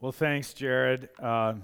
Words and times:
Well, 0.00 0.12
thanks, 0.12 0.52
Jared. 0.52 1.08
Uh, 1.20 1.54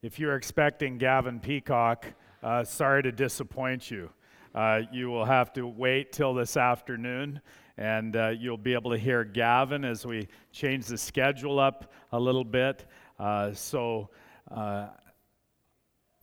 if 0.00 0.18
you're 0.18 0.34
expecting 0.34 0.96
Gavin 0.96 1.40
Peacock, 1.40 2.06
uh, 2.42 2.64
sorry 2.64 3.02
to 3.02 3.12
disappoint 3.12 3.90
you. 3.90 4.08
Uh, 4.54 4.80
you 4.90 5.10
will 5.10 5.26
have 5.26 5.52
to 5.52 5.66
wait 5.66 6.10
till 6.10 6.32
this 6.32 6.56
afternoon, 6.56 7.42
and 7.76 8.16
uh, 8.16 8.28
you'll 8.28 8.56
be 8.56 8.72
able 8.72 8.90
to 8.92 8.96
hear 8.96 9.24
Gavin 9.24 9.84
as 9.84 10.06
we 10.06 10.26
change 10.52 10.86
the 10.86 10.96
schedule 10.96 11.60
up 11.60 11.92
a 12.12 12.18
little 12.18 12.46
bit. 12.46 12.86
Uh, 13.18 13.52
so, 13.52 14.08
uh, 14.50 14.86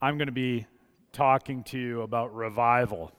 I'm 0.01 0.17
going 0.17 0.29
to 0.29 0.31
be 0.31 0.65
talking 1.13 1.61
to 1.65 1.77
you 1.77 2.01
about 2.01 2.33
revival. 2.33 3.11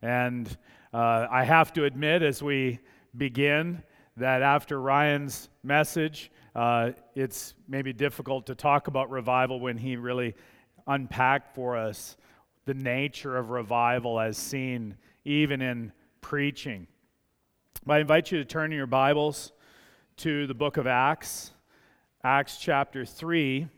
And 0.00 0.48
I 0.94 1.44
have 1.44 1.74
to 1.74 1.84
admit, 1.84 2.22
as 2.22 2.42
we 2.42 2.78
begin, 3.14 3.82
that 4.16 4.40
after 4.40 4.80
Ryan's 4.80 5.50
message, 5.62 6.30
uh, 6.54 6.90
it's 7.14 7.54
maybe 7.68 7.92
difficult 7.92 8.46
to 8.46 8.54
talk 8.54 8.88
about 8.88 9.10
revival 9.10 9.60
when 9.60 9.76
he 9.76 9.96
really 9.96 10.34
unpacked 10.86 11.54
for 11.54 11.76
us 11.76 12.16
the 12.64 12.74
nature 12.74 13.36
of 13.36 13.50
revival 13.50 14.18
as 14.18 14.36
seen 14.36 14.96
even 15.24 15.62
in 15.62 15.92
preaching. 16.20 16.86
But 17.86 17.94
I 17.94 17.98
invite 18.00 18.32
you 18.32 18.38
to 18.38 18.44
turn 18.44 18.72
your 18.72 18.86
Bibles 18.86 19.52
to 20.18 20.46
the 20.46 20.54
book 20.54 20.76
of 20.76 20.86
Acts, 20.86 21.52
Acts 22.22 22.58
chapter 22.58 23.04
3. 23.04 23.68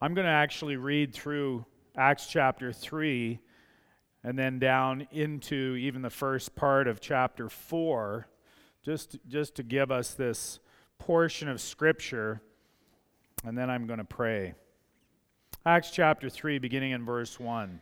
I'm 0.00 0.14
going 0.14 0.24
to 0.24 0.30
actually 0.30 0.76
read 0.76 1.14
through 1.14 1.64
Acts 1.96 2.26
chapter 2.26 2.72
3 2.72 3.38
and 4.24 4.38
then 4.38 4.58
down 4.58 5.06
into 5.12 5.76
even 5.76 6.02
the 6.02 6.10
first 6.10 6.56
part 6.56 6.88
of 6.88 7.00
chapter 7.00 7.48
4 7.48 8.26
just, 8.86 9.18
just 9.26 9.56
to 9.56 9.64
give 9.64 9.90
us 9.90 10.14
this 10.14 10.60
portion 11.00 11.48
of 11.48 11.60
Scripture, 11.60 12.40
and 13.44 13.58
then 13.58 13.68
I'm 13.68 13.88
going 13.88 13.98
to 13.98 14.04
pray. 14.04 14.54
Acts 15.66 15.90
chapter 15.90 16.30
3, 16.30 16.60
beginning 16.60 16.92
in 16.92 17.04
verse 17.04 17.40
1. 17.40 17.80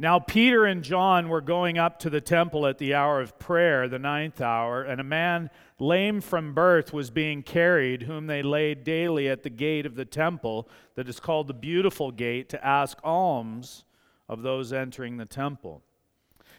Now, 0.00 0.18
Peter 0.18 0.64
and 0.64 0.82
John 0.82 1.28
were 1.28 1.40
going 1.40 1.78
up 1.78 2.00
to 2.00 2.10
the 2.10 2.20
temple 2.20 2.66
at 2.66 2.78
the 2.78 2.94
hour 2.94 3.20
of 3.20 3.38
prayer, 3.38 3.86
the 3.86 4.00
ninth 4.00 4.40
hour, 4.40 4.82
and 4.82 5.00
a 5.00 5.04
man 5.04 5.48
lame 5.78 6.20
from 6.20 6.52
birth 6.52 6.92
was 6.92 7.10
being 7.10 7.44
carried, 7.44 8.02
whom 8.02 8.26
they 8.26 8.42
laid 8.42 8.82
daily 8.82 9.28
at 9.28 9.44
the 9.44 9.50
gate 9.50 9.86
of 9.86 9.94
the 9.94 10.04
temple, 10.04 10.68
that 10.96 11.08
is 11.08 11.20
called 11.20 11.46
the 11.46 11.54
Beautiful 11.54 12.10
Gate, 12.10 12.48
to 12.48 12.66
ask 12.66 12.98
alms 13.04 13.84
of 14.28 14.42
those 14.42 14.72
entering 14.72 15.18
the 15.18 15.24
temple. 15.24 15.84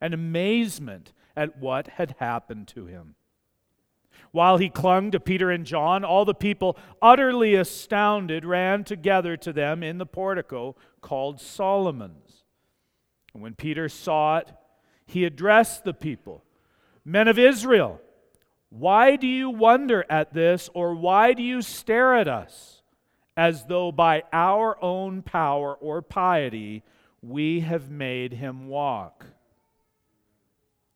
and 0.00 0.14
amazement 0.14 1.12
at 1.36 1.58
what 1.58 1.88
had 1.88 2.16
happened 2.18 2.68
to 2.68 2.86
him. 2.86 3.14
While 4.32 4.58
he 4.58 4.68
clung 4.68 5.10
to 5.12 5.20
Peter 5.20 5.50
and 5.50 5.64
John, 5.64 6.04
all 6.04 6.24
the 6.24 6.34
people, 6.34 6.76
utterly 7.00 7.54
astounded, 7.54 8.44
ran 8.44 8.84
together 8.84 9.36
to 9.38 9.52
them 9.52 9.82
in 9.82 9.98
the 9.98 10.06
portico 10.06 10.76
called 11.00 11.40
Solomon's. 11.40 12.44
And 13.32 13.42
when 13.42 13.54
Peter 13.54 13.88
saw 13.88 14.38
it, 14.38 14.52
he 15.06 15.24
addressed 15.24 15.84
the 15.84 15.94
people 15.94 16.42
Men 17.04 17.28
of 17.28 17.38
Israel, 17.38 18.00
why 18.68 19.14
do 19.14 19.28
you 19.28 19.48
wonder 19.48 20.04
at 20.10 20.34
this, 20.34 20.68
or 20.74 20.92
why 20.92 21.34
do 21.34 21.42
you 21.42 21.62
stare 21.62 22.16
at 22.16 22.26
us, 22.26 22.82
as 23.36 23.66
though 23.66 23.92
by 23.92 24.24
our 24.32 24.76
own 24.82 25.22
power 25.22 25.74
or 25.74 26.02
piety 26.02 26.82
we 27.22 27.60
have 27.60 27.90
made 27.90 28.32
him 28.32 28.66
walk? 28.66 29.24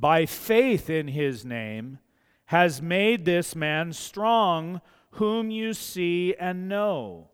by 0.00 0.24
faith 0.24 0.88
in 0.88 1.08
his 1.08 1.44
name, 1.44 1.98
has 2.46 2.80
made 2.80 3.24
this 3.24 3.54
man 3.54 3.92
strong, 3.92 4.80
whom 5.12 5.50
you 5.50 5.74
see 5.74 6.34
and 6.40 6.68
know. 6.68 7.28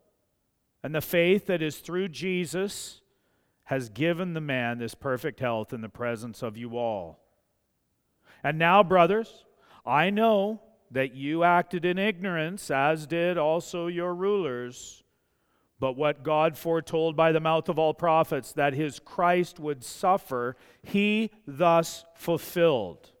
And 0.83 0.93
the 0.93 1.01
faith 1.01 1.47
that 1.47 1.61
is 1.61 1.77
through 1.77 2.09
Jesus 2.09 3.01
has 3.63 3.89
given 3.89 4.33
the 4.33 4.41
man 4.41 4.77
this 4.77 4.95
perfect 4.95 5.39
health 5.39 5.73
in 5.73 5.81
the 5.81 5.89
presence 5.89 6.43
of 6.43 6.55
you 6.55 6.77
all. 6.77 7.19
And 8.43 8.59
now, 8.59 8.83
brothers, 8.83 9.45
I 9.85 10.09
know 10.09 10.61
that 10.91 11.15
you 11.15 11.43
acted 11.43 11.83
in 11.83 11.97
ignorance, 11.97 12.69
as 12.69 13.07
did 13.07 13.37
also 13.37 13.87
your 13.87 14.13
rulers. 14.13 15.03
But 15.79 15.95
what 15.95 16.23
God 16.23 16.57
foretold 16.57 17.15
by 17.15 17.31
the 17.31 17.39
mouth 17.39 17.69
of 17.69 17.77
all 17.77 17.93
prophets, 17.93 18.51
that 18.53 18.73
his 18.73 18.99
Christ 18.99 19.59
would 19.59 19.83
suffer, 19.83 20.55
he 20.81 21.31
thus 21.45 22.03
fulfilled. 22.15 23.11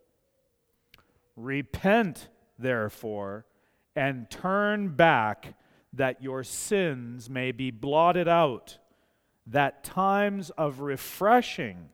Repent, 1.35 2.29
therefore, 2.57 3.45
and 3.95 4.29
turn 4.29 4.89
back, 4.89 5.53
that 5.93 6.23
your 6.23 6.43
sins 6.43 7.29
may 7.29 7.51
be 7.51 7.69
blotted 7.69 8.27
out, 8.27 8.79
that 9.45 9.83
times 9.83 10.49
of 10.51 10.79
refreshing 10.79 11.89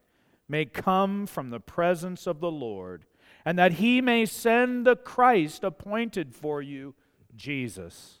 may 0.48 0.64
come 0.64 1.26
from 1.26 1.50
the 1.50 1.60
presence 1.60 2.26
of 2.26 2.40
the 2.40 2.50
Lord, 2.50 3.04
and 3.44 3.58
that 3.58 3.74
he 3.74 4.00
may 4.00 4.24
send 4.24 4.86
the 4.86 4.96
Christ 4.96 5.62
appointed 5.62 6.34
for 6.34 6.62
you, 6.62 6.94
Jesus 7.36 8.20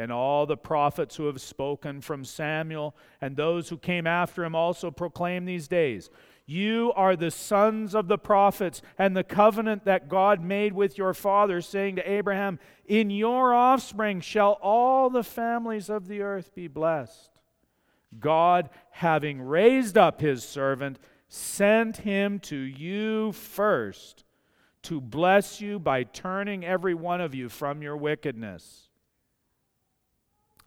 and 0.00 0.10
all 0.10 0.46
the 0.46 0.56
prophets 0.56 1.16
who 1.16 1.26
have 1.26 1.40
spoken 1.40 2.00
from 2.00 2.24
Samuel 2.24 2.96
and 3.20 3.36
those 3.36 3.68
who 3.68 3.76
came 3.76 4.06
after 4.06 4.42
him 4.42 4.54
also 4.54 4.90
proclaim 4.90 5.44
these 5.44 5.68
days. 5.68 6.08
You 6.46 6.92
are 6.96 7.14
the 7.14 7.30
sons 7.30 7.94
of 7.94 8.08
the 8.08 8.18
prophets 8.18 8.80
and 8.98 9.14
the 9.14 9.22
covenant 9.22 9.84
that 9.84 10.08
God 10.08 10.42
made 10.42 10.72
with 10.72 10.96
your 10.96 11.14
fathers, 11.14 11.68
saying 11.68 11.96
to 11.96 12.10
Abraham, 12.10 12.58
In 12.86 13.10
your 13.10 13.52
offspring 13.54 14.20
shall 14.20 14.52
all 14.62 15.10
the 15.10 15.22
families 15.22 15.90
of 15.90 16.08
the 16.08 16.22
earth 16.22 16.54
be 16.54 16.66
blessed. 16.66 17.30
God, 18.18 18.70
having 18.90 19.42
raised 19.42 19.96
up 19.96 20.20
his 20.20 20.42
servant, 20.42 20.98
sent 21.28 21.98
him 21.98 22.40
to 22.40 22.56
you 22.56 23.32
first 23.32 24.24
to 24.82 25.00
bless 25.00 25.60
you 25.60 25.78
by 25.78 26.04
turning 26.04 26.64
every 26.64 26.94
one 26.94 27.20
of 27.20 27.34
you 27.34 27.48
from 27.48 27.82
your 27.82 27.96
wickedness. 27.96 28.89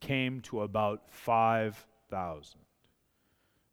came 0.00 0.40
to 0.42 0.62
about 0.62 1.02
5,000. 1.10 2.60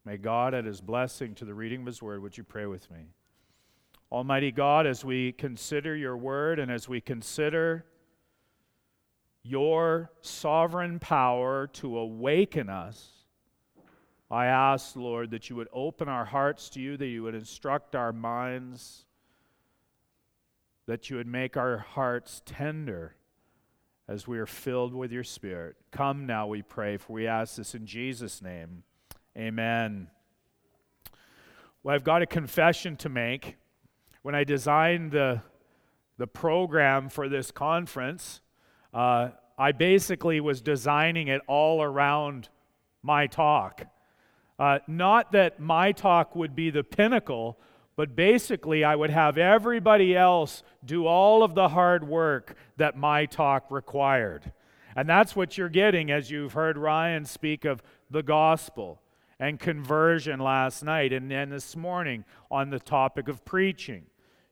May 0.06 0.18
God 0.18 0.54
add 0.54 0.66
his 0.66 0.80
blessing 0.80 1.36
to 1.36 1.44
the 1.44 1.54
reading 1.54 1.82
of 1.82 1.88
his 1.88 2.02
word. 2.02 2.22
Would 2.22 2.38
you 2.38 2.44
pray 2.46 2.66
with 2.66 2.90
me? 2.90 3.08
Almighty 4.10 4.54
God, 4.54 4.88
as 4.88 5.04
we 5.04 5.34
consider 5.34 5.96
your 5.96 6.16
word 6.16 6.60
and 6.60 6.72
as 6.72 6.88
we 6.88 7.02
consider 7.02 7.86
your 9.44 10.10
sovereign 10.22 11.00
power 11.00 11.68
to 11.68 11.98
awaken 11.98 12.70
us, 12.70 13.10
I 14.32 14.46
ask, 14.46 14.96
Lord, 14.96 15.32
that 15.32 15.50
you 15.50 15.58
would 15.58 15.68
open 15.74 16.08
our 16.08 16.24
hearts 16.24 16.70
to 16.70 16.80
you, 16.80 16.96
that 16.96 17.08
you 17.08 17.24
would 17.24 17.36
instruct 17.36 17.94
our 17.94 18.14
minds, 18.14 19.06
that 20.86 21.10
you 21.10 21.18
would 21.18 21.28
make 21.28 21.58
our 21.58 21.78
hearts 21.78 22.42
tender 22.46 23.17
as 24.08 24.28
we 24.28 24.40
are 24.40 24.46
filled 24.46 24.94
with 24.94 25.12
your 25.12 25.24
Spirit. 25.24 25.76
Come 25.92 26.26
now, 26.26 26.48
we 26.48 26.62
pray, 26.62 26.98
for 26.98 27.14
we 27.14 27.28
ask 27.28 27.58
this 27.58 27.76
in 27.76 27.86
Jesus' 27.86 28.42
name. 28.42 28.84
Amen. 29.38 30.08
Well, 31.84 31.94
I've 31.94 32.04
got 32.04 32.22
a 32.22 32.26
confession 32.26 32.96
to 32.98 33.10
make. 33.10 33.58
When 34.22 34.34
I 34.34 34.44
designed 34.44 35.12
the, 35.12 35.42
the 36.18 36.28
program 36.28 37.10
for 37.10 37.28
this 37.28 37.52
conference, 37.52 38.42
uh, 38.94 39.30
I 39.58 39.74
basically 39.74 40.40
was 40.40 40.62
designing 40.62 41.28
it 41.28 41.42
all 41.48 41.82
around 41.82 42.50
my 43.04 43.28
talk. 43.28 43.84
Uh, 44.58 44.80
not 44.88 45.34
that 45.34 45.60
my 45.60 45.92
talk 45.92 46.36
would 46.36 46.56
be 46.56 46.70
the 46.70 46.84
pinnacle, 46.84 47.60
but 47.98 48.16
basically, 48.16 48.86
I 48.86 48.96
would 48.96 49.10
have 49.10 49.38
everybody 49.38 50.16
else 50.16 50.64
do 50.86 51.06
all 51.06 51.44
of 51.44 51.56
the 51.56 51.70
hard 51.70 52.08
work 52.08 52.56
that 52.78 52.96
my 52.96 53.26
talk 53.26 53.70
required. 53.70 54.54
And 54.96 55.10
that's 55.10 55.36
what 55.36 55.58
you're 55.58 55.68
getting 55.68 56.12
as 56.12 56.32
you've 56.32 56.54
heard 56.54 56.78
Ryan 56.78 57.26
speak 57.26 57.66
of 57.66 57.84
the 58.10 58.24
gospel 58.24 59.02
and 59.40 59.60
conversion 59.60 60.40
last 60.40 60.84
night 60.84 61.12
and 61.12 61.30
then 61.30 61.50
this 61.50 61.76
morning 61.76 62.24
on 62.50 62.70
the 62.70 62.80
topic 62.80 63.28
of 63.28 63.44
preaching. 63.44 64.06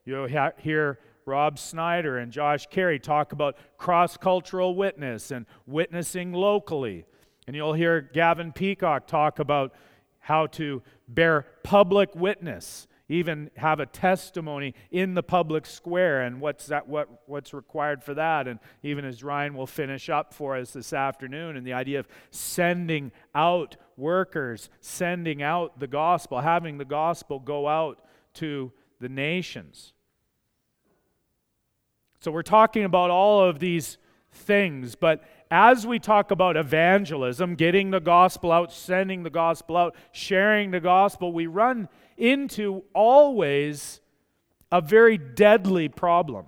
You'll 0.06 0.30
ha- 0.30 0.52
hear 0.58 1.00
Rob 1.26 1.58
Snyder 1.58 2.18
and 2.18 2.32
Josh 2.32 2.68
Carey 2.68 3.00
talk 3.00 3.32
about 3.32 3.58
cross 3.78 4.18
cultural 4.18 4.76
witness 4.76 5.32
and 5.32 5.46
witnessing 5.66 6.34
locally. 6.34 7.06
And 7.48 7.56
you'll 7.56 7.74
hear 7.74 8.02
Gavin 8.02 8.52
Peacock 8.52 9.08
talk 9.08 9.40
about 9.40 9.74
how 10.20 10.48
to 10.48 10.82
bear 11.08 11.46
public 11.64 12.16
witness, 12.16 12.88
even 13.08 13.52
have 13.58 13.80
a 13.80 13.86
testimony 13.86 14.74
in 14.90 15.14
the 15.14 15.22
public 15.22 15.66
square, 15.66 16.22
and 16.22 16.42
what's 16.42 16.68
that? 16.68 16.88
What 16.88 17.08
what's 17.28 17.54
required 17.54 18.04
for 18.04 18.14
that? 18.16 18.48
And 18.48 18.60
even 18.82 19.06
as 19.06 19.24
Ryan 19.24 19.54
will 19.54 19.68
finish 19.68 20.10
up 20.10 20.34
for 20.34 20.58
us 20.58 20.72
this 20.72 20.92
afternoon, 20.92 21.56
and 21.56 21.66
the 21.66 21.74
idea 21.74 22.00
of 22.00 22.08
sending 22.32 23.12
out 23.36 23.78
workers, 23.96 24.70
sending 24.82 25.44
out 25.44 25.80
the 25.80 25.88
gospel, 25.88 26.42
having 26.42 26.78
the 26.78 26.86
gospel 26.86 27.40
go 27.40 27.68
out 27.68 28.04
to 28.36 28.72
the 29.00 29.10
nations. 29.10 29.94
So 32.20 32.32
we're 32.32 32.42
talking 32.42 32.86
about 32.86 33.12
all 33.12 33.44
of 33.44 33.60
these 33.60 33.98
things, 34.32 34.96
but 34.96 35.24
as 35.52 35.86
we 35.86 36.00
talk 36.00 36.32
about 36.32 36.58
evangelism, 36.58 37.54
getting 37.54 37.92
the 37.92 38.00
gospel 38.00 38.52
out, 38.52 38.74
sending 38.74 39.22
the 39.22 39.30
gospel 39.30 39.78
out, 39.78 39.96
sharing 40.12 40.72
the 40.72 40.80
gospel, 40.80 41.32
we 41.32 41.46
run 41.46 41.88
into 42.18 42.84
always 42.94 44.02
a 44.72 44.82
very 44.82 45.18
deadly 45.18 45.90
problem. 45.90 46.46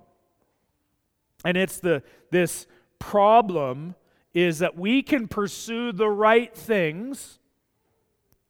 And 1.44 1.56
it's 1.56 1.78
the 1.78 2.02
this 2.30 2.66
problem 2.98 3.94
is 4.34 4.58
that 4.58 4.76
we 4.76 5.02
can 5.02 5.28
pursue 5.28 5.92
the 5.92 6.08
right 6.08 6.54
things 6.54 7.38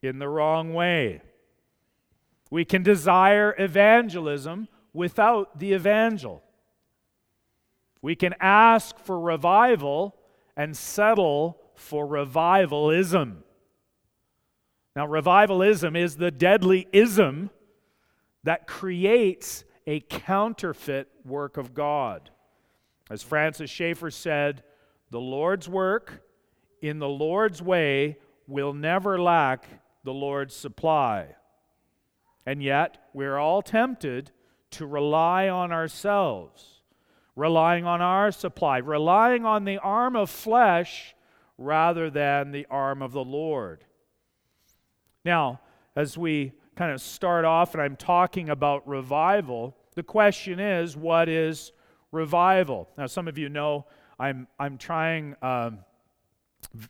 in 0.03 0.19
the 0.19 0.29
wrong 0.29 0.75
way. 0.75 1.23
We 2.51 2.65
can 2.65 2.83
desire 2.83 3.55
evangelism 3.59 4.69
without 4.93 5.59
the 5.59 5.73
evangel. 5.73 6.43
We 8.01 8.15
can 8.15 8.35
ask 8.41 8.99
for 8.99 9.19
revival 9.19 10.17
and 10.57 10.77
settle 10.77 11.61
for 11.75 12.07
revivalism. 12.07 13.45
Now, 14.99 15.07
revivalism 15.07 15.95
is 15.95 16.17
the 16.17 16.33
deadly 16.33 16.89
ism 16.93 17.51
that 18.43 18.67
creates 18.67 19.63
a 19.87 20.01
counterfeit 20.01 21.09
work 21.25 21.57
of 21.57 21.73
God. 21.73 22.31
As 23.09 23.23
Francis 23.23 23.71
Schaeffer 23.71 24.11
said, 24.11 24.65
the 25.13 25.21
Lord's 25.21 25.69
work 25.69 26.25
in 26.83 26.99
the 26.99 27.09
Lord's 27.09 27.63
way 27.63 28.19
will 28.49 28.73
never 28.73 29.21
lack 29.21 29.69
the 30.03 30.13
Lord's 30.13 30.57
supply. 30.57 31.29
And 32.45 32.61
yet, 32.61 32.99
we're 33.15 33.39
all 33.39 33.63
tempted 33.63 34.33
to 34.73 34.85
rely 34.85 35.49
on 35.49 35.71
ourselves 35.71 36.81
relying 37.37 37.85
on 37.85 38.03
our 38.03 38.33
supply, 38.33 38.79
relying 38.79 39.47
on 39.47 39.65
the 39.65 39.79
arm 39.79 40.17
of 40.17 40.29
flesh 40.29 41.15
rather 41.57 42.11
than 42.11 42.51
the 42.51 42.67
arm 42.69 43.01
of 43.01 43.13
the 43.13 43.23
Lord. 43.23 43.85
Now, 45.25 45.61
as 45.97 46.17
we 46.17 46.53
kind 46.77 46.93
of 46.93 47.01
start 47.01 47.45
off 47.45 47.75
and 47.75 47.83
I'm 47.83 47.97
talking 47.97 48.49
about 48.51 48.87
revival, 48.87 49.77
the 49.95 50.03
question 50.03 50.61
is 50.61 50.97
what 50.97 51.29
is 51.29 51.73
revival? 52.13 52.89
Now, 52.97 53.07
some 53.07 53.29
of 53.29 53.37
you 53.37 53.49
know 53.49 53.87
I'm, 54.19 54.47
I'm 54.59 54.79
trying 54.79 55.35
um, 55.43 55.81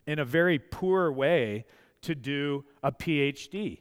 in 0.06 0.18
a 0.18 0.24
very 0.24 0.58
poor 0.58 1.10
way 1.10 1.64
to 2.02 2.14
do 2.14 2.64
a 2.82 2.92
PhD. 2.92 3.80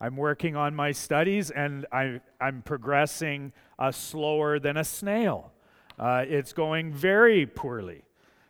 I'm 0.00 0.16
working 0.16 0.56
on 0.56 0.74
my 0.74 0.90
studies 0.92 1.50
and 1.50 1.86
I, 1.92 2.20
I'm 2.40 2.62
progressing 2.62 3.52
uh, 3.78 3.92
slower 3.92 4.58
than 4.58 4.76
a 4.76 4.84
snail. 4.84 5.52
Uh, 5.98 6.24
it's 6.26 6.52
going 6.52 6.92
very 6.92 7.46
poorly, 7.46 8.02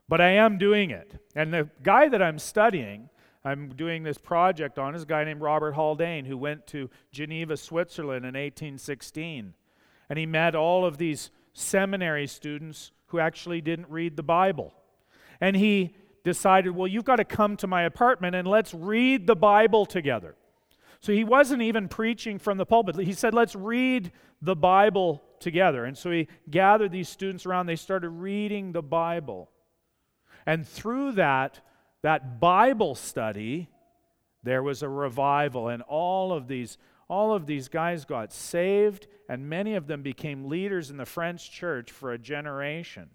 but 0.08 0.20
I 0.20 0.30
am 0.30 0.56
doing 0.56 0.90
it. 0.90 1.20
And 1.34 1.52
the 1.52 1.68
guy 1.82 2.08
that 2.08 2.22
I'm 2.22 2.38
studying, 2.38 3.10
I'm 3.44 3.70
doing 3.70 4.02
this 4.02 4.18
project 4.18 4.78
on, 4.78 4.94
is 4.94 5.02
a 5.02 5.06
guy 5.06 5.24
named 5.24 5.40
Robert 5.40 5.72
Haldane 5.72 6.24
who 6.24 6.36
went 6.36 6.66
to 6.68 6.88
Geneva, 7.10 7.56
Switzerland 7.56 8.24
in 8.24 8.34
1816. 8.34 9.54
And 10.08 10.18
he 10.18 10.26
met 10.26 10.54
all 10.54 10.84
of 10.84 10.98
these 10.98 11.30
seminary 11.52 12.26
students 12.26 12.92
who 13.06 13.18
actually 13.18 13.60
didn't 13.60 13.88
read 13.90 14.16
the 14.16 14.22
Bible. 14.22 14.72
And 15.40 15.56
he 15.56 15.96
decided, 16.24 16.70
well, 16.70 16.86
you've 16.86 17.04
got 17.04 17.16
to 17.16 17.24
come 17.24 17.56
to 17.58 17.66
my 17.66 17.82
apartment 17.82 18.36
and 18.36 18.46
let's 18.46 18.72
read 18.72 19.26
the 19.26 19.34
Bible 19.34 19.86
together. 19.86 20.36
So 21.00 21.12
he 21.12 21.24
wasn't 21.24 21.62
even 21.62 21.88
preaching 21.88 22.38
from 22.38 22.58
the 22.58 22.64
pulpit. 22.64 22.96
He 22.96 23.12
said, 23.12 23.34
let's 23.34 23.56
read 23.56 24.12
the 24.40 24.54
Bible 24.54 25.20
together. 25.40 25.84
And 25.84 25.98
so 25.98 26.12
he 26.12 26.28
gathered 26.48 26.92
these 26.92 27.08
students 27.08 27.44
around. 27.44 27.66
They 27.66 27.74
started 27.74 28.10
reading 28.10 28.70
the 28.70 28.82
Bible. 28.82 29.50
And 30.46 30.66
through 30.66 31.12
that, 31.12 31.60
that 32.02 32.40
Bible 32.40 32.94
study, 32.94 33.68
there 34.42 34.62
was 34.62 34.82
a 34.82 34.88
revival. 34.88 35.68
And 35.68 35.82
all 35.82 36.32
of 36.32 36.48
these, 36.48 36.78
all 37.08 37.34
of 37.34 37.46
these 37.46 37.68
guys 37.68 38.04
got 38.04 38.32
saved, 38.32 39.06
and 39.28 39.48
many 39.48 39.74
of 39.74 39.86
them 39.86 40.02
became 40.02 40.48
leaders 40.48 40.90
in 40.90 40.96
the 40.96 41.06
French 41.06 41.50
church 41.50 41.90
for 41.90 42.12
a 42.12 42.18
generation. 42.18 43.10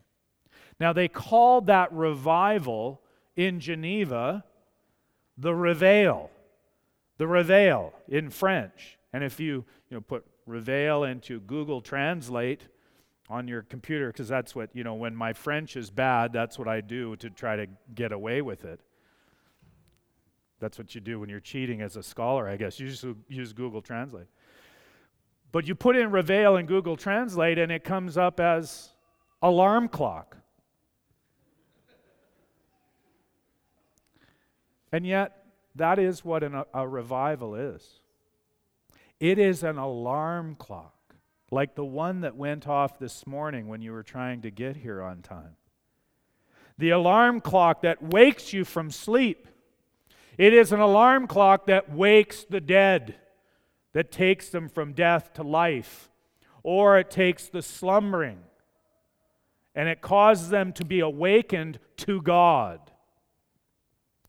Now, 0.80 0.94
they 0.94 1.08
called 1.08 1.68
that 1.68 1.92
revival 1.92 3.02
in 3.36 3.60
Geneva 3.60 4.44
the 5.38 5.54
Reveil 5.54 6.32
the 7.18 7.28
Reveil 7.28 7.94
in 8.08 8.30
French. 8.30 8.98
And 9.12 9.24
if 9.24 9.40
you, 9.40 9.66
you 9.90 9.98
know, 9.98 10.02
put 10.02 10.26
Reveil 10.46 11.04
into 11.04 11.40
Google 11.42 11.82
Translate 11.82 12.68
on 13.30 13.48
your 13.48 13.62
computer, 13.62 14.08
because 14.08 14.28
that's 14.28 14.56
what, 14.56 14.70
you 14.74 14.84
know, 14.84 14.94
when 14.94 15.16
my 15.16 15.34
French 15.34 15.76
is 15.76 15.90
bad, 15.90 16.32
that's 16.32 16.58
what 16.58 16.68
I 16.68 16.82
do 16.82 17.16
to 17.18 17.30
try 17.30 17.56
to 17.56 17.68
get 17.94 18.12
away 18.12 18.42
with 18.42 18.64
it. 18.64 18.80
That's 20.60 20.78
what 20.78 20.96
you 20.96 21.02
do 21.02 21.20
when 21.20 21.30
you're 21.30 21.40
cheating 21.40 21.82
as 21.82 21.98
a 21.98 22.04
scholar, 22.04 22.48
I 22.48 22.58
guess. 22.58 22.80
You 22.80 22.88
just 22.88 23.06
use 23.28 23.54
Google 23.54 23.82
Translate. 23.82 24.28
But 25.52 25.68
you 25.68 25.76
put 25.76 25.96
in 25.96 26.12
Reveil 26.12 26.58
in 26.58 26.66
Google 26.66 26.98
Translate 26.98 27.58
and 27.58 27.72
it 27.72 27.84
comes 27.84 28.18
up 28.18 28.40
as 28.40 28.94
alarm 29.42 29.88
clock. 29.88 30.38
And 34.92 35.06
yet, 35.06 35.46
that 35.76 36.00
is 36.00 36.26
what 36.26 36.44
an, 36.44 36.64
a 36.74 36.88
revival 36.88 37.56
is. 37.56 38.00
It 39.20 39.38
is 39.38 39.64
an 39.64 39.78
alarm 39.78 40.56
clock, 40.56 40.96
like 41.52 41.76
the 41.76 41.86
one 41.86 42.22
that 42.22 42.36
went 42.36 42.68
off 42.68 43.00
this 43.00 43.26
morning 43.26 43.68
when 43.68 43.82
you 43.82 43.92
were 43.92 44.04
trying 44.04 44.42
to 44.42 44.52
get 44.52 44.78
here 44.78 45.02
on 45.02 45.22
time. 45.22 45.56
The 46.78 46.90
alarm 46.90 47.42
clock 47.42 47.82
that 47.82 48.04
wakes 48.04 48.54
you 48.54 48.66
from 48.66 48.92
sleep. 48.92 49.48
It 50.38 50.54
is 50.54 50.72
an 50.72 50.80
alarm 50.80 51.28
clock 51.28 51.66
that 51.68 51.92
wakes 51.92 52.44
the 52.44 52.62
dead, 52.62 53.16
that 53.94 54.12
takes 54.12 54.50
them 54.50 54.70
from 54.70 54.94
death 54.94 55.34
to 55.34 55.44
life, 55.44 56.10
or 56.64 57.00
it 57.00 57.10
takes 57.10 57.48
the 57.48 57.62
slumbering 57.62 58.40
and 59.74 59.88
it 59.88 60.02
causes 60.02 60.50
them 60.50 60.74
to 60.74 60.84
be 60.84 61.00
awakened 61.00 61.80
to 61.96 62.20
God. 62.22 62.92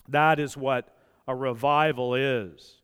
That 0.06 0.38
is 0.38 0.56
what 0.56 0.94
a 1.26 1.34
revival 1.34 2.14
is. 2.14 2.82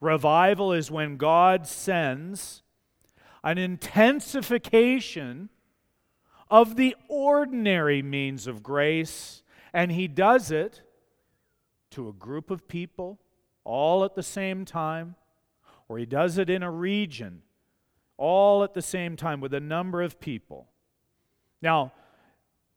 Revival 0.00 0.72
is 0.72 0.90
when 0.90 1.18
God 1.18 1.66
sends 1.66 2.62
an 3.42 3.58
intensification 3.58 5.48
of 6.50 6.76
the 6.76 6.96
ordinary 7.08 8.02
means 8.02 8.46
of 8.46 8.62
grace, 8.62 9.42
and 9.72 9.92
He 9.92 10.08
does 10.08 10.50
it 10.50 10.82
to 11.90 12.08
a 12.08 12.12
group 12.12 12.50
of 12.50 12.68
people 12.68 13.18
all 13.64 14.04
at 14.04 14.14
the 14.14 14.22
same 14.22 14.64
time, 14.64 15.14
or 15.88 15.98
He 15.98 16.06
does 16.06 16.38
it 16.38 16.50
in 16.50 16.62
a 16.62 16.70
region 16.70 17.42
all 18.20 18.62
at 18.62 18.74
the 18.74 18.82
same 18.82 19.16
time 19.16 19.40
with 19.40 19.54
a 19.54 19.60
number 19.60 20.02
of 20.02 20.20
people. 20.20 20.68
Now, 21.62 21.92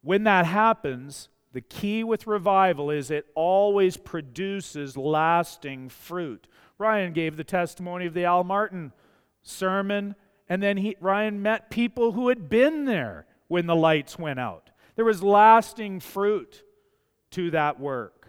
when 0.01 0.23
that 0.23 0.45
happens, 0.45 1.27
the 1.51 1.61
key 1.61 2.03
with 2.03 2.27
revival 2.27 2.89
is 2.89 3.11
it 3.11 3.25
always 3.35 3.97
produces 3.97 4.95
lasting 4.95 5.89
fruit. 5.89 6.47
Ryan 6.77 7.11
gave 7.11 7.35
the 7.35 7.43
testimony 7.43 8.05
of 8.05 8.13
the 8.13 8.23
Al 8.23 8.43
Martin 8.43 8.93
sermon, 9.41 10.15
and 10.49 10.61
then 10.61 10.77
he, 10.77 10.95
Ryan 10.99 11.41
met 11.41 11.69
people 11.69 12.11
who 12.11 12.29
had 12.29 12.49
been 12.49 12.85
there 12.85 13.25
when 13.47 13.65
the 13.67 13.75
lights 13.75 14.17
went 14.17 14.39
out. 14.39 14.69
There 14.95 15.05
was 15.05 15.23
lasting 15.23 15.99
fruit 15.99 16.63
to 17.31 17.51
that 17.51 17.79
work. 17.79 18.27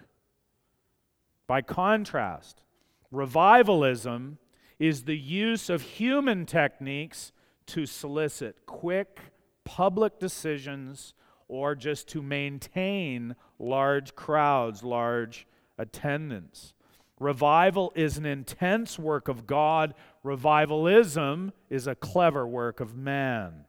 By 1.46 1.62
contrast, 1.62 2.62
revivalism 3.10 4.38
is 4.78 5.04
the 5.04 5.18
use 5.18 5.68
of 5.68 5.82
human 5.82 6.46
techniques 6.46 7.32
to 7.66 7.86
solicit 7.86 8.66
quick 8.66 9.20
public 9.64 10.18
decisions 10.18 11.14
or 11.48 11.74
just 11.74 12.08
to 12.08 12.22
maintain 12.22 13.34
large 13.58 14.14
crowds, 14.14 14.82
large 14.82 15.46
attendance. 15.78 16.73
Revival 17.20 17.92
is 17.94 18.18
an 18.18 18.26
intense 18.26 18.98
work 18.98 19.28
of 19.28 19.46
God, 19.46 19.94
revivalism 20.22 21.52
is 21.70 21.86
a 21.86 21.94
clever 21.94 22.46
work 22.46 22.80
of 22.80 22.96
man. 22.96 23.64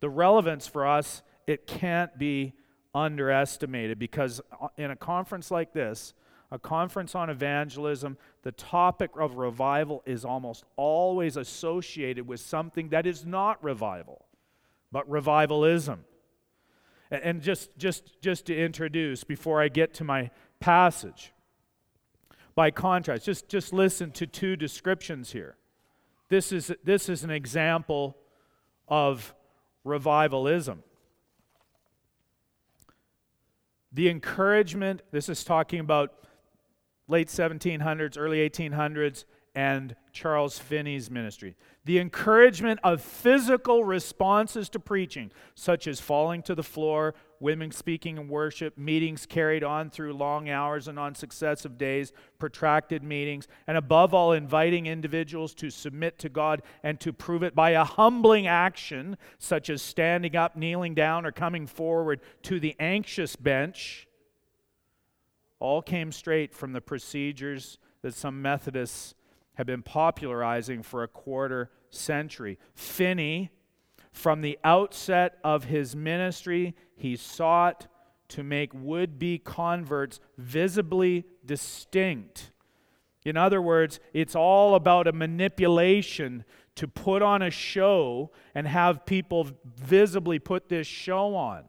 The 0.00 0.10
relevance 0.10 0.66
for 0.66 0.86
us, 0.86 1.22
it 1.46 1.66
can't 1.66 2.18
be 2.18 2.54
underestimated 2.94 3.98
because 3.98 4.40
uh, 4.60 4.68
in 4.76 4.90
a 4.90 4.96
conference 4.96 5.50
like 5.50 5.72
this, 5.72 6.14
a 6.50 6.58
conference 6.58 7.14
on 7.14 7.30
evangelism, 7.30 8.16
the 8.42 8.52
topic 8.52 9.10
of 9.18 9.36
revival 9.36 10.02
is 10.06 10.24
almost 10.24 10.64
always 10.76 11.36
associated 11.36 12.26
with 12.26 12.40
something 12.40 12.88
that 12.88 13.06
is 13.06 13.24
not 13.24 13.62
revival 13.62 14.24
but 14.90 15.08
revivalism. 15.08 16.04
And 17.10 17.40
just, 17.40 17.76
just, 17.78 18.20
just 18.20 18.46
to 18.46 18.56
introduce, 18.56 19.24
before 19.24 19.62
I 19.62 19.68
get 19.68 19.94
to 19.94 20.04
my 20.04 20.30
passage, 20.60 21.32
by 22.58 22.72
contrast, 22.72 23.24
just, 23.24 23.48
just 23.48 23.72
listen 23.72 24.10
to 24.10 24.26
two 24.26 24.56
descriptions 24.56 25.30
here. 25.30 25.56
This 26.28 26.50
is, 26.50 26.72
this 26.82 27.08
is 27.08 27.22
an 27.22 27.30
example 27.30 28.16
of 28.88 29.32
revivalism. 29.84 30.82
The 33.92 34.08
encouragement, 34.08 35.02
this 35.12 35.28
is 35.28 35.44
talking 35.44 35.78
about 35.78 36.14
late 37.06 37.28
1700s, 37.28 38.18
early 38.18 38.38
1800s, 38.50 39.24
and 39.54 39.94
Charles 40.10 40.58
Finney's 40.58 41.12
ministry. 41.12 41.54
The 41.84 42.00
encouragement 42.00 42.80
of 42.82 43.00
physical 43.00 43.84
responses 43.84 44.68
to 44.70 44.80
preaching, 44.80 45.30
such 45.54 45.86
as 45.86 46.00
falling 46.00 46.42
to 46.42 46.56
the 46.56 46.64
floor, 46.64 47.14
women 47.40 47.70
speaking 47.70 48.16
in 48.16 48.28
worship, 48.28 48.76
meetings 48.76 49.26
carried 49.26 49.62
on 49.62 49.90
through 49.90 50.12
long 50.12 50.48
hours 50.48 50.88
and 50.88 50.98
on 50.98 51.14
successive 51.14 51.78
days, 51.78 52.12
protracted 52.38 53.02
meetings, 53.02 53.48
and 53.66 53.76
above 53.76 54.14
all, 54.14 54.32
inviting 54.32 54.86
individuals 54.86 55.54
to 55.54 55.70
submit 55.70 56.18
to 56.18 56.28
God 56.28 56.62
and 56.82 56.98
to 57.00 57.12
prove 57.12 57.42
it 57.42 57.54
by 57.54 57.70
a 57.70 57.84
humbling 57.84 58.46
action, 58.46 59.16
such 59.38 59.70
as 59.70 59.82
standing 59.82 60.36
up, 60.36 60.56
kneeling 60.56 60.94
down, 60.94 61.24
or 61.24 61.32
coming 61.32 61.66
forward 61.66 62.20
to 62.42 62.60
the 62.60 62.74
anxious 62.78 63.36
bench, 63.36 64.06
all 65.60 65.82
came 65.82 66.12
straight 66.12 66.54
from 66.54 66.72
the 66.72 66.80
procedures 66.80 67.78
that 68.02 68.14
some 68.14 68.40
Methodists 68.40 69.14
have 69.54 69.66
been 69.66 69.82
popularizing 69.82 70.82
for 70.82 71.02
a 71.02 71.08
quarter 71.08 71.70
century. 71.90 72.58
Finney, 72.74 73.50
from 74.18 74.40
the 74.40 74.58
outset 74.64 75.38
of 75.44 75.64
his 75.64 75.94
ministry, 75.94 76.74
he 76.96 77.14
sought 77.14 77.86
to 78.26 78.42
make 78.42 78.72
would 78.74 79.16
be 79.18 79.38
converts 79.38 80.18
visibly 80.36 81.24
distinct. 81.46 82.50
In 83.24 83.36
other 83.36 83.62
words, 83.62 84.00
it's 84.12 84.34
all 84.34 84.74
about 84.74 85.06
a 85.06 85.12
manipulation 85.12 86.44
to 86.74 86.88
put 86.88 87.22
on 87.22 87.42
a 87.42 87.50
show 87.50 88.32
and 88.56 88.66
have 88.66 89.06
people 89.06 89.46
visibly 89.64 90.40
put 90.40 90.68
this 90.68 90.86
show 90.86 91.36
on. 91.36 91.68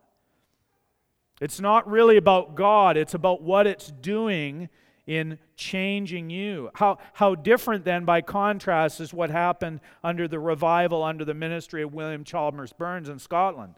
It's 1.39 1.59
not 1.59 1.87
really 1.87 2.17
about 2.17 2.55
God, 2.55 2.97
it's 2.97 3.13
about 3.13 3.43
what 3.43 3.67
it's 3.67 3.91
doing 3.91 4.69
in 5.09 5.39
changing 5.55 6.29
you. 6.29 6.69
How, 6.75 6.99
how 7.13 7.33
different, 7.33 7.83
then, 7.83 8.05
by 8.05 8.21
contrast, 8.21 9.01
is 9.01 9.11
what 9.11 9.31
happened 9.31 9.81
under 10.03 10.27
the 10.27 10.39
revival, 10.39 11.01
under 11.01 11.25
the 11.25 11.33
ministry 11.33 11.81
of 11.81 11.95
William 11.95 12.23
Chalmers 12.23 12.73
Burns 12.73 13.09
in 13.09 13.17
Scotland. 13.17 13.73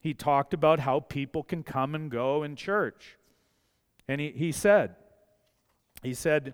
He 0.00 0.14
talked 0.14 0.52
about 0.52 0.80
how 0.80 0.98
people 0.98 1.44
can 1.44 1.62
come 1.62 1.94
and 1.94 2.10
go 2.10 2.42
in 2.42 2.56
church. 2.56 3.16
And 4.08 4.20
he, 4.20 4.32
he 4.32 4.50
said, 4.50 4.96
he 6.02 6.12
said, 6.12 6.48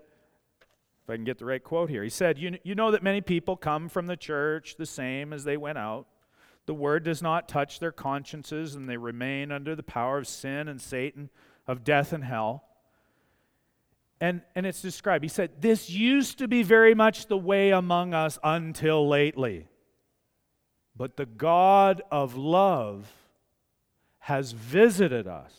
if 1.03 1.09
I 1.09 1.15
can 1.15 1.23
get 1.23 1.39
the 1.39 1.45
right 1.45 1.63
quote 1.63 1.89
here, 1.89 2.03
he 2.03 2.09
said, 2.09 2.37
you, 2.37 2.59
you 2.63 2.75
know 2.75 2.91
that 2.91 3.01
many 3.01 3.21
people 3.21 3.57
come 3.57 3.89
from 3.89 4.05
the 4.05 4.15
church 4.15 4.75
the 4.77 4.85
same 4.85 5.33
as 5.33 5.45
they 5.45 5.57
went 5.57 5.79
out. 5.79 6.05
The 6.67 6.75
word 6.75 7.05
does 7.05 7.23
not 7.23 7.49
touch 7.49 7.79
their 7.79 7.91
consciences, 7.91 8.75
and 8.75 8.87
they 8.87 8.97
remain 8.97 9.51
under 9.51 9.75
the 9.75 9.81
power 9.81 10.19
of 10.19 10.27
sin 10.27 10.67
and 10.67 10.79
Satan 10.79 11.31
of 11.71 11.85
death 11.85 12.11
and 12.11 12.23
hell. 12.23 12.65
And, 14.19 14.41
and 14.55 14.65
it's 14.65 14.81
described. 14.81 15.23
He 15.23 15.29
said, 15.29 15.61
This 15.61 15.89
used 15.89 16.37
to 16.39 16.47
be 16.47 16.63
very 16.63 16.93
much 16.93 17.27
the 17.27 17.37
way 17.37 17.71
among 17.71 18.13
us 18.13 18.37
until 18.43 19.07
lately. 19.07 19.67
But 20.95 21.15
the 21.15 21.25
God 21.25 22.01
of 22.11 22.35
love 22.35 23.09
has 24.19 24.51
visited 24.51 25.27
us 25.27 25.53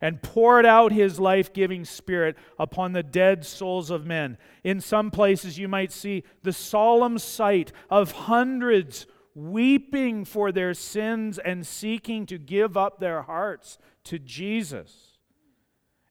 and 0.00 0.22
poured 0.22 0.64
out 0.64 0.92
his 0.92 1.18
life 1.18 1.52
giving 1.52 1.84
spirit 1.84 2.36
upon 2.58 2.92
the 2.92 3.02
dead 3.02 3.44
souls 3.44 3.90
of 3.90 4.06
men. 4.06 4.38
In 4.62 4.80
some 4.80 5.10
places, 5.10 5.58
you 5.58 5.66
might 5.66 5.90
see 5.90 6.22
the 6.42 6.52
solemn 6.52 7.18
sight 7.18 7.72
of 7.90 8.12
hundreds 8.12 9.06
weeping 9.34 10.24
for 10.24 10.52
their 10.52 10.74
sins 10.74 11.38
and 11.38 11.66
seeking 11.66 12.24
to 12.26 12.38
give 12.38 12.76
up 12.76 13.00
their 13.00 13.22
hearts 13.22 13.78
to 14.04 14.18
Jesus. 14.18 15.18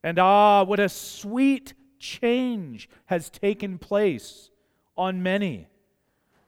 And 0.02 0.18
ah, 0.18 0.64
what 0.64 0.80
a 0.80 0.88
sweet 0.88 1.74
change 1.98 2.88
has 3.06 3.30
taken 3.30 3.78
place 3.78 4.50
on 4.96 5.22
many. 5.22 5.68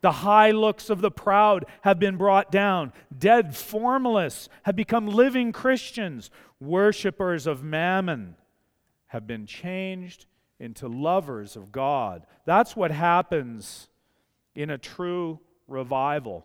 The 0.01 0.13
high 0.13 0.51
looks 0.51 0.91
of 0.91 1.01
the 1.01 1.11
proud 1.11 1.65
have 1.83 1.99
been 1.99 2.17
brought 2.17 2.53
down. 2.53 2.93
Dead 3.17 3.57
formalists 3.57 4.49
have 4.65 4.77
become 4.77 5.07
living 5.07 5.51
Christians. 5.51 6.31
Worshippers 6.61 7.47
of 7.47 7.63
mammon 7.63 8.37
have 9.07 9.27
been 9.27 9.47
changed 9.47 10.27
into 10.61 10.89
lovers 10.89 11.57
of 11.57 11.73
God. 11.73 12.27
That's 12.45 12.77
what 12.77 12.91
happens 12.91 13.89
in 14.55 14.71
a 14.71 14.79
true 14.79 15.41
revival. 15.69 16.45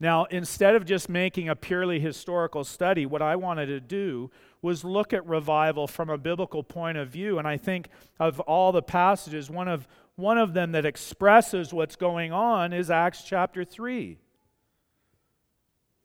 Now, 0.00 0.24
instead 0.24 0.74
of 0.74 0.84
just 0.84 1.08
making 1.08 1.48
a 1.48 1.56
purely 1.56 2.00
historical 2.00 2.64
study, 2.64 3.06
what 3.06 3.22
I 3.22 3.36
wanted 3.36 3.66
to 3.66 3.80
do 3.80 4.30
was 4.60 4.84
look 4.84 5.12
at 5.12 5.26
revival 5.26 5.86
from 5.86 6.08
a 6.10 6.18
biblical 6.18 6.62
point 6.62 6.98
of 6.98 7.08
view. 7.08 7.38
And 7.38 7.46
I 7.46 7.56
think 7.56 7.88
of 8.18 8.40
all 8.40 8.72
the 8.72 8.82
passages, 8.82 9.50
one 9.50 9.68
of, 9.68 9.86
one 10.16 10.38
of 10.38 10.54
them 10.54 10.72
that 10.72 10.84
expresses 10.84 11.72
what's 11.72 11.96
going 11.96 12.32
on 12.32 12.72
is 12.72 12.90
Acts 12.90 13.22
chapter 13.22 13.64
3. 13.64 14.18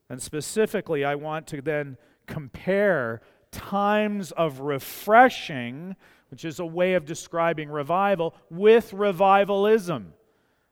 And 0.10 0.22
specifically, 0.22 1.06
I 1.06 1.16
want 1.16 1.48
to 1.48 1.62
then 1.62 1.98
compare 2.26 3.22
times 3.52 4.32
of 4.32 4.60
refreshing, 4.60 5.96
which 6.30 6.46
is 6.46 6.60
a 6.60 6.66
way 6.66 6.94
of 6.94 7.06
describing 7.06 7.70
revival, 7.70 8.36
with 8.50 8.94
revivalism. 8.94 10.14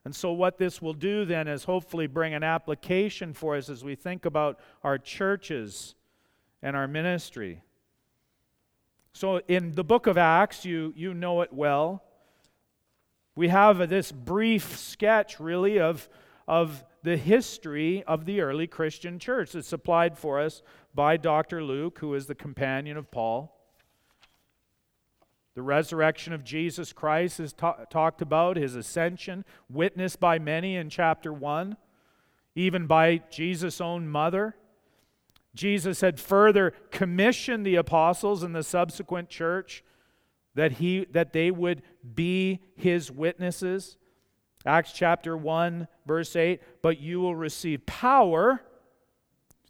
And 0.07 0.15
so, 0.15 0.31
what 0.31 0.57
this 0.57 0.81
will 0.81 0.93
do 0.93 1.25
then 1.25 1.49
is 1.49 1.65
hopefully 1.65 2.07
bring 2.07 2.33
an 2.33 2.41
application 2.41 3.33
for 3.33 3.57
us 3.57 3.67
as 3.67 3.83
we 3.83 3.95
think 3.95 4.23
about 4.23 4.57
our 4.81 4.97
churches 4.97 5.95
and 6.61 6.77
our 6.77 6.87
ministry. 6.87 7.61
So, 9.11 9.41
in 9.49 9.73
the 9.73 9.83
book 9.83 10.07
of 10.07 10.17
Acts, 10.17 10.63
you, 10.63 10.93
you 10.95 11.13
know 11.13 11.41
it 11.41 11.51
well. 11.51 12.05
We 13.35 13.49
have 13.49 13.89
this 13.89 14.13
brief 14.13 14.77
sketch, 14.77 15.41
really, 15.41 15.77
of, 15.77 16.07
of 16.47 16.85
the 17.03 17.17
history 17.17 18.05
of 18.05 18.23
the 18.23 18.39
early 18.39 18.65
Christian 18.65 19.19
church. 19.19 19.55
It's 19.55 19.67
supplied 19.67 20.17
for 20.17 20.39
us 20.39 20.61
by 20.95 21.17
Dr. 21.17 21.61
Luke, 21.61 21.99
who 21.99 22.13
is 22.13 22.27
the 22.27 22.33
companion 22.33 22.95
of 22.95 23.11
Paul. 23.11 23.56
The 25.57 25.63
resurrection 25.63 26.33
of 26.33 26.43
Jesus 26.43 26.93
Christ 26.93 27.39
is 27.39 27.51
ta- 27.51 27.85
talked 27.89 28.21
about, 28.21 28.57
his 28.57 28.75
ascension, 28.75 29.43
witnessed 29.67 30.19
by 30.19 30.37
many 30.37 30.75
in 30.75 30.87
chapter 30.87 31.33
1, 31.33 31.75
even 32.53 32.85
by 32.85 33.23
Jesus' 33.31 33.81
own 33.81 34.07
mother. 34.07 34.55
Jesus 35.55 36.01
had 36.01 36.19
further 36.19 36.73
commissioned 36.91 37.65
the 37.65 37.73
apostles 37.73 38.43
and 38.43 38.53
the 38.53 38.61
subsequent 38.61 39.29
church 39.29 39.83
that, 40.53 40.73
he, 40.73 41.07
that 41.09 41.33
they 41.33 41.49
would 41.49 41.81
be 42.13 42.59
his 42.75 43.09
witnesses. 43.09 43.97
Acts 44.63 44.91
chapter 44.91 45.35
1, 45.35 45.87
verse 46.05 46.35
8, 46.35 46.61
but 46.83 46.99
you 46.99 47.19
will 47.19 47.35
receive 47.35 47.83
power, 47.87 48.61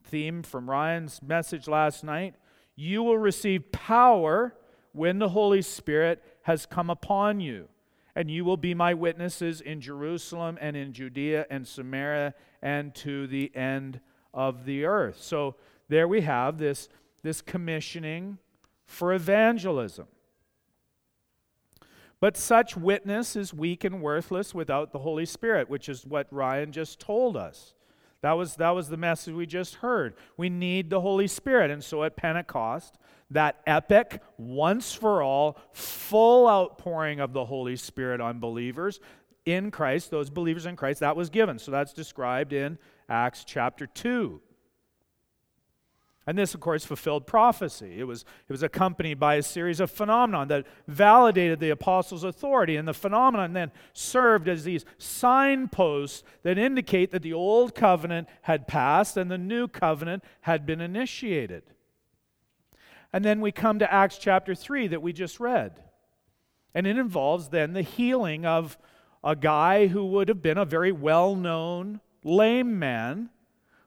theme 0.03 0.44
from 0.44 0.70
Ryan's 0.70 1.22
message 1.22 1.65
last 1.65 2.03
night. 2.03 2.36
You 2.75 3.03
will 3.03 3.17
receive 3.17 3.72
power 3.72 4.53
when 4.98 5.20
the 5.20 5.30
Holy 5.30 5.62
Spirit 5.62 6.24
has 6.44 6.66
come 6.66 6.89
upon 6.89 7.39
you. 7.39 7.70
And 8.16 8.32
you 8.32 8.44
will 8.44 8.58
be 8.58 8.74
my 8.74 8.96
witnesses 8.96 9.62
in 9.62 9.80
Jerusalem 9.80 10.58
and 10.60 10.75
in 10.75 10.92
Judea 10.92 11.46
and 11.51 11.68
Samaria 11.68 12.34
and 12.63 12.96
to 12.96 13.27
the 13.27 13.56
end 13.56 14.00
of 14.34 14.66
the 14.66 14.86
earth. 14.86 15.22
So 15.22 15.56
there 15.88 16.08
we 16.08 16.22
have 16.22 16.58
this, 16.58 16.89
this 17.22 17.42
commissioning 17.42 18.39
for 18.86 19.13
evangelism. 19.13 20.08
But 22.20 22.36
such 22.36 22.75
witness 22.75 23.36
is 23.36 23.54
weak 23.54 23.84
and 23.84 24.01
worthless 24.01 24.56
without 24.56 24.92
the 24.92 25.00
Holy 25.00 25.25
Spirit, 25.25 25.70
which 25.70 25.88
is 25.88 26.06
what 26.06 26.27
Ryan 26.32 26.72
just 26.72 27.00
told 27.00 27.38
us. 27.38 27.75
That 28.22 28.34
was, 28.34 28.56
that 28.56 28.72
was 28.72 28.89
the 28.89 28.98
message 28.98 29.36
we 29.36 29.46
just 29.46 29.75
heard. 29.75 30.16
We 30.38 30.50
need 30.50 30.89
the 30.89 31.01
Holy 31.01 31.27
Spirit. 31.27 31.70
And 31.70 31.84
so 31.84 32.04
at 32.04 32.16
Pentecost, 32.16 32.98
that 33.31 33.62
epic, 33.67 34.22
once 34.38 34.93
for 34.93 35.22
all, 35.22 35.60
full 35.72 36.48
outpouring 36.48 37.19
of 37.19 37.34
the 37.34 37.46
Holy 37.46 37.75
Spirit 37.75 38.22
on 38.22 38.39
believers 38.39 39.00
in 39.46 39.72
Christ, 39.72 40.12
those 40.12 40.29
believers 40.29 40.65
in 40.65 40.75
Christ, 40.75 41.00
that 41.00 41.15
was 41.15 41.29
given. 41.29 41.60
So 41.60 41.72
that's 41.72 41.93
described 41.93 42.53
in 42.53 42.77
Acts 43.10 43.43
chapter 43.46 43.88
2. 43.88 44.41
And 46.27 46.38
this, 46.38 46.53
of 46.53 46.60
course, 46.60 46.84
fulfilled 46.84 47.25
prophecy. 47.25 47.98
It 47.98 48.03
was, 48.03 48.25
it 48.50 48.51
was 48.51 48.62
accompanied 48.62 49.17
by 49.17 49.36
a 49.36 49.41
series 49.41 49.79
of 49.79 49.89
phenomena 49.89 50.46
that 50.48 50.67
validated 50.86 51.62
the 51.62 51.69
apostles' 51.69 52.25
authority. 52.25 52.75
And 52.75 52.86
the 52.86 52.93
phenomenon 52.93 53.54
then 53.54 53.71
served 53.93 54.49
as 54.49 54.65
these 54.65 54.84
signposts 54.97 56.23
that 56.43 56.58
indicate 56.58 57.12
that 57.12 57.21
the 57.21 57.32
old 57.32 57.73
covenant 57.73 58.28
had 58.41 58.67
passed 58.67 59.15
and 59.15 59.32
the 59.32 59.38
new 59.38 59.69
covenant 59.69 60.21
had 60.41 60.65
been 60.65 60.82
initiated. 60.82 61.63
And 63.13 63.24
then 63.24 63.41
we 63.41 63.52
come 63.52 63.80
to 63.80 63.91
Acts 63.91 64.17
chapter 64.17 64.54
3 64.54 64.88
that 64.88 65.02
we 65.02 65.13
just 65.13 65.39
read. 65.39 65.82
And 66.74 66.86
it 66.86 66.98
involves 66.98 67.50
then 67.50 67.74
the 67.74 67.82
healing 67.82 68.46
of 68.46 68.78
a 69.24 69.36
guy 69.36 69.88
who 69.88 70.06
would 70.06 70.28
have 70.30 70.41
been 70.41 70.58
a 70.58 70.65
very 70.65 70.91
well 70.91 71.36
known 71.36 72.02
lame 72.24 72.78
man 72.78 73.30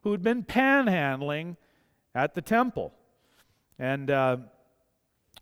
who 0.02 0.12
had 0.12 0.22
been 0.22 0.42
panhandling 0.42 1.56
at 2.14 2.34
the 2.34 2.42
temple. 2.42 2.92
And 3.78 4.10
uh, 4.10 4.38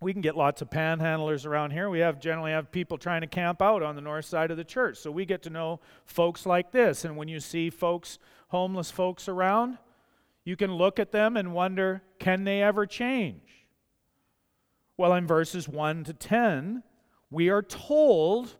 we 0.00 0.12
can 0.12 0.22
get 0.22 0.36
lots 0.36 0.62
of 0.62 0.70
panhandlers 0.70 1.46
around 1.46 1.72
here. 1.72 1.90
We 1.90 2.00
have 2.00 2.20
generally 2.20 2.52
have 2.52 2.70
people 2.70 2.98
trying 2.98 3.22
to 3.22 3.26
camp 3.26 3.60
out 3.62 3.82
on 3.82 3.96
the 3.96 4.00
north 4.00 4.24
side 4.24 4.50
of 4.50 4.56
the 4.56 4.64
church. 4.64 4.98
So 4.98 5.10
we 5.10 5.24
get 5.24 5.42
to 5.44 5.50
know 5.50 5.80
folks 6.04 6.46
like 6.46 6.70
this. 6.70 7.04
And 7.04 7.16
when 7.16 7.28
you 7.28 7.40
see 7.40 7.70
folks, 7.70 8.18
homeless 8.48 8.90
folks 8.90 9.28
around, 9.28 9.78
you 10.44 10.56
can 10.56 10.72
look 10.72 10.98
at 10.98 11.12
them 11.12 11.36
and 11.36 11.52
wonder, 11.52 12.02
can 12.18 12.44
they 12.44 12.62
ever 12.62 12.86
change? 12.86 13.57
Well, 14.98 15.14
in 15.14 15.26
verses 15.26 15.66
1 15.66 16.04
to 16.04 16.12
10, 16.12 16.82
we 17.30 17.48
are 17.48 17.62
told 17.62 18.56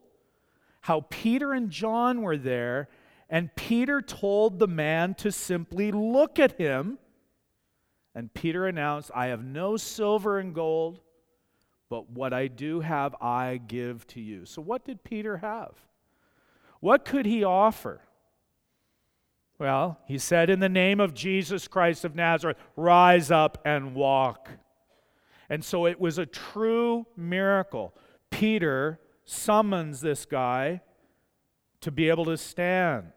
how 0.81 1.05
Peter 1.11 1.53
and 1.53 1.69
John 1.69 2.23
were 2.23 2.39
there, 2.39 2.89
and 3.29 3.55
Peter 3.57 4.01
told 4.01 4.59
the 4.59 4.67
man 4.67 5.15
to 5.17 5.31
simply 5.31 5.93
look 5.93 6.39
at 6.39 6.53
him 6.53 6.99
and 8.19 8.35
Peter 8.35 8.67
announced, 8.67 9.13
I 9.15 9.27
have 9.27 9.45
no 9.45 9.77
silver 9.77 10.41
and 10.41 10.53
gold, 10.53 10.99
but 11.89 12.11
what 12.11 12.33
I 12.33 12.49
do 12.49 12.81
have, 12.81 13.15
I 13.21 13.61
give 13.65 14.09
to 14.09 14.21
you. 14.21 14.45
So, 14.45 14.61
what 14.61 14.85
did 14.85 15.05
Peter 15.05 15.37
have? 15.37 15.75
What 16.81 17.05
could 17.05 17.27
he 17.27 17.45
offer? 17.45 18.01
Well, 19.57 20.01
he 20.05 20.19
said, 20.19 20.51
In 20.51 20.59
the 20.59 20.69
name 20.69 20.99
of 20.99 21.15
Jesus 21.15 21.69
Christ 21.69 22.05
of 22.05 22.17
Nazareth, 22.17 22.57
rise 22.75 23.31
up 23.31 23.63
and 23.65 23.95
walk. 23.95 24.51
And 25.49 25.65
so 25.65 25.87
it 25.87 26.01
was 26.01 26.19
a 26.19 26.27
true 26.27 27.07
miracle. 27.17 27.95
Peter 28.31 29.01
summons 29.25 30.01
this 30.01 30.25
guy 30.27 30.81
to 31.81 31.91
be 31.91 32.09
able 32.09 32.25
to 32.27 32.37
stand, 32.37 33.13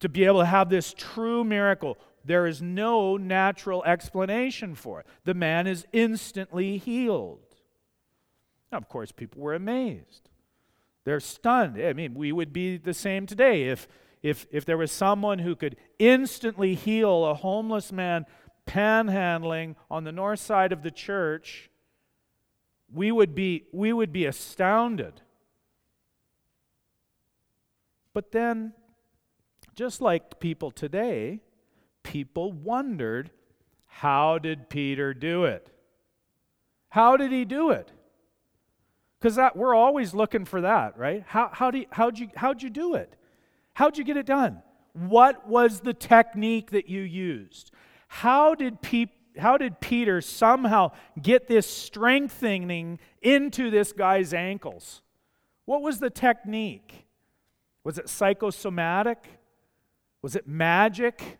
to 0.00 0.08
be 0.08 0.24
able 0.24 0.40
to 0.40 0.46
have 0.46 0.68
this 0.68 0.94
true 0.96 1.44
miracle. 1.44 1.98
There 2.24 2.46
is 2.46 2.62
no 2.62 3.16
natural 3.16 3.82
explanation 3.84 4.74
for 4.74 5.00
it. 5.00 5.06
The 5.24 5.34
man 5.34 5.66
is 5.66 5.86
instantly 5.92 6.78
healed. 6.78 7.40
Now, 8.70 8.78
of 8.78 8.88
course, 8.88 9.12
people 9.12 9.42
were 9.42 9.54
amazed. 9.54 10.30
They're 11.04 11.20
stunned. 11.20 11.80
I 11.80 11.92
mean, 11.92 12.14
we 12.14 12.32
would 12.32 12.52
be 12.52 12.76
the 12.76 12.94
same 12.94 13.26
today 13.26 13.64
if, 13.64 13.88
if, 14.22 14.46
if 14.50 14.64
there 14.64 14.78
was 14.78 14.92
someone 14.92 15.40
who 15.40 15.56
could 15.56 15.76
instantly 15.98 16.74
heal 16.74 17.24
a 17.24 17.34
homeless 17.34 17.90
man 17.90 18.24
panhandling 18.66 19.76
on 19.90 20.04
the 20.04 20.12
north 20.12 20.40
side 20.40 20.72
of 20.72 20.82
the 20.82 20.90
church. 20.90 21.70
We 22.92 23.10
would 23.10 23.34
be, 23.34 23.64
we 23.72 23.92
would 23.92 24.12
be 24.12 24.26
astounded. 24.26 25.22
But 28.14 28.32
then, 28.32 28.72
just 29.74 30.00
like 30.00 30.38
people 30.40 30.70
today, 30.70 31.40
people 32.02 32.52
wondered 32.52 33.30
how 33.86 34.38
did 34.38 34.68
Peter 34.68 35.14
do 35.14 35.44
it? 35.44 35.68
How 36.88 37.16
did 37.16 37.32
he 37.32 37.44
do 37.44 37.70
it? 37.70 37.90
Because 39.18 39.36
that 39.36 39.56
we're 39.56 39.74
always 39.74 40.14
looking 40.14 40.44
for 40.44 40.62
that, 40.62 40.98
right? 40.98 41.22
How, 41.26 41.48
how 41.52 41.70
do 41.70 41.78
you, 41.78 41.86
how'd, 41.90 42.18
you, 42.18 42.28
how'd 42.34 42.62
you 42.62 42.70
do 42.70 42.94
it? 42.94 43.14
How'd 43.72 43.96
you 43.96 44.04
get 44.04 44.16
it 44.16 44.26
done? 44.26 44.62
What 44.92 45.48
was 45.48 45.80
the 45.80 45.94
technique 45.94 46.72
that 46.72 46.88
you 46.88 47.00
used? 47.00 47.70
How 48.14 48.54
did, 48.54 48.82
pe- 48.82 49.06
how 49.38 49.56
did 49.56 49.80
Peter 49.80 50.20
somehow 50.20 50.92
get 51.20 51.48
this 51.48 51.66
strengthening 51.66 52.98
into 53.20 53.70
this 53.70 53.92
guy's 53.92 54.34
ankles? 54.34 55.02
What 55.64 55.82
was 55.82 55.98
the 55.98 56.10
technique? 56.10 57.06
Was 57.84 57.98
it 57.98 58.08
psychosomatic? 58.08 59.24
Was 60.20 60.36
it 60.36 60.46
magic? 60.46 61.38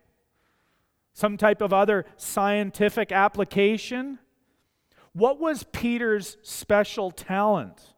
some 1.12 1.36
type 1.36 1.60
of 1.60 1.72
other 1.72 2.06
scientific 2.16 3.12
application? 3.12 4.18
What 5.12 5.38
was 5.38 5.64
Peter's 5.72 6.36
special 6.42 7.10
talent? 7.10 7.94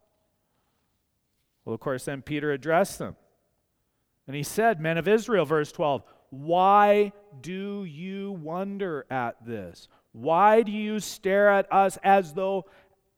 Well, 1.63 1.73
of 1.73 1.79
course, 1.79 2.05
then 2.05 2.21
Peter 2.21 2.51
addressed 2.51 2.99
them. 2.99 3.15
And 4.27 4.35
he 4.35 4.43
said, 4.43 4.81
Men 4.81 4.97
of 4.97 5.07
Israel, 5.07 5.45
verse 5.45 5.71
12, 5.71 6.03
why 6.29 7.13
do 7.41 7.83
you 7.83 8.31
wonder 8.31 9.05
at 9.09 9.45
this? 9.45 9.87
Why 10.11 10.61
do 10.63 10.71
you 10.71 10.99
stare 10.99 11.49
at 11.49 11.71
us 11.71 11.97
as 12.03 12.33
though 12.33 12.65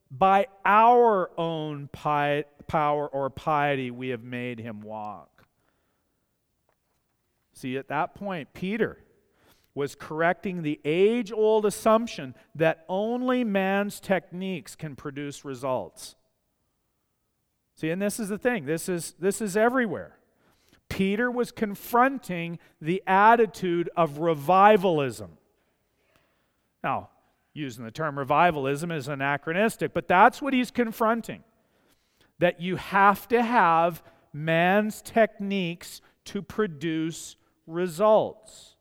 by 0.09 0.47
our 0.65 1.31
own 1.37 1.89
power 1.93 3.07
or 3.07 3.29
piety 3.29 3.91
we 3.91 4.09
have 4.09 4.23
made 4.23 4.59
him 4.59 4.81
walk? 4.81 5.45
See, 7.53 7.77
at 7.77 7.87
that 7.87 8.15
point, 8.15 8.53
Peter 8.53 8.99
was 9.73 9.95
correcting 9.95 10.63
the 10.63 10.79
age 10.85 11.31
old 11.31 11.65
assumption 11.65 12.33
that 12.55 12.83
only 12.89 13.43
man's 13.43 13.99
techniques 13.99 14.75
can 14.75 14.95
produce 14.95 15.45
results. 15.45 16.15
See, 17.75 17.91
and 17.91 18.01
this 18.01 18.19
is 18.19 18.29
the 18.29 18.39
thing 18.39 18.65
this 18.65 18.89
is, 18.89 19.13
this 19.19 19.39
is 19.39 19.55
everywhere. 19.55 20.17
Peter 20.89 21.29
was 21.29 21.51
confronting 21.51 22.59
the 22.81 23.03
attitude 23.05 23.89
of 23.95 24.19
revivalism. 24.19 25.37
Now, 26.83 27.09
using 27.53 27.83
the 27.83 27.91
term 27.91 28.17
revivalism 28.17 28.91
is 28.91 29.07
anachronistic, 29.07 29.93
but 29.93 30.07
that's 30.07 30.41
what 30.41 30.53
he's 30.53 30.71
confronting. 30.71 31.43
That 32.39 32.61
you 32.61 32.75
have 32.75 33.27
to 33.29 33.41
have 33.41 34.03
man's 34.31 35.01
techniques 35.01 36.01
to 36.25 36.41
produce 36.41 37.35
results. 37.65 38.75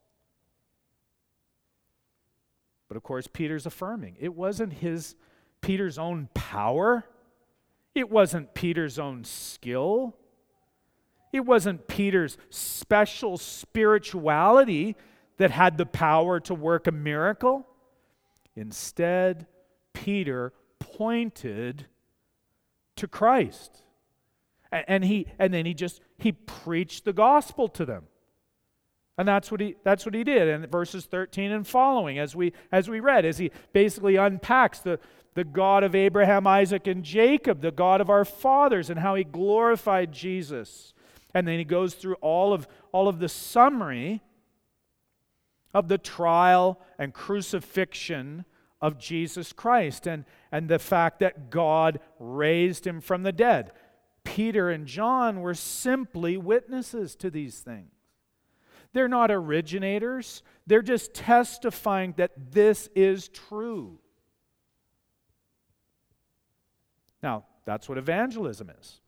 But 2.87 2.97
of 2.97 3.03
course, 3.03 3.27
Peter's 3.27 3.65
affirming 3.65 4.15
it 4.19 4.33
wasn't 4.33 4.73
his 4.73 5.15
Peter's 5.61 5.97
own 5.97 6.29
power. 6.33 7.05
It 7.93 8.09
wasn't 8.09 8.53
Peter's 8.53 8.99
own 8.99 9.23
skill. 9.23 10.15
It 11.37 11.45
wasn't 11.45 11.87
Peter's 11.87 12.37
special 12.49 13.37
spirituality 13.37 14.95
that 15.37 15.51
had 15.51 15.77
the 15.77 15.85
power 15.85 16.39
to 16.41 16.55
work 16.55 16.87
a 16.87 16.91
miracle. 16.91 17.67
Instead, 18.55 19.45
Peter 19.93 20.51
pointed 20.79 21.85
to 22.95 23.07
Christ. 23.07 23.83
And, 24.71 25.05
he, 25.05 25.27
and 25.37 25.53
then 25.53 25.67
he 25.67 25.75
just 25.75 26.01
he 26.17 26.31
preached 26.31 27.05
the 27.05 27.13
gospel 27.13 27.67
to 27.69 27.85
them. 27.85 28.07
And 29.19 29.27
that's 29.27 29.51
what 29.51 29.61
he 29.61 29.75
that's 29.83 30.05
what 30.05 30.15
he 30.15 30.23
did 30.23 30.47
in 30.47 30.65
verses 30.67 31.05
13 31.05 31.51
and 31.51 31.65
following 31.65 32.19
as 32.19 32.35
we 32.35 32.53
as 32.71 32.89
we 32.89 32.99
read 32.99 33.25
as 33.25 33.37
he 33.37 33.51
basically 33.73 34.15
unpacks 34.15 34.79
the 34.79 34.99
the 35.35 35.43
God 35.43 35.83
of 35.83 35.93
Abraham, 35.93 36.47
Isaac 36.47 36.87
and 36.87 37.03
Jacob, 37.03 37.61
the 37.61 37.71
God 37.71 38.01
of 38.01 38.09
our 38.09 38.25
fathers 38.25 38.89
and 38.89 38.99
how 38.99 39.13
he 39.13 39.23
glorified 39.23 40.11
Jesus. 40.11 40.93
And 41.37 41.47
then 41.47 41.59
he 41.59 41.65
goes 41.65 41.93
through 41.93 42.15
all 42.15 42.51
of 42.51 42.67
all 42.91 43.07
of 43.07 43.19
the 43.19 43.29
summary 43.29 44.23
of 45.71 45.87
the 45.87 45.99
trial 45.99 46.81
and 46.97 47.13
crucifixion 47.13 48.43
of 48.81 48.97
Jesus 48.97 49.53
Christ 49.53 50.07
and, 50.07 50.25
and 50.51 50.67
the 50.67 50.79
fact 50.79 51.19
that 51.19 51.51
God 51.51 51.99
raised 52.17 52.87
him 52.87 53.01
from 53.01 53.21
the 53.21 53.31
dead. 53.31 53.71
Peter 54.23 54.71
and 54.71 54.87
John 54.87 55.41
were 55.41 55.53
simply 55.53 56.37
witnesses 56.37 57.15
to 57.17 57.29
these 57.29 57.59
things. 57.59 57.91
They're 58.93 59.07
not 59.07 59.29
originators, 59.29 60.41
they're 60.65 60.81
just 60.81 61.13
testifying 61.13 62.15
that 62.17 62.31
this 62.51 62.89
is 62.95 63.27
true. 63.27 63.99
Now, 67.21 67.45
that's 67.63 67.87
what 67.87 67.99
evangelism 67.99 68.71
is. 68.79 69.01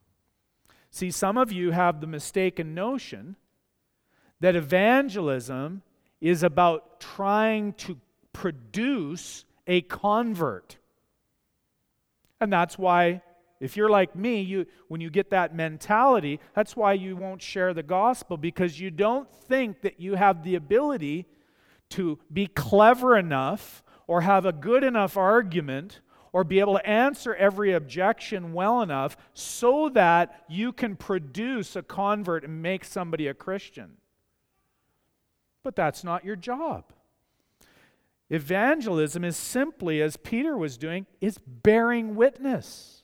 See, 0.91 1.11
some 1.11 1.37
of 1.37 1.51
you 1.51 1.71
have 1.71 2.01
the 2.01 2.07
mistaken 2.07 2.73
notion 2.73 3.35
that 4.39 4.55
evangelism 4.55 5.81
is 6.21 6.43
about 6.43 6.99
trying 6.99 7.73
to 7.73 7.97
produce 8.33 9.45
a 9.67 9.81
convert. 9.81 10.77
And 12.41 12.51
that's 12.51 12.77
why 12.77 13.21
if 13.59 13.75
you're 13.75 13.89
like 13.89 14.15
me, 14.15 14.41
you, 14.41 14.65
when 14.87 15.01
you 15.01 15.09
get 15.09 15.31
that 15.31 15.53
mentality, 15.53 16.39
that's 16.55 16.75
why 16.75 16.93
you 16.93 17.17
won't 17.17 17.41
share 17.41 17.73
the 17.73 17.83
gospel 17.83 18.37
because 18.37 18.79
you 18.79 18.89
don't 18.89 19.29
think 19.29 19.81
that 19.81 19.99
you 19.99 20.15
have 20.15 20.43
the 20.43 20.55
ability 20.55 21.25
to 21.89 22.19
be 22.31 22.47
clever 22.47 23.17
enough 23.17 23.83
or 24.07 24.21
have 24.21 24.45
a 24.45 24.53
good 24.53 24.83
enough 24.83 25.17
argument 25.17 25.99
or 26.31 26.43
be 26.43 26.59
able 26.59 26.77
to 26.77 26.87
answer 26.87 27.33
every 27.35 27.73
objection 27.73 28.53
well 28.53 28.81
enough 28.81 29.17
so 29.33 29.89
that 29.89 30.43
you 30.47 30.71
can 30.71 30.95
produce 30.95 31.75
a 31.75 31.81
convert 31.81 32.43
and 32.43 32.61
make 32.61 32.85
somebody 32.85 33.27
a 33.27 33.33
Christian. 33.33 33.97
But 35.63 35.75
that's 35.75 36.03
not 36.03 36.25
your 36.25 36.35
job. 36.35 36.85
Evangelism 38.29 39.23
is 39.23 39.35
simply, 39.35 40.01
as 40.01 40.15
Peter 40.15 40.55
was 40.55 40.77
doing, 40.77 41.07
is 41.19 41.39
bearing 41.39 42.15
witness. 42.15 43.03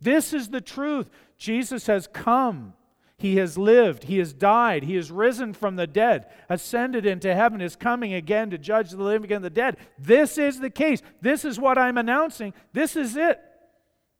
This 0.00 0.32
is 0.32 0.48
the 0.48 0.60
truth. 0.60 1.08
Jesus 1.36 1.86
has 1.86 2.08
come. 2.08 2.74
He 3.18 3.36
has 3.36 3.58
lived. 3.58 4.04
He 4.04 4.18
has 4.18 4.32
died. 4.32 4.84
He 4.84 4.94
has 4.94 5.10
risen 5.10 5.52
from 5.52 5.74
the 5.74 5.88
dead, 5.88 6.26
ascended 6.48 7.04
into 7.04 7.34
heaven, 7.34 7.60
is 7.60 7.74
coming 7.74 8.12
again 8.12 8.50
to 8.50 8.58
judge 8.58 8.90
the 8.90 9.02
living 9.02 9.32
and 9.32 9.44
the 9.44 9.50
dead. 9.50 9.76
This 9.98 10.38
is 10.38 10.60
the 10.60 10.70
case. 10.70 11.02
This 11.20 11.44
is 11.44 11.58
what 11.58 11.78
I'm 11.78 11.98
announcing. 11.98 12.54
This 12.72 12.94
is 12.94 13.16
it. 13.16 13.40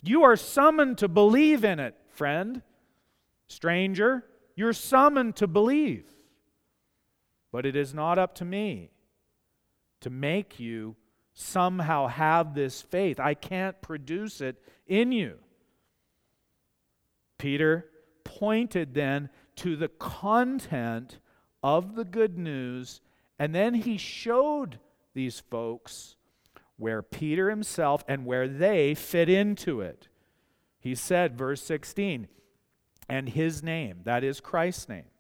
You 0.03 0.25
are 0.25 0.37
summoned 0.37 0.99
to 0.99 1.09
believe 1.09 1.65
in 1.65 1.79
it, 1.79 1.95
friend. 2.09 2.63
Stranger, 3.47 4.25
you're 4.57 4.73
summoned 4.73 5.37
to 5.37 5.47
believe. 5.47 6.05
But 7.53 7.67
it 7.67 7.77
is 7.77 7.95
not 7.95 8.19
up 8.19 8.35
to 8.37 8.45
me 8.45 8.91
to 10.01 10.11
make 10.11 10.59
you 10.59 10.97
somehow 11.35 12.09
have 12.09 12.55
this 12.55 12.83
faith. 12.83 13.21
I 13.21 13.35
can't 13.35 13.81
produce 13.81 14.41
it 14.41 14.61
in 14.89 15.13
you. 15.13 15.39
Peter 17.39 17.88
pointed 18.29 18.93
then 18.93 19.31
to 19.57 19.75
the 19.75 19.89
content 19.89 21.19
of 21.63 21.95
the 21.95 22.05
good 22.05 22.37
news, 22.37 23.01
and 23.39 23.55
then 23.55 23.73
he 23.73 23.97
showed 23.97 24.79
these 25.15 25.41
folks 25.41 26.17
where 26.77 27.03
Peter 27.03 27.49
himself 27.49 28.05
and 28.07 28.27
where 28.27 28.47
they 28.47 28.95
fit 28.95 29.31
into 29.31 29.81
it. 29.81 30.09
He 30.79 30.95
said, 30.95 31.39
verse 31.39 31.63
16, 31.63 32.29
and 33.09 33.31
his 33.31 33.63
name, 33.63 34.01
that 34.05 34.23
is 34.23 34.41
Christ's 34.41 34.89
name. 34.89 35.11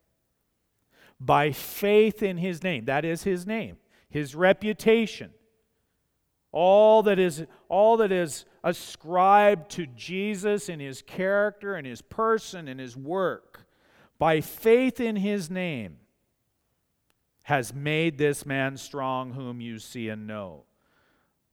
By 1.19 1.51
faith 1.51 2.23
in 2.23 2.37
his 2.37 2.63
name, 2.63 2.85
that 2.85 3.07
is 3.07 3.25
his 3.25 3.47
name, 3.47 3.79
his 4.11 4.35
reputation, 4.35 5.31
all 6.53 7.03
that 7.03 7.19
is 7.19 7.45
all 7.69 7.99
that 7.99 8.13
is 8.13 8.45
ascribed 8.65 9.71
to 9.73 9.87
Jesus 9.87 10.69
in 10.69 10.81
his 10.81 11.03
character 11.03 11.75
and 11.75 11.87
his 11.87 12.03
person 12.03 12.69
and 12.69 12.81
his 12.81 12.97
work 12.97 13.67
by 14.19 14.41
faith 14.41 15.01
in 15.01 15.17
his 15.17 15.51
name 15.51 15.99
has 17.43 17.73
made 17.73 18.19
this 18.19 18.45
man 18.45 18.77
strong 18.77 19.33
whom 19.33 19.61
you 19.61 19.79
see 19.79 20.09
and 20.09 20.27
know. 20.27 20.65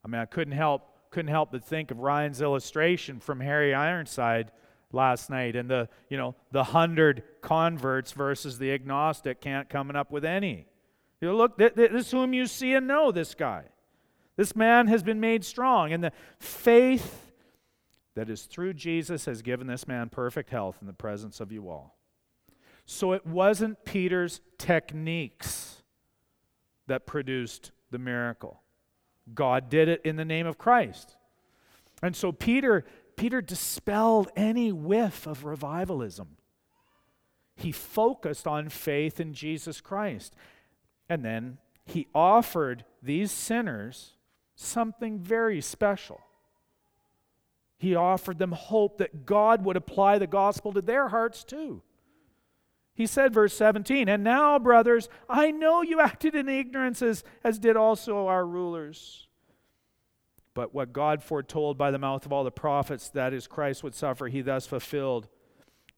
I 0.03 0.07
mean, 0.07 0.21
I 0.21 0.25
couldn't 0.25 0.53
help 0.53 0.91
couldn't 1.11 1.31
help 1.31 1.51
but 1.51 1.63
think 1.63 1.91
of 1.91 1.99
Ryan's 1.99 2.41
illustration 2.41 3.21
from 3.21 3.39
Harry 3.39 3.73
Ironside 3.73 4.51
last 4.91 5.29
night 5.29 5.55
and 5.55 5.69
the, 5.69 5.87
you 6.09 6.17
know, 6.17 6.35
the 6.51 6.59
100 6.59 7.23
converts 7.41 8.11
versus 8.11 8.59
the 8.59 8.73
agnostic 8.73 9.39
can't 9.39 9.69
coming 9.69 9.95
up 9.95 10.11
with 10.11 10.25
any. 10.25 10.67
You 11.21 11.29
know, 11.29 11.37
look, 11.37 11.57
this 11.57 11.71
is 11.77 12.11
whom 12.11 12.33
you 12.33 12.47
see 12.47 12.73
and 12.73 12.85
know 12.85 13.13
this 13.13 13.33
guy. 13.33 13.63
This 14.37 14.55
man 14.55 14.87
has 14.87 15.03
been 15.03 15.19
made 15.19 15.45
strong, 15.45 15.93
and 15.93 16.03
the 16.03 16.11
faith 16.39 17.31
that 18.15 18.29
is 18.29 18.43
through 18.43 18.73
Jesus 18.73 19.25
has 19.25 19.41
given 19.41 19.67
this 19.67 19.87
man 19.87 20.09
perfect 20.09 20.49
health 20.49 20.77
in 20.81 20.87
the 20.87 20.93
presence 20.93 21.39
of 21.39 21.51
you 21.51 21.69
all. 21.69 21.97
So 22.85 23.13
it 23.13 23.25
wasn't 23.25 23.83
Peter's 23.83 24.41
techniques 24.57 25.83
that 26.87 27.05
produced 27.05 27.71
the 27.91 27.97
miracle. 27.97 28.61
God 29.33 29.69
did 29.69 29.89
it 29.89 30.01
in 30.03 30.17
the 30.17 30.25
name 30.25 30.45
of 30.45 30.57
Christ. 30.57 31.15
And 32.03 32.15
so 32.15 32.31
Peter 32.31 32.85
Peter 33.15 33.41
dispelled 33.41 34.29
any 34.35 34.71
whiff 34.71 35.25
of 35.25 35.45
revivalism. 35.45 36.37
He 37.55 37.71
focused 37.71 38.45
on 38.45 38.69
faith 38.69 39.19
in 39.19 39.33
Jesus 39.33 39.79
Christ. 39.79 40.35
And 41.07 41.23
then 41.23 41.57
he 41.85 42.07
offered 42.13 42.83
these 43.01 43.31
sinners 43.31 44.14
something 44.55 45.19
very 45.19 45.61
special. 45.61 46.21
He 47.77 47.95
offered 47.95 48.39
them 48.39 48.53
hope 48.53 48.97
that 48.97 49.25
God 49.25 49.65
would 49.65 49.75
apply 49.75 50.17
the 50.17 50.27
gospel 50.27 50.73
to 50.73 50.81
their 50.81 51.09
hearts 51.09 51.43
too. 51.43 51.81
He 52.95 53.05
said, 53.05 53.33
verse 53.33 53.53
17, 53.53 54.07
And 54.07 54.23
now, 54.23 54.57
brothers, 54.57 55.09
I 55.29 55.51
know 55.51 55.81
you 55.81 55.99
acted 55.99 56.33
in 56.33 56.47
ignorance 56.47 57.01
as, 57.01 57.25
as 57.43 57.59
did 57.59 57.75
also 57.75 58.27
our 58.27 58.45
rulers. 58.45 59.27
But 60.53 60.73
what 60.73 60.93
God 60.93 61.21
foretold 61.21 61.77
by 61.77 61.91
the 61.91 61.99
mouth 61.99 62.25
of 62.25 62.31
all 62.31 62.45
the 62.45 62.51
prophets, 62.51 63.09
that 63.09 63.33
is, 63.33 63.47
Christ 63.47 63.83
would 63.83 63.93
suffer, 63.93 64.27
he 64.27 64.41
thus 64.41 64.65
fulfilled. 64.65 65.27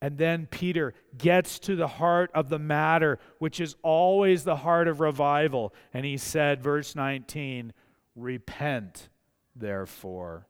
And 0.02 0.18
then 0.18 0.48
Peter 0.48 0.96
gets 1.16 1.60
to 1.60 1.76
the 1.76 1.88
heart 1.88 2.32
of 2.34 2.50
the 2.50 2.60
matter, 2.60 3.20
which 3.38 3.60
is 3.60 3.76
always 3.84 4.44
the 4.44 4.58
heart 4.58 4.88
of 4.88 5.00
revival. 5.00 5.76
And 5.94 6.04
he 6.04 6.18
said, 6.18 6.64
verse 6.64 6.96
19, 6.96 7.74
Repent, 8.18 9.10
therefore, 9.56 10.48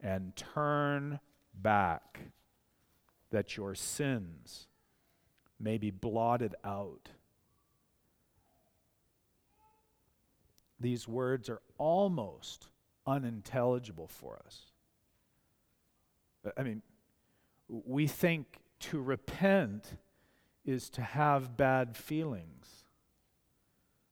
and 0.00 0.36
turn 0.36 1.18
back, 1.54 2.20
that 3.30 3.56
your 3.56 3.74
sins 3.74 4.68
may 5.58 5.78
be 5.78 5.90
blotted 5.90 6.54
out, 6.62 7.08
these 10.78 11.08
words 11.08 11.48
are 11.48 11.62
almost 11.78 12.68
unintelligible 13.06 14.08
for 14.08 14.38
us. 14.44 14.72
Uh, 16.46 16.50
I 16.56 16.62
mean, 16.62 16.82
we 17.68 18.06
think 18.06 18.58
to 18.80 19.00
repent 19.00 19.96
is 20.66 20.90
to 20.90 21.00
have 21.00 21.56
bad 21.56 21.96
feelings. 21.96 22.84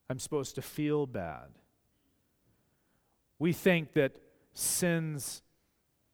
I'm 0.09 0.19
supposed 0.19 0.55
to 0.55 0.63
feel 0.63 1.07
bad. 1.07 1.49
We 3.39 3.53
think 3.53 3.93
that 3.95 4.13
sins 4.53 5.43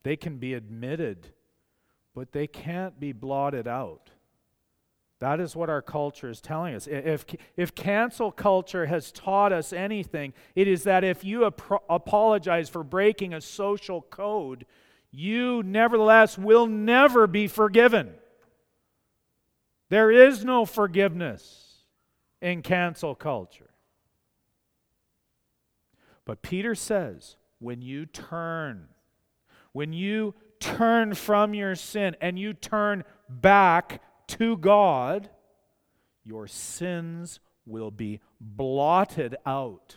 they 0.02 0.16
can 0.16 0.38
be 0.38 0.54
admitted, 0.54 1.28
but 2.14 2.32
they 2.32 2.46
can't 2.46 2.98
be 2.98 3.12
blotted 3.12 3.68
out. 3.68 4.10
That 5.20 5.38
is 5.38 5.54
what 5.54 5.68
our 5.68 5.82
culture 5.82 6.30
is 6.30 6.40
telling 6.40 6.74
us. 6.74 6.88
If, 6.90 7.26
if 7.54 7.74
cancel 7.74 8.32
culture 8.32 8.86
has 8.86 9.12
taught 9.12 9.52
us 9.52 9.72
anything, 9.72 10.32
it 10.54 10.66
is 10.66 10.84
that 10.84 11.04
if 11.04 11.22
you 11.22 11.44
ap- 11.44 11.82
apologize 11.90 12.70
for 12.70 12.82
breaking 12.82 13.34
a 13.34 13.42
social 13.42 14.00
code, 14.00 14.64
you 15.10 15.62
nevertheless 15.62 16.38
will 16.38 16.66
never 16.66 17.26
be 17.26 17.46
forgiven. 17.48 18.14
There 19.90 20.10
is 20.10 20.42
no 20.42 20.64
forgiveness 20.64 21.84
in 22.40 22.62
cancel 22.62 23.14
culture. 23.14 23.69
But 26.30 26.42
Peter 26.42 26.76
says, 26.76 27.34
when 27.58 27.82
you 27.82 28.06
turn, 28.06 28.86
when 29.72 29.92
you 29.92 30.36
turn 30.60 31.14
from 31.14 31.54
your 31.54 31.74
sin 31.74 32.14
and 32.20 32.38
you 32.38 32.54
turn 32.54 33.02
back 33.28 34.00
to 34.28 34.56
God, 34.56 35.28
your 36.22 36.46
sins 36.46 37.40
will 37.66 37.90
be 37.90 38.20
blotted 38.40 39.34
out, 39.44 39.96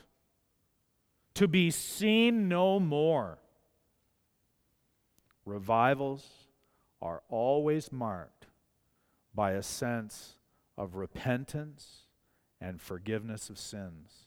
to 1.36 1.48
be 1.48 1.70
seen 1.70 2.50
no 2.50 2.80
more. 2.80 3.38
Revivals 5.46 6.48
are 7.00 7.22
always 7.30 7.92
marked 7.92 8.48
by 9.36 9.52
a 9.52 9.62
sense 9.62 10.38
of 10.80 10.96
repentance 10.96 12.08
and 12.60 12.82
forgiveness 12.82 13.52
of 13.52 13.60
sins. 13.60 14.23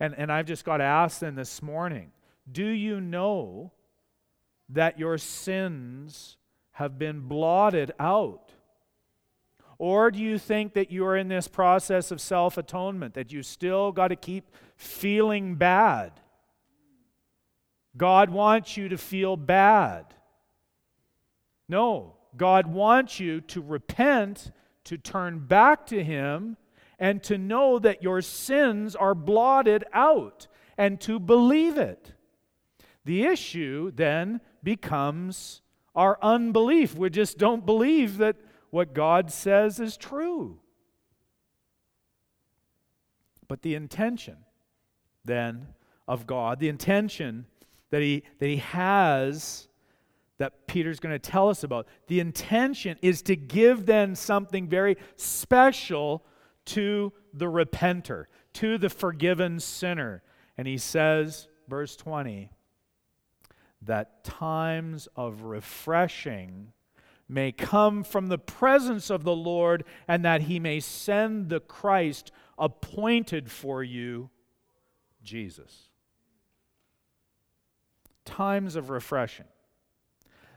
And, 0.00 0.14
and 0.16 0.30
I've 0.30 0.46
just 0.46 0.64
got 0.64 0.78
to 0.78 0.84
ask 0.84 1.20
them 1.20 1.34
this 1.34 1.62
morning 1.62 2.12
do 2.50 2.66
you 2.66 3.00
know 3.00 3.72
that 4.68 4.98
your 4.98 5.18
sins 5.18 6.36
have 6.72 6.98
been 6.98 7.20
blotted 7.20 7.92
out? 7.98 8.52
Or 9.78 10.10
do 10.10 10.18
you 10.18 10.38
think 10.38 10.74
that 10.74 10.90
you 10.90 11.04
are 11.06 11.16
in 11.16 11.28
this 11.28 11.48
process 11.48 12.10
of 12.10 12.20
self 12.20 12.56
atonement, 12.58 13.14
that 13.14 13.32
you 13.32 13.42
still 13.42 13.92
got 13.92 14.08
to 14.08 14.16
keep 14.16 14.50
feeling 14.76 15.56
bad? 15.56 16.12
God 17.96 18.30
wants 18.30 18.76
you 18.76 18.88
to 18.88 18.98
feel 18.98 19.36
bad. 19.36 20.06
No, 21.68 22.14
God 22.36 22.66
wants 22.66 23.20
you 23.20 23.40
to 23.42 23.62
repent, 23.62 24.52
to 24.84 24.98
turn 24.98 25.40
back 25.40 25.86
to 25.86 26.02
Him, 26.02 26.56
and 26.98 27.22
to 27.24 27.38
know 27.38 27.78
that 27.78 28.02
your 28.02 28.22
sins 28.22 28.94
are 28.94 29.14
blotted 29.14 29.84
out, 29.92 30.46
and 30.76 31.00
to 31.02 31.18
believe 31.18 31.78
it. 31.78 32.12
The 33.04 33.24
issue 33.24 33.90
then 33.94 34.40
becomes 34.62 35.60
our 35.94 36.18
unbelief. 36.22 36.94
We 36.94 37.10
just 37.10 37.38
don't 37.38 37.64
believe 37.64 38.18
that 38.18 38.36
what 38.70 38.94
God 38.94 39.30
says 39.30 39.78
is 39.78 39.96
true. 39.96 40.58
But 43.46 43.62
the 43.62 43.74
intention 43.74 44.38
then 45.24 45.68
of 46.08 46.26
God, 46.26 46.58
the 46.58 46.68
intention 46.68 47.46
that 47.90 48.02
he, 48.02 48.24
that 48.38 48.48
he 48.48 48.56
has 48.56 49.68
that 50.38 50.66
Peter's 50.66 50.98
going 50.98 51.14
to 51.14 51.18
tell 51.18 51.48
us 51.48 51.62
about, 51.62 51.86
the 52.08 52.18
intention 52.18 52.98
is 53.02 53.22
to 53.22 53.36
give 53.36 53.86
then 53.86 54.16
something 54.16 54.66
very 54.66 54.96
special 55.16 56.24
to 56.66 57.12
the 57.32 57.46
repenter, 57.46 58.26
to 58.54 58.78
the 58.78 58.90
forgiven 58.90 59.60
sinner. 59.60 60.22
And 60.56 60.66
he 60.66 60.78
says, 60.78 61.48
verse 61.68 61.96
20, 61.96 62.50
that 63.82 64.24
times 64.24 65.08
of 65.16 65.42
refreshing 65.42 66.72
may 67.28 67.52
come 67.52 68.04
from 68.04 68.28
the 68.28 68.38
presence 68.38 69.10
of 69.10 69.24
the 69.24 69.34
Lord, 69.34 69.84
and 70.06 70.24
that 70.24 70.42
he 70.42 70.58
may 70.58 70.80
send 70.80 71.48
the 71.48 71.60
Christ 71.60 72.30
appointed 72.58 73.50
for 73.50 73.82
you, 73.82 74.30
Jesus. 75.22 75.88
Times 78.24 78.76
of 78.76 78.90
refreshing. 78.90 79.46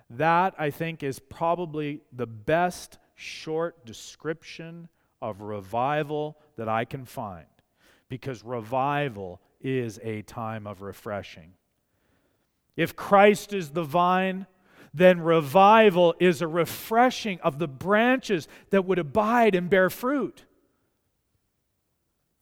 That, 0.10 0.56
I 0.58 0.70
think, 0.70 1.04
is 1.04 1.20
probably 1.20 2.02
the 2.14 2.28
best 2.28 2.98
short 3.16 3.86
description 3.86 4.90
of 5.22 5.42
revival 5.42 6.38
that 6.58 6.70
I 6.70 6.86
can 6.86 7.06
find, 7.06 7.46
because 8.10 8.44
revival 8.44 9.42
is 9.62 10.00
a 10.04 10.22
time 10.24 10.68
of 10.68 10.82
refreshing. 10.82 11.54
If 12.76 12.96
Christ 12.96 13.54
is 13.54 13.72
the 13.72 13.84
vine, 13.84 14.46
then 14.94 15.22
revival 15.22 16.16
is 16.20 16.42
a 16.42 16.48
refreshing 16.48 17.40
of 17.42 17.60
the 17.60 17.68
branches 17.68 18.48
that 18.70 18.86
would 18.86 19.00
abide 19.00 19.56
and 19.56 19.70
bear 19.70 19.90
fruit. 19.90 20.46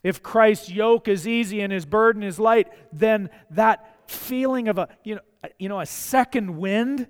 If 0.04 0.22
Christ's 0.22 0.70
yoke 0.70 1.08
is 1.08 1.28
easy 1.28 1.62
and 1.62 1.74
his 1.74 1.86
burden 1.86 2.22
is 2.22 2.40
light, 2.40 2.68
then 2.94 3.30
that 3.50 4.10
feeling 4.10 4.68
of 4.68 4.78
a 4.78 4.90
you 5.04 5.16
know, 5.16 5.22
you 5.58 5.68
know 5.68 5.80
a 5.80 5.86
second 5.86 6.58
wind 6.58 7.08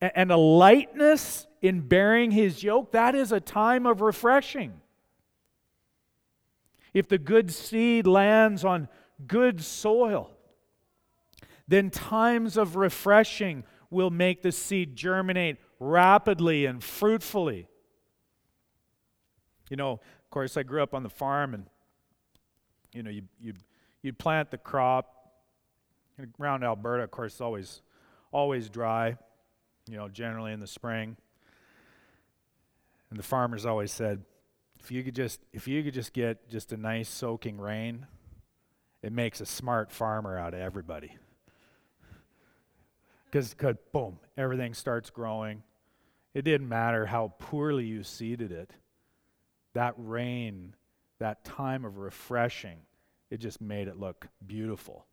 and 0.00 0.32
a 0.32 0.36
lightness 0.36 1.46
in 1.62 1.80
bearing 1.80 2.30
his 2.30 2.62
yoke, 2.62 2.92
that 2.92 3.14
is 3.14 3.30
a 3.30 3.40
time 3.40 3.86
of 3.86 4.00
refreshing. 4.00 4.80
If 6.94 7.08
the 7.08 7.18
good 7.18 7.52
seed 7.52 8.06
lands 8.06 8.64
on 8.64 8.88
good 9.26 9.62
soil, 9.62 10.30
then 11.66 11.90
times 11.90 12.56
of 12.56 12.76
refreshing 12.76 13.64
will 13.90 14.10
make 14.10 14.42
the 14.42 14.52
seed 14.52 14.96
germinate 14.96 15.56
rapidly 15.80 16.66
and 16.66 16.82
fruitfully. 16.82 17.68
You 19.68 19.76
know, 19.76 19.92
of 19.92 20.30
course, 20.30 20.56
I 20.56 20.62
grew 20.62 20.82
up 20.82 20.94
on 20.94 21.02
the 21.02 21.10
farm, 21.10 21.54
and 21.54 21.66
you 22.92 23.02
know, 23.02 23.10
you 23.10 23.22
you 23.40 23.54
you'd 24.02 24.18
plant 24.18 24.50
the 24.50 24.58
crop. 24.58 25.10
Around 26.38 26.62
Alberta, 26.62 27.02
of 27.02 27.10
course, 27.10 27.32
it's 27.32 27.40
always 27.40 27.82
always 28.32 28.68
dry. 28.68 29.16
You 29.88 29.96
know, 29.96 30.08
generally 30.08 30.52
in 30.52 30.60
the 30.60 30.66
spring. 30.66 31.16
And 33.10 33.18
the 33.18 33.22
farmers 33.22 33.66
always 33.66 33.92
said, 33.92 34.24
if 34.84 34.90
you 34.90 35.02
could 35.02 35.14
just 35.14 35.40
if 35.54 35.66
you 35.66 35.82
could 35.82 35.94
just 35.94 36.12
get 36.12 36.46
just 36.50 36.70
a 36.70 36.76
nice 36.76 37.08
soaking 37.08 37.58
rain, 37.58 38.06
it 39.02 39.12
makes 39.12 39.40
a 39.40 39.46
smart 39.46 39.90
farmer 39.90 40.38
out 40.38 40.52
of 40.52 40.60
everybody 40.60 41.16
because 43.24 43.54
boom, 43.92 44.18
everything 44.36 44.74
starts 44.74 45.08
growing. 45.08 45.62
It 46.34 46.42
didn't 46.42 46.68
matter 46.68 47.06
how 47.06 47.32
poorly 47.38 47.86
you 47.86 48.04
seeded 48.04 48.52
it. 48.52 48.72
That 49.72 49.94
rain, 49.96 50.74
that 51.18 51.46
time 51.46 51.86
of 51.86 51.96
refreshing, 51.96 52.80
it 53.30 53.38
just 53.38 53.62
made 53.62 53.88
it 53.88 53.98
look 53.98 54.28
beautiful. 54.46 55.06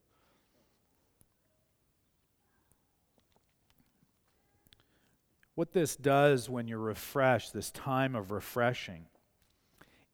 What 5.56 5.72
this 5.72 5.96
does 5.96 6.50
when 6.50 6.68
you're 6.68 6.78
refreshed, 6.78 7.54
this 7.54 7.72
time 7.72 8.16
of 8.16 8.32
refreshing, 8.32 9.06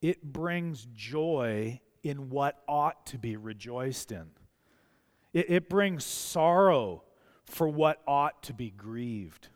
it 0.01 0.23
brings 0.23 0.87
joy 0.93 1.79
in 2.03 2.29
what 2.29 2.61
ought 2.67 3.05
to 3.07 3.17
be 3.17 3.35
rejoiced 3.35 4.11
in. 4.11 4.27
It, 5.33 5.49
it 5.49 5.69
brings 5.69 6.05
sorrow 6.05 7.03
for 7.45 7.67
what 7.67 8.01
ought 8.07 8.43
to 8.43 8.53
be 8.53 8.69
grieved. 8.69 9.49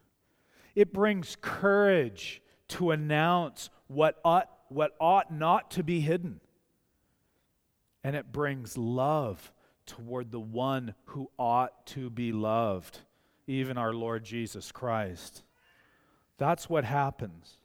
It 0.76 0.94
brings 0.94 1.38
courage 1.42 2.42
to 2.70 2.92
announce 2.92 3.70
what 3.88 4.20
ought, 4.24 4.50
what 4.70 4.96
ought 5.00 5.32
not 5.32 5.72
to 5.72 5.84
be 5.84 6.00
hidden. 6.00 6.40
And 8.04 8.16
it 8.16 8.32
brings 8.32 8.78
love 8.78 9.52
toward 9.86 10.32
the 10.32 10.40
one 10.40 10.96
who 11.06 11.30
ought 11.38 11.86
to 11.88 12.10
be 12.10 12.32
loved, 12.32 13.00
even 13.46 13.78
our 13.78 13.94
Lord 13.94 14.24
Jesus 14.24 14.72
Christ. 14.72 15.44
That's 16.38 16.70
what 16.70 16.86
happens. 16.86 17.58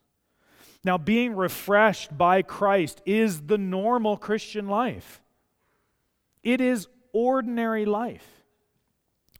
Now, 0.87 0.99
being 0.99 1.35
refreshed 1.35 2.17
by 2.17 2.43
Christ 2.43 3.03
is 3.05 3.41
the 3.49 3.59
normal 3.59 4.17
Christian 4.17 4.69
life. 4.69 5.21
It 6.45 6.61
is 6.61 6.87
ordinary 7.13 7.85
life. 7.85 8.45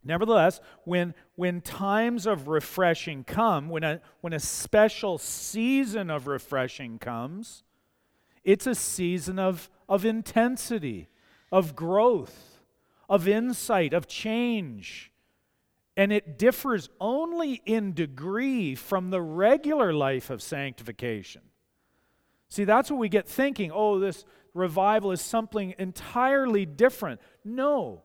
Nevertheless, 0.03 0.59
when, 0.83 1.13
when 1.35 1.61
times 1.61 2.25
of 2.25 2.49
refreshing 2.49 3.23
come, 3.23 3.69
when 3.69 3.85
a, 3.85 4.01
when 4.19 4.33
a 4.33 4.41
special 4.41 5.17
season 5.17 6.09
of 6.09 6.27
refreshing 6.27 6.99
comes, 6.99 7.63
it's 8.43 8.67
a 8.67 8.75
season 8.75 9.39
of, 9.39 9.69
of 9.87 10.03
intensity, 10.03 11.07
of 11.49 11.77
growth, 11.77 12.59
of 13.07 13.25
insight, 13.25 13.93
of 13.93 14.05
change. 14.05 15.13
And 15.97 16.13
it 16.13 16.37
differs 16.37 16.89
only 17.01 17.61
in 17.65 17.93
degree 17.93 18.75
from 18.75 19.09
the 19.09 19.21
regular 19.21 19.91
life 19.91 20.29
of 20.29 20.41
sanctification. 20.41 21.41
See, 22.47 22.63
that's 22.63 22.89
what 22.89 22.99
we 22.99 23.09
get 23.09 23.27
thinking 23.27 23.71
oh, 23.73 23.99
this 23.99 24.23
revival 24.53 25.11
is 25.11 25.21
something 25.21 25.73
entirely 25.77 26.65
different. 26.65 27.19
No, 27.43 28.03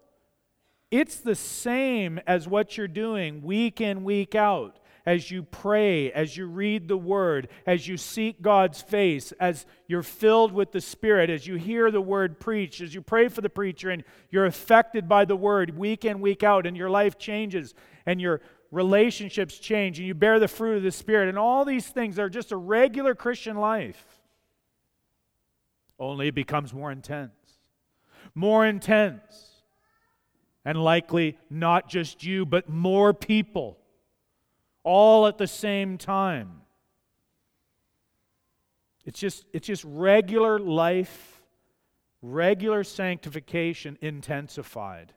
it's 0.91 1.17
the 1.17 1.35
same 1.35 2.19
as 2.27 2.49
what 2.49 2.77
you're 2.77 2.89
doing 2.89 3.43
week 3.43 3.81
in, 3.81 4.05
week 4.05 4.35
out 4.35 4.79
as 5.05 5.31
you 5.31 5.43
pray, 5.43 6.13
as 6.13 6.37
you 6.37 6.47
read 6.47 6.87
the 6.87 6.97
word, 6.97 7.49
as 7.67 7.89
you 7.89 7.97
seek 7.97 8.41
God's 8.41 8.81
face, 8.81 9.33
as 9.41 9.67
you're 9.89 10.03
filled 10.03 10.53
with 10.53 10.73
the 10.73 10.81
Spirit, 10.81 11.29
as 11.29 11.47
you 11.47 11.57
hear 11.57 11.91
the 11.91 12.01
word 12.01 12.39
preached, 12.39 12.81
as 12.81 12.95
you 12.95 13.03
pray 13.03 13.29
for 13.29 13.41
the 13.41 13.51
preacher 13.51 13.91
and 13.91 14.05
you're 14.31 14.47
affected 14.47 15.09
by 15.09 15.25
the 15.25 15.37
word 15.37 15.77
week 15.77 16.05
in, 16.05 16.21
week 16.21 16.43
out, 16.43 16.67
and 16.67 16.77
your 16.77 16.91
life 16.91 17.19
changes 17.19 17.75
and 18.07 18.21
your 18.21 18.41
relationships 18.71 19.59
change 19.59 19.99
and 19.99 20.07
you 20.07 20.15
bear 20.15 20.39
the 20.39 20.49
fruit 20.49 20.77
of 20.77 20.83
the 20.83 20.93
Spirit, 20.93 21.29
and 21.29 21.39
all 21.39 21.65
these 21.65 21.87
things 21.89 22.19
are 22.19 22.31
just 22.31 22.53
a 22.53 22.57
regular 22.57 23.15
Christian 23.15 23.57
life. 23.57 24.21
Only 25.99 26.29
it 26.29 26.35
becomes 26.35 26.73
more 26.73 26.91
intense. 26.91 27.33
More 28.35 28.65
intense. 28.67 29.51
And 30.65 30.83
likely 30.83 31.37
not 31.51 31.89
just 31.89 32.25
you, 32.25 32.47
but 32.47 32.69
more 32.69 33.13
people 33.13 33.79
all 34.85 35.27
at 35.27 35.39
the 35.39 35.47
same 35.47 35.99
time. 35.99 36.63
It's 39.05 39.19
just, 39.19 39.45
it's 39.53 39.67
just 39.67 39.85
regular 39.85 40.59
life, 40.59 41.43
regular 42.21 42.85
sanctification 42.85 43.99
intensified. 44.01 45.13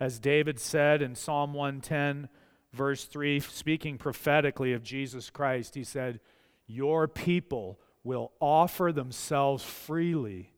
As 0.00 0.18
David 0.18 0.58
said 0.58 1.02
in 1.02 1.14
Psalm 1.14 1.52
110, 1.52 2.28
verse 2.72 3.04
3, 3.04 3.40
speaking 3.40 3.98
prophetically 3.98 4.72
of 4.72 4.82
Jesus 4.82 5.30
Christ, 5.30 5.74
he 5.74 5.84
said, 5.84 6.20
Your 6.66 7.06
people 7.06 7.78
will 8.02 8.32
offer 8.40 8.92
themselves 8.92 9.62
freely 9.62 10.52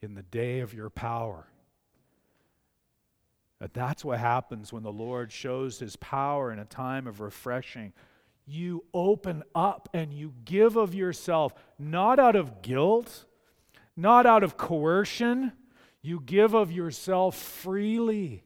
in 0.00 0.14
the 0.14 0.22
day 0.22 0.60
of 0.60 0.72
your 0.72 0.90
power. 0.90 1.48
That 3.60 3.74
that's 3.74 4.04
what 4.04 4.18
happens 4.18 4.72
when 4.72 4.84
the 4.84 4.92
Lord 4.92 5.32
shows 5.32 5.78
his 5.78 5.96
power 5.96 6.52
in 6.52 6.58
a 6.58 6.64
time 6.64 7.06
of 7.06 7.20
refreshing. 7.20 7.92
You 8.46 8.84
open 8.94 9.42
up 9.54 9.88
and 9.92 10.12
you 10.12 10.32
give 10.44 10.76
of 10.76 10.94
yourself, 10.94 11.52
not 11.78 12.18
out 12.18 12.36
of 12.36 12.62
guilt, 12.62 13.24
not 13.96 14.26
out 14.26 14.44
of 14.44 14.56
coercion. 14.56 15.52
You 16.02 16.22
give 16.24 16.54
of 16.54 16.70
yourself 16.70 17.36
freely. 17.36 18.44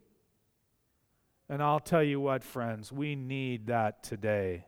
And 1.48 1.62
I'll 1.62 1.80
tell 1.80 2.02
you 2.02 2.18
what, 2.18 2.42
friends, 2.42 2.90
we 2.90 3.14
need 3.14 3.66
that 3.66 4.02
today. 4.02 4.64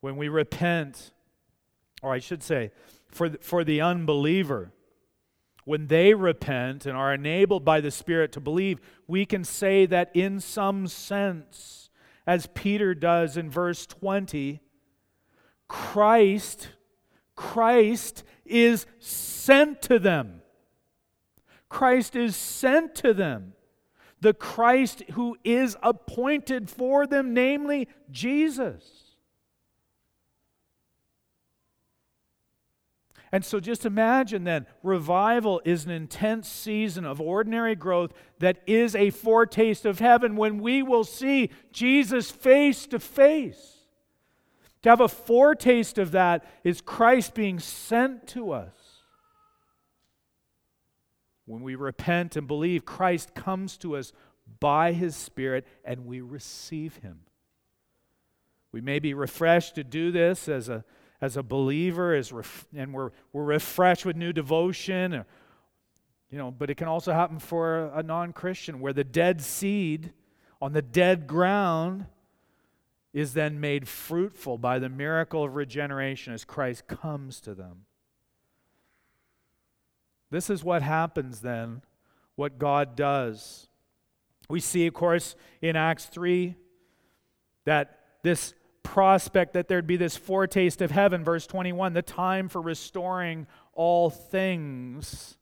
When 0.00 0.16
we 0.16 0.28
repent, 0.28 1.10
or 2.02 2.12
I 2.12 2.20
should 2.20 2.42
say, 2.42 2.70
for 3.08 3.28
the, 3.28 3.38
for 3.38 3.64
the 3.64 3.80
unbeliever, 3.80 4.72
when 5.64 5.86
they 5.86 6.14
repent 6.14 6.86
and 6.86 6.96
are 6.96 7.14
enabled 7.14 7.64
by 7.64 7.80
the 7.80 7.90
Spirit 7.90 8.32
to 8.32 8.40
believe, 8.40 8.80
we 9.06 9.24
can 9.24 9.44
say 9.44 9.86
that 9.86 10.10
in 10.14 10.40
some 10.40 10.86
sense, 10.86 11.90
as 12.26 12.48
Peter 12.54 12.94
does 12.94 13.36
in 13.36 13.50
verse 13.50 13.86
20, 13.86 14.60
Christ, 15.68 16.70
Christ 17.36 18.24
is 18.44 18.86
sent 18.98 19.82
to 19.82 19.98
them. 19.98 20.42
Christ 21.68 22.16
is 22.16 22.36
sent 22.36 22.94
to 22.96 23.14
them. 23.14 23.54
The 24.20 24.34
Christ 24.34 25.02
who 25.12 25.36
is 25.42 25.76
appointed 25.82 26.68
for 26.68 27.06
them, 27.06 27.34
namely 27.34 27.88
Jesus. 28.10 29.01
And 33.34 33.42
so 33.46 33.60
just 33.60 33.86
imagine 33.86 34.44
then, 34.44 34.66
revival 34.82 35.62
is 35.64 35.86
an 35.86 35.90
intense 35.90 36.48
season 36.48 37.06
of 37.06 37.18
ordinary 37.18 37.74
growth 37.74 38.12
that 38.40 38.58
is 38.66 38.94
a 38.94 39.08
foretaste 39.08 39.86
of 39.86 40.00
heaven 40.00 40.36
when 40.36 40.58
we 40.58 40.82
will 40.82 41.04
see 41.04 41.48
Jesus 41.72 42.30
face 42.30 42.86
to 42.88 42.98
face. 42.98 43.78
To 44.82 44.90
have 44.90 45.00
a 45.00 45.08
foretaste 45.08 45.96
of 45.96 46.10
that 46.12 46.44
is 46.62 46.82
Christ 46.82 47.34
being 47.34 47.58
sent 47.58 48.26
to 48.28 48.52
us. 48.52 48.74
When 51.46 51.62
we 51.62 51.74
repent 51.74 52.36
and 52.36 52.46
believe, 52.46 52.84
Christ 52.84 53.34
comes 53.34 53.78
to 53.78 53.96
us 53.96 54.12
by 54.60 54.92
his 54.92 55.16
Spirit 55.16 55.66
and 55.84 56.04
we 56.04 56.20
receive 56.20 56.96
him. 56.96 57.20
We 58.72 58.82
may 58.82 58.98
be 58.98 59.14
refreshed 59.14 59.74
to 59.76 59.84
do 59.84 60.12
this 60.12 60.48
as 60.48 60.68
a 60.68 60.84
as 61.22 61.36
a 61.36 61.42
believer 61.42 62.14
as 62.14 62.32
ref- 62.32 62.66
and 62.76 62.92
we're, 62.92 63.12
we're 63.32 63.44
refreshed 63.44 64.04
with 64.04 64.16
new 64.16 64.32
devotion 64.32 65.14
or, 65.14 65.26
you 66.30 66.36
know 66.36 66.50
but 66.50 66.68
it 66.68 66.74
can 66.74 66.88
also 66.88 67.12
happen 67.12 67.38
for 67.38 67.84
a, 67.86 67.98
a 67.98 68.02
non-christian 68.02 68.80
where 68.80 68.92
the 68.92 69.04
dead 69.04 69.40
seed 69.40 70.12
on 70.60 70.72
the 70.72 70.82
dead 70.82 71.26
ground 71.26 72.06
is 73.12 73.34
then 73.34 73.60
made 73.60 73.86
fruitful 73.86 74.58
by 74.58 74.78
the 74.78 74.88
miracle 74.88 75.44
of 75.44 75.54
regeneration 75.54 76.34
as 76.34 76.44
christ 76.44 76.86
comes 76.88 77.40
to 77.40 77.54
them. 77.54 77.84
This 80.30 80.50
is 80.50 80.64
what 80.64 80.82
happens 80.82 81.40
then 81.40 81.82
what 82.34 82.58
god 82.58 82.96
does. 82.96 83.68
We 84.48 84.58
see 84.58 84.86
of 84.88 84.94
course 84.94 85.36
in 85.60 85.76
acts 85.76 86.06
3 86.06 86.56
that 87.64 88.00
this 88.24 88.54
prospect 88.82 89.54
that 89.54 89.68
there'd 89.68 89.86
be 89.86 89.96
this 89.96 90.16
foretaste 90.16 90.82
of 90.82 90.90
heaven, 90.90 91.24
verse 91.24 91.46
21, 91.46 91.92
the 91.92 92.02
time 92.02 92.48
for 92.48 92.60
restoring 92.60 93.46
all 93.74 94.10
things. 94.10 95.36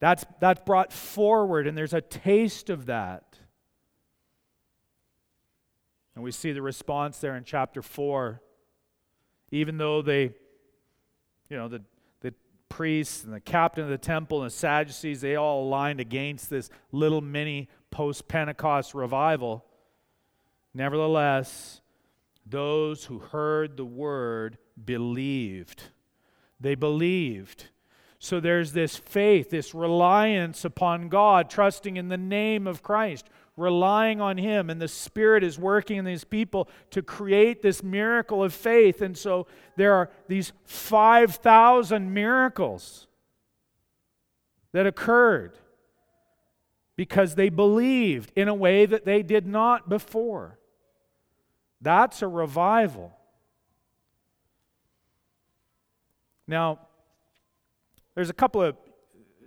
That's, 0.00 0.24
that's 0.40 0.60
brought 0.64 0.92
forward, 0.92 1.66
and 1.66 1.78
there's 1.78 1.94
a 1.94 2.00
taste 2.00 2.70
of 2.70 2.86
that. 2.86 3.38
And 6.14 6.22
we 6.22 6.30
see 6.30 6.52
the 6.52 6.62
response 6.62 7.18
there 7.18 7.36
in 7.36 7.44
chapter 7.44 7.82
4. 7.82 8.40
Even 9.50 9.78
though 9.78 10.02
they, 10.02 10.32
you 11.48 11.56
know, 11.56 11.68
the, 11.68 11.82
the 12.20 12.34
priests 12.68 13.24
and 13.24 13.32
the 13.32 13.40
captain 13.40 13.84
of 13.84 13.90
the 13.90 13.98
temple 13.98 14.42
and 14.42 14.50
the 14.50 14.54
Sadducees, 14.54 15.20
they 15.20 15.36
all 15.36 15.64
aligned 15.64 16.00
against 16.00 16.50
this 16.50 16.70
little 16.92 17.20
mini 17.20 17.68
post 17.90 18.28
Pentecost 18.28 18.94
revival. 18.94 19.64
Nevertheless, 20.72 21.80
those 22.46 23.04
who 23.04 23.18
heard 23.18 23.76
the 23.76 23.84
word 23.84 24.58
believed. 24.82 25.84
They 26.60 26.74
believed. 26.74 27.68
So 28.18 28.40
there's 28.40 28.72
this 28.72 28.96
faith, 28.96 29.50
this 29.50 29.74
reliance 29.74 30.64
upon 30.64 31.08
God, 31.08 31.50
trusting 31.50 31.96
in 31.96 32.08
the 32.08 32.16
name 32.16 32.66
of 32.66 32.82
Christ, 32.82 33.28
relying 33.56 34.20
on 34.20 34.38
Him, 34.38 34.70
and 34.70 34.80
the 34.80 34.88
Spirit 34.88 35.44
is 35.44 35.58
working 35.58 35.98
in 35.98 36.04
these 36.04 36.24
people 36.24 36.68
to 36.90 37.02
create 37.02 37.62
this 37.62 37.82
miracle 37.82 38.42
of 38.42 38.54
faith. 38.54 39.02
And 39.02 39.16
so 39.16 39.46
there 39.76 39.92
are 39.92 40.10
these 40.28 40.52
5,000 40.64 42.12
miracles 42.12 43.06
that 44.72 44.86
occurred 44.86 45.58
because 46.96 47.34
they 47.34 47.48
believed 47.48 48.32
in 48.34 48.48
a 48.48 48.54
way 48.54 48.86
that 48.86 49.04
they 49.04 49.22
did 49.22 49.46
not 49.46 49.88
before. 49.88 50.58
That's 51.84 52.22
a 52.22 52.28
revival. 52.28 53.12
Now, 56.48 56.78
there's 58.14 58.30
a 58.30 58.34
couple 58.34 58.62
of, 58.62 58.76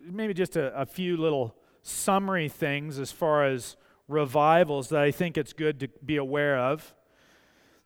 maybe 0.05 0.35
just 0.35 0.55
a, 0.55 0.71
a, 0.79 0.85
few 0.85 1.17
little 1.17 1.55
summary 1.81 2.47
things 2.47 2.99
as 2.99 3.11
far 3.11 3.45
as 3.45 3.75
revivals 4.07 4.89
that 4.89 5.01
I 5.01 5.09
think 5.09 5.35
it's 5.35 5.51
good 5.51 5.79
to 5.79 5.87
be 6.05 6.17
aware 6.17 6.59
of. 6.59 6.93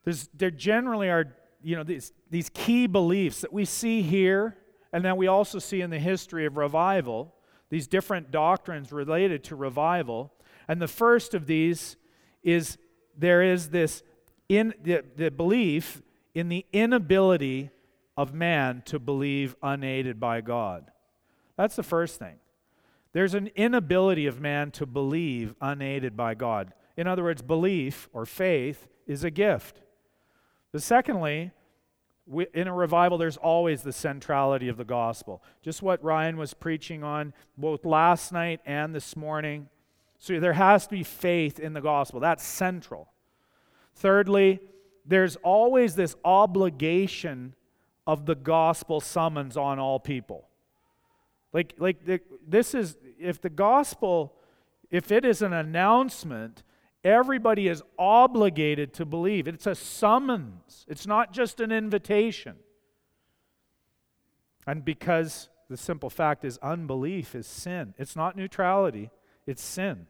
There's, 0.04 0.28
there 0.34 0.52
generally 0.52 1.10
are, 1.10 1.34
you 1.64 1.78
know, 1.78 1.84
these, 1.84 2.12
these 2.30 2.50
key 2.54 2.88
beliefs 2.88 3.40
that 3.42 3.54
we 3.54 3.64
see 3.64 4.02
here 4.02 4.58
and 4.92 5.06
that 5.06 5.16
we 5.16 5.28
also 5.28 5.60
see 5.60 5.80
in 5.80 5.90
the 5.92 6.00
history 6.00 6.46
of 6.46 6.58
revival, 6.58 7.34
these 7.70 7.88
different 7.88 8.32
doctrines 8.32 8.92
related 8.92 9.46
to 9.46 9.56
revival. 9.56 10.34
And 10.68 10.82
the 10.82 10.90
first 10.90 11.34
of 11.34 11.46
these 11.46 11.96
is 12.44 12.78
there 13.18 13.42
is 13.42 13.70
this 13.70 14.04
in 14.52 14.74
the, 14.84 15.02
the 15.16 15.32
belief 15.32 16.02
in 16.36 16.50
the 16.50 16.66
inability 16.74 17.70
of 18.18 18.34
man 18.34 18.84
to 18.86 19.00
believe 19.00 19.56
unaided 19.64 20.20
by 20.20 20.42
God. 20.42 20.92
That's 21.56 21.78
the 21.78 21.84
first 21.84 22.20
thing. 22.20 22.36
There's 23.14 23.34
an 23.34 23.50
inability 23.56 24.26
of 24.26 24.42
man 24.42 24.72
to 24.72 24.86
believe 24.86 25.56
unaided 25.62 26.18
by 26.18 26.34
God. 26.34 26.74
In 26.98 27.08
other 27.08 27.24
words, 27.24 27.42
belief 27.42 28.10
or 28.12 28.26
faith 28.26 28.90
is 29.08 29.24
a 29.24 29.32
gift. 29.32 29.84
The 30.74 30.82
secondly, 30.82 31.52
in 32.54 32.68
a 32.68 32.74
revival, 32.74 33.18
there's 33.18 33.38
always 33.38 33.84
the 33.84 33.94
centrality 33.94 34.68
of 34.68 34.76
the 34.76 34.84
gospel. 34.84 35.42
Just 35.62 35.82
what 35.82 36.04
Ryan 36.04 36.36
was 36.36 36.54
preaching 36.54 37.06
on 37.06 37.34
both 37.58 37.86
last 37.86 38.34
night 38.34 38.60
and 38.66 38.94
this 38.94 39.16
morning. 39.16 39.70
So 40.20 40.42
there 40.42 40.54
has 40.54 40.88
to 40.88 40.92
be 40.92 41.04
faith 41.04 41.58
in 41.58 41.72
the 41.72 41.82
gospel. 41.82 42.20
That's 42.20 42.46
central. 42.46 43.11
Thirdly, 43.96 44.60
there's 45.06 45.36
always 45.38 45.96
this 45.96 46.16
obligation 46.24 47.56
of 48.08 48.26
the 48.26 48.36
gospel 48.36 49.00
summons 49.00 49.58
on 49.58 49.80
all 49.80 50.00
people. 50.00 50.48
Like, 51.54 51.76
like 51.78 52.06
the, 52.06 52.22
this 52.48 52.74
is, 52.74 52.98
if 53.20 53.42
the 53.42 53.50
gospel, 53.50 54.34
if 54.90 55.12
it 55.12 55.26
is 55.26 55.42
an 55.42 55.54
announcement, 55.54 56.64
everybody 57.04 57.68
is 57.68 57.84
obligated 58.00 58.94
to 58.94 59.06
believe. 59.06 59.48
It's 59.48 59.68
a 59.68 59.76
summons, 59.76 60.86
it's 60.88 61.06
not 61.06 61.34
just 61.34 61.60
an 61.60 61.72
invitation. 61.72 62.56
And 64.68 64.86
because 64.86 65.50
the 65.70 65.78
simple 65.78 66.10
fact 66.10 66.46
is, 66.46 66.58
unbelief 66.60 67.36
is 67.36 67.48
sin, 67.48 67.94
it's 67.98 68.16
not 68.16 68.36
neutrality, 68.36 69.10
it's 69.46 69.64
sin. 69.64 70.08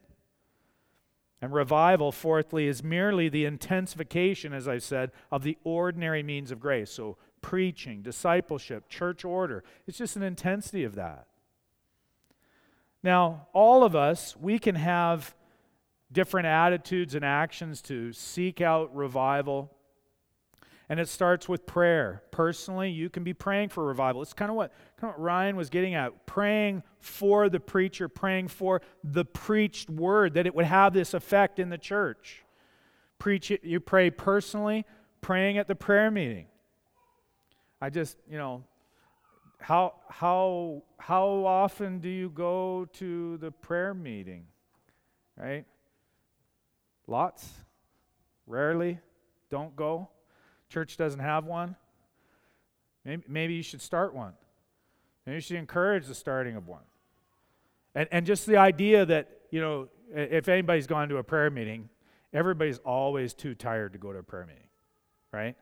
And 1.42 1.52
revival, 1.52 2.12
fourthly, 2.12 2.68
is 2.68 2.84
merely 2.84 3.28
the 3.28 3.44
intensification, 3.44 4.52
as 4.52 4.68
I've 4.68 4.84
said, 4.84 5.10
of 5.32 5.42
the 5.42 5.58
ordinary 5.64 6.22
means 6.22 6.52
of 6.52 6.60
grace. 6.60 6.92
So, 6.92 7.16
preaching, 7.40 8.00
discipleship, 8.00 8.88
church 8.88 9.24
order. 9.24 9.64
It's 9.88 9.98
just 9.98 10.14
an 10.14 10.22
intensity 10.22 10.84
of 10.84 10.94
that. 10.94 11.26
Now, 13.02 13.48
all 13.52 13.82
of 13.82 13.96
us, 13.96 14.36
we 14.36 14.60
can 14.60 14.76
have 14.76 15.34
different 16.12 16.46
attitudes 16.46 17.16
and 17.16 17.24
actions 17.24 17.82
to 17.82 18.12
seek 18.12 18.60
out 18.60 18.94
revival. 18.94 19.72
And 20.92 21.00
it 21.00 21.08
starts 21.08 21.48
with 21.48 21.64
prayer. 21.64 22.22
Personally, 22.32 22.90
you 22.90 23.08
can 23.08 23.24
be 23.24 23.32
praying 23.32 23.70
for 23.70 23.82
revival. 23.82 24.20
It's 24.20 24.34
kind 24.34 24.50
of 24.50 24.58
what, 24.58 24.74
kind 25.00 25.10
of 25.10 25.18
what 25.18 25.24
Ryan 25.24 25.56
was 25.56 25.70
getting 25.70 25.94
at 25.94 26.26
praying 26.26 26.82
for 27.00 27.48
the 27.48 27.60
preacher, 27.60 28.10
praying 28.10 28.48
for 28.48 28.82
the 29.02 29.24
preached 29.24 29.88
word, 29.88 30.34
that 30.34 30.46
it 30.46 30.54
would 30.54 30.66
have 30.66 30.92
this 30.92 31.14
effect 31.14 31.58
in 31.58 31.70
the 31.70 31.78
church. 31.78 32.44
Preach 33.18 33.50
it, 33.50 33.64
you 33.64 33.80
pray 33.80 34.10
personally, 34.10 34.84
praying 35.22 35.56
at 35.56 35.66
the 35.66 35.74
prayer 35.74 36.10
meeting. 36.10 36.44
I 37.80 37.88
just, 37.88 38.18
you 38.30 38.36
know, 38.36 38.62
how, 39.60 39.94
how, 40.10 40.82
how 40.98 41.26
often 41.46 42.00
do 42.00 42.10
you 42.10 42.28
go 42.28 42.86
to 42.98 43.38
the 43.38 43.50
prayer 43.50 43.94
meeting? 43.94 44.44
Right? 45.38 45.64
Lots? 47.06 47.48
Rarely? 48.46 48.98
Don't 49.48 49.74
go? 49.74 50.10
Church 50.72 50.96
doesn't 50.96 51.20
have 51.20 51.44
one? 51.44 51.76
Maybe, 53.04 53.22
maybe 53.28 53.54
you 53.54 53.62
should 53.62 53.82
start 53.82 54.14
one. 54.14 54.32
Maybe 55.26 55.34
you 55.34 55.40
should 55.42 55.56
encourage 55.56 56.06
the 56.06 56.14
starting 56.14 56.56
of 56.56 56.66
one. 56.66 56.80
And, 57.94 58.08
and 58.10 58.24
just 58.24 58.46
the 58.46 58.56
idea 58.56 59.04
that, 59.04 59.28
you 59.50 59.60
know, 59.60 59.88
if 60.14 60.48
anybody's 60.48 60.86
gone 60.86 61.10
to 61.10 61.18
a 61.18 61.22
prayer 61.22 61.50
meeting, 61.50 61.90
everybody's 62.32 62.78
always 62.78 63.34
too 63.34 63.54
tired 63.54 63.92
to 63.92 63.98
go 63.98 64.14
to 64.14 64.20
a 64.20 64.22
prayer 64.22 64.46
meeting, 64.46 64.68
right? 65.30 65.56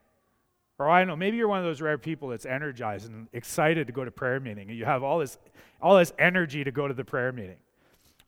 Or 0.78 0.88
I 0.88 1.04
know, 1.04 1.16
maybe 1.16 1.36
you're 1.36 1.48
one 1.48 1.58
of 1.58 1.64
those 1.64 1.80
rare 1.80 1.98
people 1.98 2.28
that's 2.28 2.46
energized 2.46 3.10
and 3.10 3.26
excited 3.32 3.88
to 3.88 3.92
go 3.92 4.04
to 4.04 4.12
prayer 4.12 4.38
meeting, 4.38 4.68
and 4.68 4.78
you 4.78 4.84
have 4.84 5.02
all 5.02 5.18
this, 5.18 5.38
all 5.82 5.98
this 5.98 6.12
energy 6.20 6.62
to 6.62 6.70
go 6.70 6.86
to 6.86 6.94
the 6.94 7.04
prayer 7.04 7.32
meeting. 7.32 7.58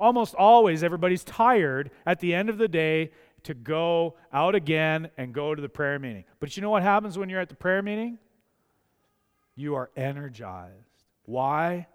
Almost 0.01 0.35
always, 0.35 0.83
everybody's 0.83 1.23
tired 1.23 1.93
at 2.05 2.19
the 2.19 2.35
end 2.35 2.51
of 2.51 2.59
the 2.59 2.67
day 2.67 3.13
to 3.45 3.55
go 3.55 4.17
out 4.33 4.55
again 4.55 5.11
and 5.17 5.33
go 5.33 5.55
to 5.55 5.63
the 5.63 5.69
prayer 5.69 5.99
meeting. 5.99 6.25
But 6.41 6.57
you 6.57 6.63
know 6.63 6.71
what 6.71 6.83
happens 6.83 7.19
when 7.19 7.29
you're 7.29 7.41
at 7.41 7.49
the 7.49 7.55
prayer 7.55 7.83
meeting? 7.83 8.19
You 9.55 9.75
are 9.75 9.91
energized. 9.97 11.05
Why? 11.25 11.87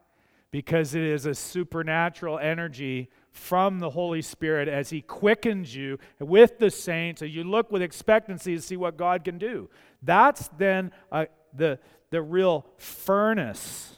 Because 0.52 0.96
it 0.96 1.04
is 1.04 1.26
a 1.26 1.36
supernatural 1.36 2.40
energy 2.40 3.10
from 3.32 3.80
the 3.80 3.90
Holy 3.90 4.22
Spirit 4.22 4.68
as 4.68 4.90
He 4.90 5.02
quickens 5.02 5.76
you 5.76 6.00
with 6.20 6.60
the 6.60 6.72
saints, 6.72 7.22
and 7.22 7.32
you 7.32 7.44
look 7.44 7.72
with 7.72 7.82
expectancy 7.82 8.56
to 8.56 8.62
see 8.62 8.78
what 8.78 8.98
God 8.98 9.24
can 9.24 9.38
do. 9.38 9.70
That's 10.02 10.50
then 10.58 10.92
uh, 11.12 11.26
the, 11.54 11.80
the 12.10 12.22
real 12.22 12.66
furnace 12.78 13.96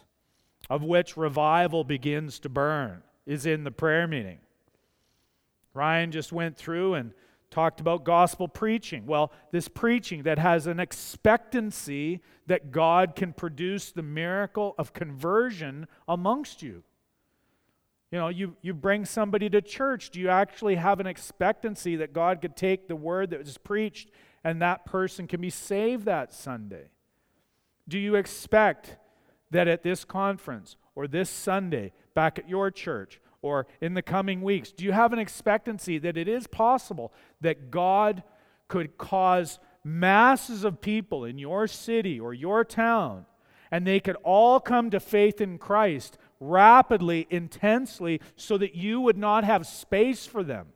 of 0.69 0.83
which 0.83 1.17
revival 1.17 1.83
begins 1.83 2.39
to 2.39 2.49
burn, 2.49 3.01
is 3.25 3.45
in 3.45 3.63
the 3.63 3.71
prayer 3.71 4.07
meeting. 4.07 4.39
Ryan 5.73 6.11
just 6.11 6.31
went 6.31 6.57
through 6.57 6.95
and 6.95 7.11
talked 7.51 7.79
about 7.79 8.03
gospel 8.03 8.47
preaching. 8.47 9.05
Well, 9.05 9.31
this 9.51 9.67
preaching 9.67 10.23
that 10.23 10.39
has 10.39 10.67
an 10.67 10.79
expectancy 10.79 12.21
that 12.47 12.71
God 12.71 13.15
can 13.15 13.33
produce 13.33 13.91
the 13.91 14.03
miracle 14.03 14.75
of 14.77 14.93
conversion 14.93 15.87
amongst 16.07 16.61
you. 16.61 16.83
You 18.11 18.17
know, 18.17 18.29
you, 18.29 18.55
you 18.61 18.73
bring 18.73 19.05
somebody 19.05 19.49
to 19.49 19.61
church. 19.61 20.09
Do 20.09 20.19
you 20.19 20.29
actually 20.29 20.75
have 20.75 20.99
an 20.99 21.07
expectancy 21.07 21.95
that 21.97 22.13
God 22.13 22.41
could 22.41 22.55
take 22.55 22.87
the 22.87 22.95
word 22.95 23.29
that 23.31 23.39
was 23.39 23.57
preached 23.57 24.09
and 24.43 24.61
that 24.61 24.85
person 24.85 25.27
can 25.27 25.41
be 25.41 25.49
saved 25.49 26.05
that 26.05 26.33
Sunday? 26.33 26.89
Do 27.87 27.99
you 27.99 28.15
expect 28.15 28.97
that 29.51 29.67
at 29.67 29.83
this 29.83 30.05
conference 30.05 30.75
or 30.95 31.07
this 31.07 31.29
Sunday 31.29 31.93
back 32.13 32.39
at 32.39 32.49
your 32.49 32.71
church 32.71 33.19
or 33.41 33.67
in 33.81 33.93
the 33.93 34.01
coming 34.01 34.41
weeks, 34.41 34.71
do 34.71 34.83
you 34.83 34.91
have 34.91 35.13
an 35.13 35.19
expectancy 35.19 35.97
that 35.99 36.17
it 36.17 36.27
is 36.27 36.47
possible 36.47 37.13
that 37.41 37.71
God 37.71 38.23
could 38.67 38.97
cause 38.97 39.59
masses 39.83 40.63
of 40.63 40.81
people 40.81 41.25
in 41.25 41.37
your 41.37 41.67
city 41.67 42.19
or 42.19 42.33
your 42.33 42.63
town 42.63 43.25
and 43.71 43.85
they 43.85 43.99
could 43.99 44.17
all 44.23 44.59
come 44.59 44.89
to 44.89 44.99
faith 44.99 45.39
in 45.39 45.57
Christ 45.57 46.17
rapidly, 46.39 47.27
intensely, 47.29 48.19
so 48.35 48.57
that 48.57 48.75
you 48.75 48.99
would 49.01 49.17
not 49.17 49.43
have 49.43 49.67
space 49.67 50.25
for 50.25 50.43
them? 50.43 50.67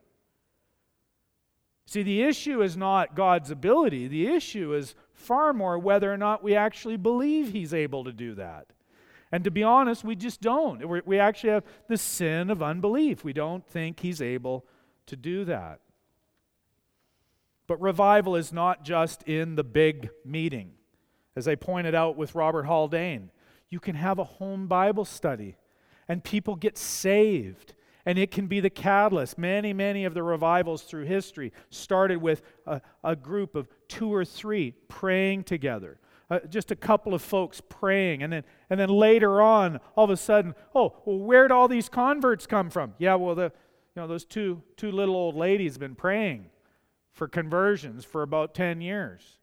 See, 1.85 2.03
the 2.03 2.23
issue 2.23 2.61
is 2.61 2.77
not 2.77 3.15
God's 3.15 3.51
ability, 3.51 4.07
the 4.07 4.27
issue 4.27 4.73
is 4.73 4.95
far 5.13 5.53
more 5.53 5.77
whether 5.77 6.11
or 6.11 6.17
not 6.17 6.43
we 6.43 6.55
actually 6.55 6.97
believe 6.97 7.51
He's 7.51 7.73
able 7.73 8.03
to 8.03 8.13
do 8.13 8.35
that. 8.35 8.67
And 9.33 9.43
to 9.45 9.51
be 9.51 9.63
honest, 9.63 10.03
we 10.03 10.15
just 10.15 10.41
don't. 10.41 11.07
We 11.07 11.17
actually 11.17 11.53
have 11.53 11.63
the 11.87 11.97
sin 11.97 12.51
of 12.51 12.61
unbelief. 12.61 13.23
We 13.23 13.33
don't 13.33 13.65
think 13.65 13.99
he's 13.99 14.21
able 14.21 14.63
to 15.07 15.15
do 15.15 15.43
that. 15.45 15.79
But 17.65 17.81
revival 17.81 18.35
is 18.35 18.53
not 18.53 18.83
just 18.83 19.23
in 19.23 19.55
the 19.55 19.63
big 19.63 20.11
meeting. 20.23 20.73
As 21.35 21.47
I 21.47 21.55
pointed 21.55 21.95
out 21.95 22.15
with 22.15 22.35
Robert 22.35 22.65
Haldane, 22.65 23.31
you 23.69 23.79
can 23.79 23.95
have 23.95 24.19
a 24.19 24.23
home 24.23 24.67
Bible 24.67 25.03
study 25.03 25.57
and 26.07 26.23
people 26.23 26.55
get 26.55 26.77
saved. 26.77 27.73
And 28.05 28.19
it 28.19 28.29
can 28.29 28.45
be 28.45 28.59
the 28.59 28.69
catalyst. 28.69 29.39
Many, 29.39 29.73
many 29.73 30.05
of 30.05 30.13
the 30.13 30.21
revivals 30.21 30.83
through 30.83 31.05
history 31.05 31.51
started 31.71 32.21
with 32.21 32.43
a, 32.67 32.81
a 33.03 33.15
group 33.15 33.55
of 33.55 33.67
two 33.87 34.13
or 34.13 34.25
three 34.25 34.75
praying 34.89 35.45
together 35.45 35.97
uh, 36.29 36.39
just 36.49 36.71
a 36.71 36.75
couple 36.75 37.13
of 37.13 37.21
folks 37.21 37.61
praying. 37.67 38.23
And 38.23 38.31
then, 38.31 38.43
and 38.69 38.79
then 38.79 38.89
later 38.89 39.41
on, 39.41 39.79
all 39.95 40.05
of 40.05 40.09
a 40.09 40.17
sudden, 40.17 40.55
oh, 40.73 40.93
well, 41.05 41.19
where'd 41.19 41.51
all 41.51 41.67
these 41.67 41.89
converts 41.89 42.45
come 42.45 42.69
from? 42.69 42.93
Yeah, 42.97 43.15
well, 43.15 43.35
the, 43.35 43.51
you 43.95 44.01
know, 44.01 44.07
those 44.07 44.25
two, 44.25 44.61
two 44.77 44.91
little 44.91 45.15
old 45.15 45.35
ladies 45.35 45.77
been 45.77 45.95
praying 45.95 46.47
for 47.11 47.27
conversions 47.27 48.05
for 48.05 48.23
about 48.23 48.53
10 48.53 48.81
years. 48.81 49.37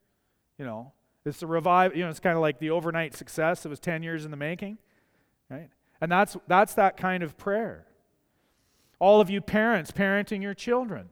You 0.57 0.65
know, 0.65 0.91
it's 1.25 1.39
the 1.39 1.47
revive, 1.47 1.95
you 1.95 2.03
know, 2.03 2.09
it's 2.09 2.19
kind 2.19 2.35
of 2.35 2.41
like 2.41 2.59
the 2.59 2.71
overnight 2.71 3.15
success. 3.15 3.65
It 3.65 3.69
was 3.69 3.79
10 3.79 4.03
years 4.03 4.25
in 4.25 4.31
the 4.31 4.37
making, 4.37 4.77
right? 5.49 5.69
And 6.01 6.11
that's, 6.11 6.35
that's 6.47 6.73
that 6.73 6.97
kind 6.97 7.23
of 7.23 7.37
prayer. 7.37 7.85
All 8.99 9.21
of 9.21 9.29
you 9.29 9.41
parents 9.41 9.91
parenting 9.91 10.41
your 10.41 10.53
children, 10.53 11.09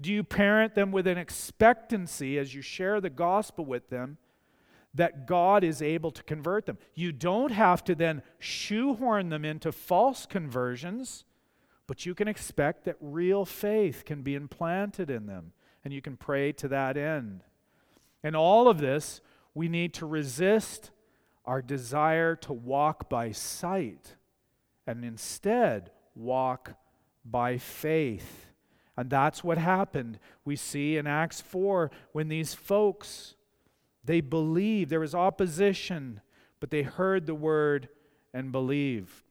do 0.00 0.12
you 0.12 0.22
parent 0.22 0.74
them 0.74 0.92
with 0.92 1.06
an 1.06 1.18
expectancy 1.18 2.38
as 2.38 2.54
you 2.54 2.62
share 2.62 3.00
the 3.00 3.10
gospel 3.10 3.64
with 3.64 3.90
them 3.90 4.16
that 4.94 5.26
God 5.26 5.62
is 5.62 5.80
able 5.80 6.10
to 6.10 6.22
convert 6.22 6.66
them. 6.66 6.78
You 6.94 7.12
don't 7.12 7.52
have 7.52 7.84
to 7.84 7.94
then 7.94 8.22
shoehorn 8.38 9.28
them 9.28 9.44
into 9.44 9.72
false 9.72 10.26
conversions, 10.26 11.24
but 11.86 12.06
you 12.06 12.14
can 12.14 12.28
expect 12.28 12.84
that 12.84 12.96
real 13.00 13.44
faith 13.44 14.04
can 14.04 14.22
be 14.22 14.34
implanted 14.34 15.10
in 15.10 15.26
them, 15.26 15.52
and 15.84 15.92
you 15.92 16.02
can 16.02 16.16
pray 16.16 16.52
to 16.52 16.68
that 16.68 16.96
end. 16.96 17.42
In 18.22 18.34
all 18.34 18.68
of 18.68 18.78
this, 18.78 19.20
we 19.54 19.68
need 19.68 19.94
to 19.94 20.06
resist 20.06 20.90
our 21.44 21.62
desire 21.62 22.36
to 22.36 22.52
walk 22.52 23.08
by 23.08 23.32
sight 23.32 24.16
and 24.86 25.04
instead 25.04 25.90
walk 26.14 26.74
by 27.24 27.58
faith. 27.58 28.46
And 28.96 29.08
that's 29.08 29.42
what 29.42 29.56
happened. 29.56 30.18
We 30.44 30.56
see 30.56 30.96
in 30.96 31.06
Acts 31.06 31.40
4 31.40 31.90
when 32.12 32.28
these 32.28 32.54
folks 32.54 33.34
they 34.04 34.20
believed. 34.20 34.90
There 34.90 35.00
was 35.00 35.14
opposition, 35.14 36.20
but 36.58 36.70
they 36.70 36.82
heard 36.82 37.26
the 37.26 37.34
word 37.34 37.88
and 38.32 38.52
believed. 38.52 39.22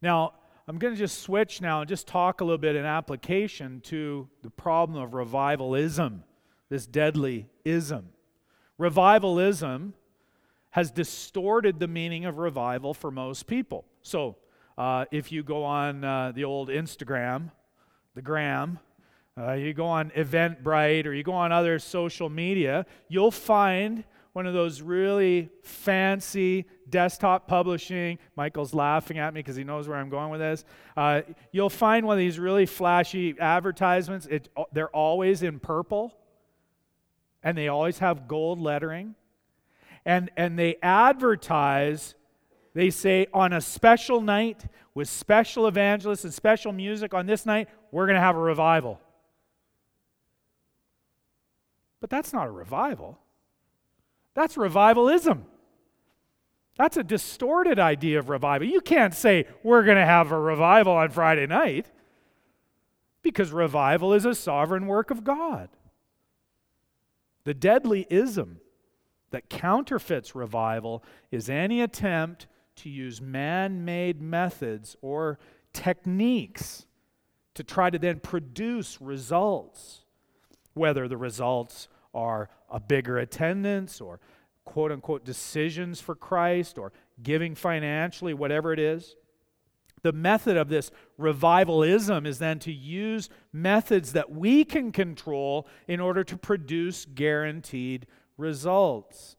Now, 0.00 0.34
I'm 0.66 0.78
going 0.78 0.92
to 0.92 0.98
just 0.98 1.20
switch 1.22 1.60
now 1.62 1.80
and 1.80 1.88
just 1.88 2.06
talk 2.06 2.40
a 2.40 2.44
little 2.44 2.58
bit 2.58 2.76
in 2.76 2.84
application 2.84 3.80
to 3.82 4.28
the 4.42 4.50
problem 4.50 5.02
of 5.02 5.14
revivalism, 5.14 6.24
this 6.68 6.86
deadly 6.86 7.46
ism. 7.64 8.10
Revivalism 8.76 9.94
has 10.70 10.90
distorted 10.90 11.80
the 11.80 11.88
meaning 11.88 12.26
of 12.26 12.38
revival 12.38 12.92
for 12.92 13.10
most 13.10 13.46
people. 13.46 13.86
So, 14.02 14.36
uh, 14.76 15.06
if 15.10 15.32
you 15.32 15.42
go 15.42 15.64
on 15.64 16.04
uh, 16.04 16.32
the 16.32 16.44
old 16.44 16.68
Instagram, 16.68 17.50
the 18.14 18.22
gram, 18.22 18.78
uh, 19.38 19.52
you 19.52 19.72
go 19.72 19.86
on 19.86 20.10
Eventbrite 20.10 21.06
or 21.06 21.12
you 21.12 21.22
go 21.22 21.32
on 21.32 21.52
other 21.52 21.78
social 21.78 22.28
media, 22.28 22.86
you'll 23.08 23.30
find 23.30 24.04
one 24.32 24.46
of 24.46 24.54
those 24.54 24.82
really 24.82 25.50
fancy 25.62 26.64
desktop 26.88 27.46
publishing. 27.46 28.18
Michael's 28.36 28.74
laughing 28.74 29.18
at 29.18 29.34
me 29.34 29.40
because 29.40 29.56
he 29.56 29.64
knows 29.64 29.88
where 29.88 29.98
I'm 29.98 30.10
going 30.10 30.30
with 30.30 30.40
this. 30.40 30.64
Uh, 30.96 31.22
you'll 31.52 31.70
find 31.70 32.06
one 32.06 32.14
of 32.14 32.18
these 32.18 32.38
really 32.38 32.66
flashy 32.66 33.34
advertisements. 33.38 34.26
It, 34.26 34.48
they're 34.72 34.90
always 34.90 35.42
in 35.42 35.60
purple 35.60 36.14
and 37.42 37.56
they 37.56 37.68
always 37.68 37.98
have 37.98 38.28
gold 38.28 38.60
lettering. 38.60 39.14
And, 40.04 40.30
and 40.36 40.58
they 40.58 40.76
advertise, 40.82 42.14
they 42.74 42.90
say, 42.90 43.26
on 43.32 43.52
a 43.52 43.60
special 43.60 44.20
night 44.20 44.66
with 44.94 45.08
special 45.08 45.66
evangelists 45.66 46.24
and 46.24 46.32
special 46.32 46.72
music 46.72 47.14
on 47.14 47.26
this 47.26 47.44
night, 47.44 47.68
we're 47.92 48.06
going 48.06 48.16
to 48.16 48.20
have 48.20 48.36
a 48.36 48.40
revival. 48.40 49.00
But 52.00 52.10
that's 52.10 52.32
not 52.32 52.46
a 52.46 52.50
revival. 52.50 53.18
That's 54.34 54.56
revivalism. 54.56 55.44
That's 56.76 56.96
a 56.96 57.02
distorted 57.02 57.78
idea 57.78 58.20
of 58.20 58.28
revival. 58.28 58.68
You 58.68 58.80
can't 58.80 59.14
say 59.14 59.46
we're 59.64 59.82
going 59.82 59.96
to 59.96 60.06
have 60.06 60.30
a 60.30 60.38
revival 60.38 60.92
on 60.92 61.10
Friday 61.10 61.46
night 61.46 61.86
because 63.22 63.50
revival 63.50 64.14
is 64.14 64.24
a 64.24 64.34
sovereign 64.34 64.86
work 64.86 65.10
of 65.10 65.24
God. 65.24 65.68
The 67.44 67.54
deadly 67.54 68.06
ism 68.10 68.60
that 69.30 69.50
counterfeits 69.50 70.34
revival 70.34 71.02
is 71.30 71.50
any 71.50 71.80
attempt 71.80 72.46
to 72.76 72.88
use 72.88 73.20
man 73.20 73.84
made 73.84 74.22
methods 74.22 74.96
or 75.02 75.38
techniques 75.72 76.86
to 77.54 77.64
try 77.64 77.90
to 77.90 77.98
then 77.98 78.20
produce 78.20 79.00
results, 79.00 80.04
whether 80.78 81.08
the 81.08 81.16
results 81.16 81.88
are 82.14 82.48
a 82.70 82.80
bigger 82.80 83.18
attendance 83.18 84.00
or 84.00 84.20
quote 84.64 84.92
unquote 84.92 85.24
decisions 85.24 86.00
for 86.00 86.14
Christ 86.14 86.78
or 86.78 86.92
giving 87.22 87.54
financially, 87.54 88.34
whatever 88.34 88.72
it 88.72 88.78
is. 88.78 89.16
The 90.02 90.12
method 90.12 90.56
of 90.56 90.68
this 90.68 90.90
revivalism 91.16 92.24
is 92.26 92.38
then 92.38 92.58
to 92.60 92.72
use 92.72 93.28
methods 93.52 94.12
that 94.12 94.30
we 94.30 94.64
can 94.64 94.92
control 94.92 95.66
in 95.88 96.00
order 96.00 96.22
to 96.24 96.36
produce 96.36 97.04
guaranteed 97.04 98.06
results. 98.36 99.36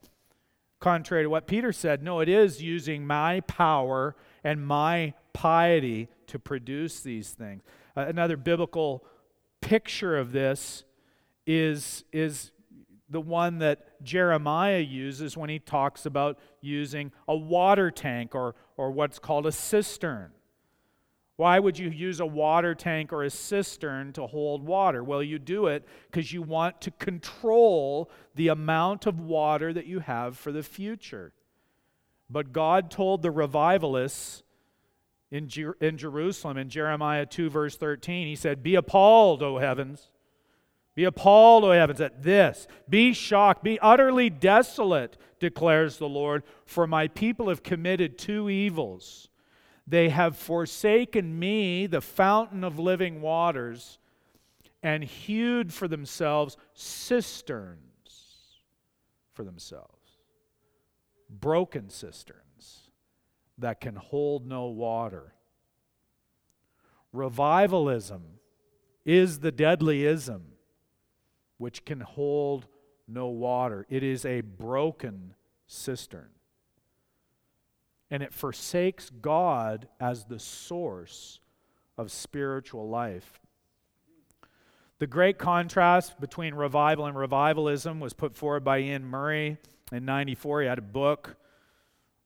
Contrary 0.79 1.23
to 1.23 1.29
what 1.29 1.47
Peter 1.47 1.71
said, 1.71 2.03
no, 2.03 2.19
it 2.19 2.29
is 2.29 2.61
using 2.61 3.05
my 3.05 3.41
power 3.41 4.15
and 4.43 4.65
my 4.65 5.13
piety 5.33 6.09
to 6.27 6.39
produce 6.39 7.01
these 7.01 7.31
things. 7.31 7.63
Uh, 7.95 8.05
another 8.07 8.37
biblical 8.37 9.05
picture 9.61 10.17
of 10.17 10.31
this 10.31 10.83
is, 11.49 12.03
is 12.13 12.51
the 13.09 13.19
one 13.19 13.57
that 13.57 14.03
Jeremiah 14.03 14.81
uses 14.81 15.35
when 15.35 15.49
he 15.49 15.57
talks 15.57 16.05
about 16.05 16.37
using 16.61 17.11
a 17.27 17.35
water 17.35 17.89
tank 17.89 18.35
or, 18.35 18.53
or 18.77 18.91
what's 18.91 19.17
called 19.17 19.47
a 19.47 19.51
cistern. 19.51 20.29
Why 21.37 21.57
would 21.57 21.79
you 21.79 21.89
use 21.89 22.19
a 22.19 22.25
water 22.25 22.75
tank 22.75 23.11
or 23.11 23.23
a 23.23 23.31
cistern 23.31 24.13
to 24.13 24.27
hold 24.27 24.61
water? 24.61 25.03
Well, 25.03 25.23
you 25.23 25.39
do 25.39 25.65
it 25.65 25.87
because 26.11 26.31
you 26.31 26.43
want 26.43 26.81
to 26.81 26.91
control 26.91 28.11
the 28.35 28.49
amount 28.49 29.07
of 29.07 29.19
water 29.19 29.73
that 29.73 29.87
you 29.87 30.01
have 30.01 30.37
for 30.37 30.51
the 30.51 30.61
future. 30.61 31.33
But 32.29 32.53
God 32.53 32.91
told 32.91 33.23
the 33.23 33.31
revivalists 33.31 34.43
in, 35.31 35.47
Jer- 35.47 35.77
in 35.81 35.97
Jerusalem 35.97 36.57
in 36.57 36.69
Jeremiah 36.69 37.25
2, 37.25 37.49
verse 37.49 37.75
13, 37.75 38.27
He 38.27 38.35
said, 38.35 38.61
Be 38.61 38.75
appalled, 38.75 39.41
O 39.41 39.57
heavens 39.57 40.09
be 40.99 41.05
appalled, 41.05 41.63
O 41.63 41.71
heavens, 41.71 42.01
at 42.01 42.23
this. 42.23 42.67
Be 42.89 43.13
shocked. 43.13 43.63
Be 43.63 43.79
utterly 43.79 44.29
desolate, 44.29 45.17
declares 45.39 45.95
the 45.95 46.09
Lord, 46.09 46.43
for 46.65 46.85
my 46.85 47.07
people 47.07 47.47
have 47.47 47.63
committed 47.63 48.17
two 48.17 48.49
evils. 48.49 49.29
They 49.87 50.09
have 50.09 50.35
forsaken 50.35 51.39
me, 51.39 51.87
the 51.87 52.01
fountain 52.01 52.65
of 52.65 52.79
living 52.79 53.21
waters, 53.21 53.97
and 54.83 55.01
hewed 55.01 55.73
for 55.73 55.87
themselves 55.87 56.57
cisterns 56.73 57.77
for 59.31 59.45
themselves, 59.45 60.17
broken 61.29 61.89
cisterns 61.89 62.89
that 63.57 63.79
can 63.79 63.95
hold 63.95 64.45
no 64.45 64.65
water. 64.65 65.33
Revivalism 67.13 68.23
is 69.05 69.39
the 69.39 69.53
deadly 69.53 70.05
ism 70.05 70.55
which 71.59 71.85
can 71.85 71.99
hold 71.99 72.65
no 73.07 73.27
water. 73.27 73.85
It 73.89 74.01
is 74.01 74.25
a 74.25 74.41
broken 74.41 75.35
cistern. 75.67 76.29
And 78.09 78.23
it 78.23 78.33
forsakes 78.33 79.11
God 79.21 79.87
as 79.99 80.25
the 80.25 80.39
source 80.39 81.39
of 81.97 82.11
spiritual 82.11 82.89
life. 82.89 83.39
The 84.97 85.05
great 85.07 85.37
contrast 85.37 86.19
between 86.19 86.55
revival 86.55 87.05
and 87.05 87.15
revivalism 87.15 87.99
was 87.99 88.13
put 88.13 88.35
forward 88.35 88.63
by 88.63 88.79
Iain 88.79 89.05
Murray 89.05 89.57
in 89.91 90.05
94. 90.05 90.61
He 90.61 90.67
had 90.67 90.79
a 90.79 90.81
book, 90.81 91.37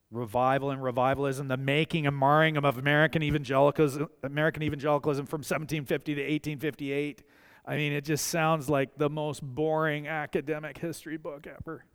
Revival 0.10 0.72
and 0.72 0.82
Revivalism, 0.82 1.48
the 1.48 1.58
making 1.58 2.08
and 2.08 2.16
marring 2.16 2.56
of 2.56 2.78
American 2.78 3.24
evangelicalism, 3.24 4.08
American 4.24 4.64
evangelicalism 4.64 5.26
from 5.26 5.40
1750 5.40 6.16
to 6.16 6.22
1858. 6.22 7.24
I 7.66 7.78
mean, 7.78 7.94
it 7.94 8.04
just 8.04 8.28
sounds 8.28 8.70
like 8.70 8.98
the 8.98 9.10
most 9.10 9.42
boring 9.42 10.08
academic 10.08 10.78
history 10.78 11.18
book 11.18 11.48
ever. 11.48 11.86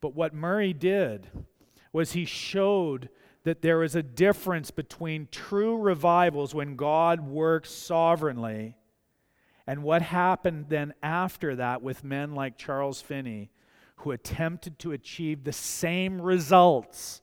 But 0.00 0.14
what 0.14 0.34
Murray 0.34 0.72
did 0.72 1.28
was 1.92 2.12
he 2.12 2.24
showed 2.24 3.08
that 3.44 3.62
there 3.62 3.82
is 3.82 3.96
a 3.96 4.02
difference 4.02 4.70
between 4.70 5.28
true 5.30 5.78
revivals 5.78 6.54
when 6.54 6.76
God 6.76 7.20
works 7.20 7.70
sovereignly 7.70 8.76
and 9.66 9.82
what 9.82 10.02
happened 10.02 10.66
then 10.68 10.94
after 11.02 11.56
that 11.56 11.82
with 11.82 12.04
men 12.04 12.34
like 12.34 12.58
Charles 12.58 13.00
Finney 13.00 13.50
who 13.96 14.12
attempted 14.12 14.78
to 14.78 14.92
achieve 14.92 15.44
the 15.44 15.52
same 15.52 16.20
results 16.20 17.20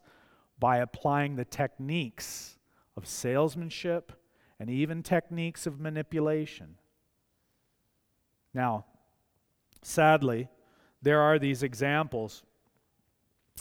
by 0.59 0.77
applying 0.77 1.35
the 1.35 1.45
techniques 1.45 2.57
of 2.97 3.07
salesmanship 3.07 4.11
and 4.59 4.69
even 4.69 5.03
techniques 5.03 5.65
of 5.65 5.79
manipulation. 5.79 6.75
Now, 8.55 8.85
sadly, 9.83 10.47
there 11.01 11.21
are 11.21 11.37
these 11.37 11.61
examples. 11.61 12.41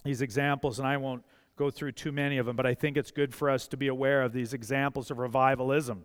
These 0.05 0.23
examples, 0.23 0.79
and 0.79 0.87
I 0.87 0.97
won't 0.97 1.25
go 1.57 1.71
through 1.71 1.93
too 1.93 2.13
many 2.13 2.39
of 2.39 2.47
them, 2.47 2.57
but 2.57 2.65
I 2.65 2.75
think 2.75 2.97
it's 2.97 3.11
good 3.11 3.35
for 3.35 3.51
us 3.51 3.69
to 3.69 3.77
be 3.77 3.89
aware 3.89 4.23
of 4.23 4.33
these 4.33 4.55
examples 4.55 5.11
of 5.11 5.19
revivalism. 5.19 6.05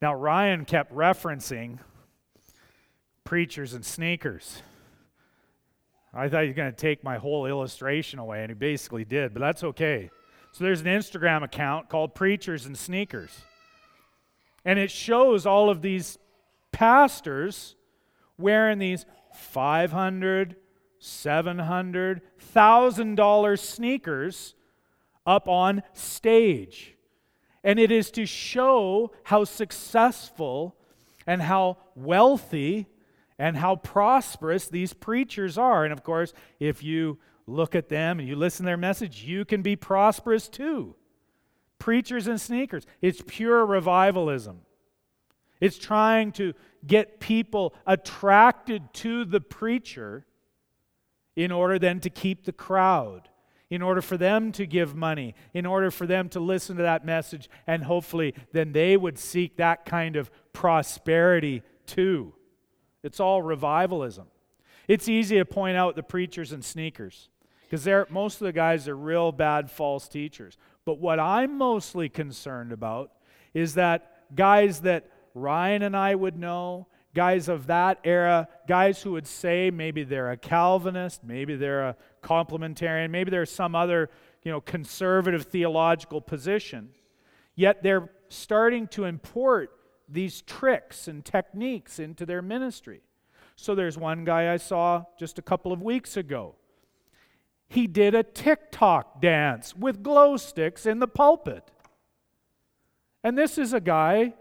Now, 0.00 0.14
Ryan 0.14 0.64
kept 0.64 0.94
referencing 0.94 1.78
preachers 3.24 3.74
and 3.74 3.84
sneakers. 3.84 4.62
I 6.14 6.28
thought 6.28 6.42
he 6.42 6.48
was 6.48 6.56
going 6.56 6.72
to 6.72 6.76
take 6.76 7.04
my 7.04 7.18
whole 7.18 7.46
illustration 7.46 8.18
away, 8.18 8.42
and 8.42 8.50
he 8.50 8.54
basically 8.54 9.04
did, 9.04 9.34
but 9.34 9.40
that's 9.40 9.62
okay. 9.62 10.10
So 10.52 10.64
there's 10.64 10.80
an 10.80 10.86
Instagram 10.86 11.42
account 11.42 11.88
called 11.88 12.14
Preachers 12.14 12.66
and 12.66 12.76
Sneakers. 12.76 13.42
And 14.64 14.78
it 14.78 14.90
shows 14.90 15.46
all 15.46 15.70
of 15.70 15.82
these 15.82 16.18
pastors 16.72 17.76
wearing 18.40 18.78
these 18.78 19.06
500 19.34 20.56
700 21.00 22.20
thousand 22.38 23.14
dollar 23.14 23.56
sneakers 23.56 24.54
up 25.26 25.48
on 25.48 25.82
stage. 25.94 26.94
And 27.64 27.78
it 27.78 27.90
is 27.90 28.10
to 28.12 28.26
show 28.26 29.12
how 29.24 29.44
successful 29.44 30.76
and 31.26 31.42
how 31.42 31.78
wealthy 31.94 32.86
and 33.38 33.56
how 33.56 33.76
prosperous 33.76 34.68
these 34.68 34.92
preachers 34.92 35.56
are. 35.56 35.84
And 35.84 35.92
of 35.92 36.02
course 36.02 36.32
if 36.58 36.82
you 36.82 37.18
look 37.46 37.74
at 37.74 37.88
them 37.88 38.18
and 38.18 38.28
you 38.28 38.36
listen 38.36 38.64
to 38.64 38.68
their 38.68 38.76
message 38.76 39.24
you 39.24 39.44
can 39.44 39.62
be 39.62 39.76
prosperous 39.76 40.48
too. 40.48 40.96
Preachers 41.78 42.26
and 42.26 42.38
sneakers 42.40 42.86
it's 43.00 43.22
pure 43.26 43.64
revivalism 43.64 44.60
it's 45.60 45.78
trying 45.78 46.32
to 46.32 46.54
get 46.86 47.20
people 47.20 47.74
attracted 47.86 48.92
to 48.94 49.24
the 49.24 49.40
preacher 49.40 50.24
in 51.36 51.52
order 51.52 51.78
then 51.78 52.00
to 52.00 52.10
keep 52.10 52.44
the 52.44 52.52
crowd, 52.52 53.28
in 53.68 53.82
order 53.82 54.02
for 54.02 54.16
them 54.16 54.52
to 54.52 54.66
give 54.66 54.94
money, 54.94 55.34
in 55.54 55.66
order 55.66 55.90
for 55.90 56.06
them 56.06 56.28
to 56.28 56.40
listen 56.40 56.76
to 56.76 56.82
that 56.82 57.04
message, 57.04 57.48
and 57.66 57.84
hopefully 57.84 58.34
then 58.52 58.72
they 58.72 58.96
would 58.96 59.18
seek 59.18 59.56
that 59.56 59.84
kind 59.84 60.16
of 60.16 60.30
prosperity 60.52 61.62
too. 61.86 62.34
It's 63.02 63.20
all 63.20 63.42
revivalism. 63.42 64.26
It's 64.88 65.08
easy 65.08 65.38
to 65.38 65.44
point 65.44 65.76
out 65.76 65.94
the 65.94 66.02
preachers 66.02 66.52
and 66.52 66.64
sneakers 66.64 67.28
because 67.62 67.86
most 68.10 68.40
of 68.40 68.46
the 68.46 68.52
guys 68.52 68.88
are 68.88 68.96
real 68.96 69.30
bad 69.30 69.70
false 69.70 70.08
teachers. 70.08 70.58
But 70.84 70.98
what 70.98 71.20
I'm 71.20 71.56
mostly 71.56 72.08
concerned 72.08 72.72
about 72.72 73.12
is 73.54 73.74
that 73.74 74.34
guys 74.34 74.80
that 74.80 75.08
Ryan 75.40 75.82
and 75.82 75.96
I 75.96 76.14
would 76.14 76.38
know, 76.38 76.86
guys 77.14 77.48
of 77.48 77.66
that 77.66 77.98
era, 78.04 78.48
guys 78.68 79.02
who 79.02 79.12
would 79.12 79.26
say 79.26 79.70
maybe 79.70 80.04
they're 80.04 80.30
a 80.30 80.36
Calvinist, 80.36 81.24
maybe 81.24 81.56
they're 81.56 81.88
a 81.88 81.96
complementarian, 82.22 83.10
maybe 83.10 83.30
they're 83.30 83.46
some 83.46 83.74
other, 83.74 84.10
you 84.42 84.52
know, 84.52 84.60
conservative 84.60 85.44
theological 85.44 86.20
position. 86.20 86.90
Yet 87.54 87.82
they're 87.82 88.10
starting 88.28 88.86
to 88.88 89.04
import 89.04 89.72
these 90.08 90.42
tricks 90.42 91.08
and 91.08 91.24
techniques 91.24 91.98
into 91.98 92.26
their 92.26 92.42
ministry. 92.42 93.00
So 93.56 93.74
there's 93.74 93.98
one 93.98 94.24
guy 94.24 94.52
I 94.52 94.56
saw 94.56 95.04
just 95.18 95.38
a 95.38 95.42
couple 95.42 95.72
of 95.72 95.82
weeks 95.82 96.16
ago. 96.16 96.54
He 97.68 97.86
did 97.86 98.14
a 98.14 98.22
TikTok 98.22 99.20
dance 99.20 99.76
with 99.76 100.02
glow 100.02 100.36
sticks 100.36 100.86
in 100.86 100.98
the 100.98 101.06
pulpit. 101.06 101.70
And 103.22 103.36
this 103.36 103.58
is 103.58 103.72
a 103.72 103.80
guy 103.80 104.34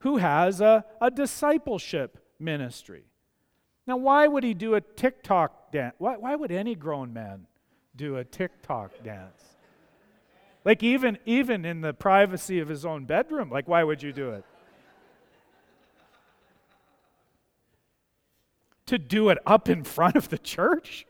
who 0.00 0.18
has 0.18 0.60
a, 0.60 0.84
a 1.00 1.10
discipleship 1.10 2.18
ministry. 2.38 3.04
Now, 3.86 3.96
why 3.96 4.26
would 4.26 4.44
he 4.44 4.54
do 4.54 4.74
a 4.74 4.80
TikTok 4.80 5.72
dance? 5.72 5.94
Why, 5.98 6.16
why 6.16 6.34
would 6.34 6.52
any 6.52 6.74
grown 6.74 7.12
man 7.12 7.46
do 7.96 8.16
a 8.16 8.24
TikTok 8.24 8.92
dance? 9.02 9.42
Like, 10.64 10.82
even, 10.82 11.18
even 11.24 11.64
in 11.64 11.80
the 11.80 11.94
privacy 11.94 12.58
of 12.60 12.68
his 12.68 12.84
own 12.84 13.06
bedroom, 13.06 13.50
like, 13.50 13.66
why 13.66 13.84
would 13.84 14.02
you 14.02 14.12
do 14.12 14.30
it? 14.30 14.44
to 18.88 18.98
do 18.98 19.28
it 19.28 19.38
up 19.46 19.68
in 19.68 19.84
front 19.84 20.16
of 20.16 20.28
the 20.28 20.38
church? 20.38 21.06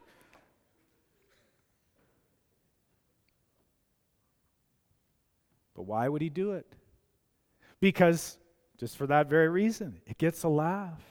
But 5.75 5.85
why 5.85 6.09
would 6.09 6.21
he 6.21 6.29
do 6.29 6.53
it? 6.53 6.67
Because, 7.81 8.37
just 8.79 8.97
for 8.97 9.07
that 9.07 9.29
very 9.29 9.49
reason, 9.49 10.01
it 10.07 10.19
gets 10.19 10.43
a 10.43 10.49
laugh. 10.49 11.03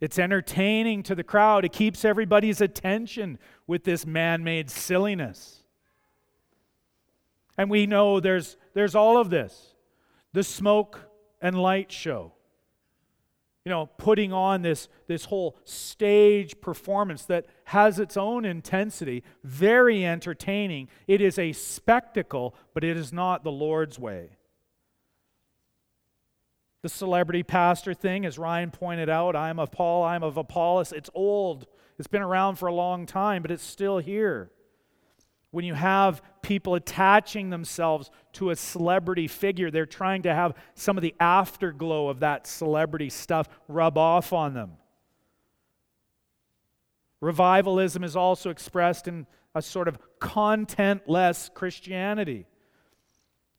It's 0.00 0.18
entertaining 0.18 1.04
to 1.04 1.14
the 1.14 1.22
crowd. 1.22 1.64
It 1.64 1.72
keeps 1.72 2.04
everybody's 2.04 2.60
attention 2.60 3.38
with 3.66 3.84
this 3.84 4.04
man 4.04 4.42
made 4.42 4.68
silliness. 4.68 5.60
And 7.56 7.70
we 7.70 7.86
know 7.86 8.18
there's, 8.18 8.56
there's 8.74 8.94
all 8.94 9.18
of 9.18 9.30
this 9.30 9.74
the 10.32 10.42
smoke 10.42 10.98
and 11.40 11.60
light 11.60 11.92
show 11.92 12.32
you 13.64 13.70
know, 13.70 13.86
putting 13.96 14.32
on 14.32 14.62
this, 14.62 14.88
this 15.06 15.26
whole 15.26 15.56
stage 15.64 16.60
performance 16.60 17.24
that 17.26 17.46
has 17.64 18.00
its 18.00 18.16
own 18.16 18.44
intensity, 18.44 19.22
very 19.44 20.04
entertaining. 20.04 20.88
It 21.06 21.20
is 21.20 21.38
a 21.38 21.52
spectacle, 21.52 22.56
but 22.74 22.82
it 22.82 22.96
is 22.96 23.12
not 23.12 23.44
the 23.44 23.52
Lord's 23.52 23.98
way. 23.98 24.36
The 26.82 26.88
celebrity 26.88 27.42
pastor 27.42 27.94
thing, 27.94 28.26
as 28.26 28.38
Ryan 28.38 28.70
pointed 28.70 29.08
out, 29.08 29.36
I'm 29.36 29.58
of 29.58 29.70
Paul, 29.70 30.02
I'm 30.02 30.22
of 30.22 30.36
Apollos. 30.36 30.92
It's 30.92 31.10
old. 31.14 31.66
It's 31.98 32.08
been 32.08 32.22
around 32.22 32.56
for 32.56 32.66
a 32.66 32.74
long 32.74 33.06
time, 33.06 33.42
but 33.42 33.50
it's 33.50 33.62
still 33.62 33.98
here 33.98 34.50
when 35.52 35.66
you 35.66 35.74
have 35.74 36.22
people 36.40 36.74
attaching 36.74 37.50
themselves 37.50 38.10
to 38.32 38.50
a 38.50 38.56
celebrity 38.56 39.28
figure, 39.28 39.70
they're 39.70 39.86
trying 39.86 40.22
to 40.22 40.34
have 40.34 40.54
some 40.74 40.96
of 40.96 41.02
the 41.02 41.14
afterglow 41.20 42.08
of 42.08 42.20
that 42.20 42.46
celebrity 42.46 43.10
stuff 43.10 43.48
rub 43.68 43.96
off 43.96 44.32
on 44.32 44.54
them. 44.54 44.72
Revivalism 47.20 48.02
is 48.02 48.16
also 48.16 48.48
expressed 48.48 49.06
in 49.06 49.26
a 49.54 49.60
sort 49.60 49.88
of 49.88 49.98
contentless 50.18 51.52
Christianity. 51.52 52.46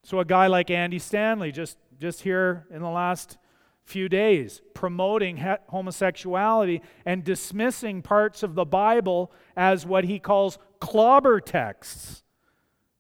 So, 0.02 0.20
a 0.20 0.26
guy 0.26 0.48
like 0.48 0.72
Andy 0.72 1.00
Stanley, 1.00 1.52
just, 1.52 1.78
just 2.00 2.22
here 2.22 2.66
in 2.72 2.82
the 2.82 2.90
last 2.90 3.38
few 3.84 4.08
days, 4.08 4.62
promoting 4.74 5.38
homosexuality 5.68 6.82
and 7.06 7.24
dismissing 7.24 8.02
parts 8.02 8.44
of 8.44 8.56
the 8.56 8.66
Bible 8.66 9.32
as 9.56 9.86
what 9.86 10.06
he 10.06 10.20
calls 10.20 10.58
clobber 10.80 11.40
texts 11.40 12.24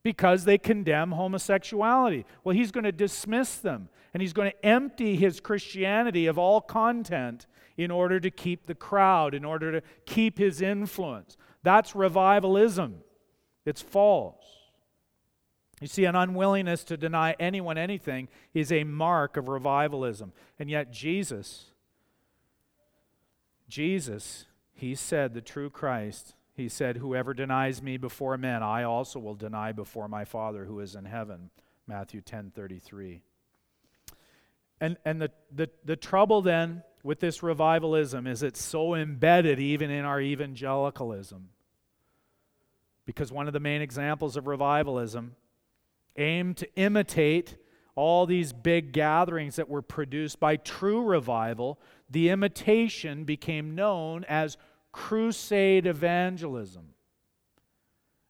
because 0.03 0.43
they 0.43 0.57
condemn 0.57 1.11
homosexuality. 1.11 2.25
Well, 2.43 2.55
he's 2.55 2.71
going 2.71 2.83
to 2.83 2.91
dismiss 2.91 3.55
them 3.55 3.89
and 4.13 4.21
he's 4.21 4.33
going 4.33 4.51
to 4.51 4.65
empty 4.65 5.15
his 5.15 5.39
Christianity 5.39 6.27
of 6.27 6.37
all 6.37 6.61
content 6.61 7.47
in 7.77 7.89
order 7.89 8.19
to 8.19 8.29
keep 8.29 8.67
the 8.67 8.75
crowd, 8.75 9.33
in 9.33 9.43
order 9.43 9.71
to 9.71 9.81
keep 10.05 10.37
his 10.37 10.61
influence. 10.61 11.37
That's 11.63 11.95
revivalism. 11.95 12.95
It's 13.65 13.81
false. 13.81 14.42
You 15.83 15.87
see, 15.87 16.05
an 16.05 16.15
unwillingness 16.15 16.85
to 16.85 16.95
deny 16.95 17.35
anyone 17.41 17.77
anything 17.77 18.29
is 18.53 18.71
a 18.71 18.85
mark 18.85 19.35
of 19.35 19.49
revivalism. 19.49 20.31
And 20.57 20.69
yet, 20.69 20.93
Jesus, 20.93 21.71
Jesus, 23.67 24.45
he 24.73 24.95
said, 24.95 25.33
the 25.33 25.41
true 25.41 25.69
Christ, 25.69 26.35
he 26.53 26.69
said, 26.69 26.95
Whoever 26.95 27.33
denies 27.33 27.81
me 27.81 27.97
before 27.97 28.37
men, 28.37 28.63
I 28.63 28.83
also 28.83 29.19
will 29.19 29.35
deny 29.35 29.73
before 29.73 30.07
my 30.07 30.23
Father 30.23 30.63
who 30.63 30.79
is 30.79 30.95
in 30.95 31.03
heaven. 31.03 31.49
Matthew 31.85 32.21
10 32.21 32.53
33. 32.55 33.19
And, 34.79 34.95
and 35.03 35.21
the, 35.21 35.31
the, 35.53 35.69
the 35.83 35.97
trouble 35.97 36.41
then 36.41 36.83
with 37.03 37.19
this 37.19 37.43
revivalism 37.43 38.25
is 38.25 38.41
it's 38.41 38.63
so 38.63 38.95
embedded 38.95 39.59
even 39.59 39.91
in 39.91 40.05
our 40.05 40.21
evangelicalism. 40.21 41.49
Because 43.05 43.33
one 43.33 43.47
of 43.47 43.53
the 43.53 43.59
main 43.59 43.81
examples 43.81 44.37
of 44.37 44.47
revivalism 44.47 45.35
aimed 46.17 46.57
to 46.57 46.75
imitate 46.75 47.57
all 47.95 48.25
these 48.25 48.53
big 48.53 48.91
gatherings 48.91 49.55
that 49.55 49.69
were 49.69 49.81
produced 49.81 50.39
by 50.39 50.55
true 50.55 51.03
revival, 51.03 51.79
the 52.09 52.29
imitation 52.29 53.23
became 53.23 53.75
known 53.75 54.23
as 54.25 54.57
crusade 54.91 55.85
evangelism. 55.85 56.89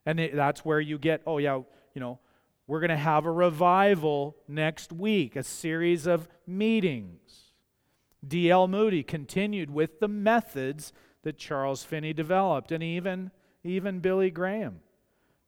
And 0.05 0.19
it, 0.19 0.35
that's 0.35 0.65
where 0.65 0.81
you 0.81 0.97
get, 0.97 1.21
oh, 1.25 1.37
yeah, 1.37 1.61
you 1.93 2.01
know, 2.01 2.19
we're 2.67 2.79
going 2.79 2.89
to 2.89 2.97
have 2.97 3.25
a 3.25 3.31
revival 3.31 4.35
next 4.47 4.91
week, 4.91 5.35
a 5.35 5.43
series 5.43 6.07
of 6.07 6.27
meetings. 6.45 7.53
D.L. 8.25 8.67
Moody 8.67 9.03
continued 9.03 9.69
with 9.69 9.99
the 9.99 10.07
methods 10.07 10.93
that 11.23 11.37
Charles 11.37 11.83
Finney 11.83 12.13
developed, 12.13 12.71
and 12.71 12.83
even, 12.83 13.31
even 13.63 13.99
Billy 13.99 14.29
Graham 14.29 14.81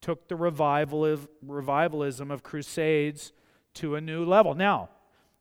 took 0.05 0.27
the 0.27 0.35
revival 0.35 1.03
of, 1.03 1.27
revivalism 1.41 2.29
of 2.29 2.43
crusades 2.43 3.33
to 3.73 3.95
a 3.95 4.01
new 4.01 4.23
level. 4.23 4.53
Now, 4.53 4.89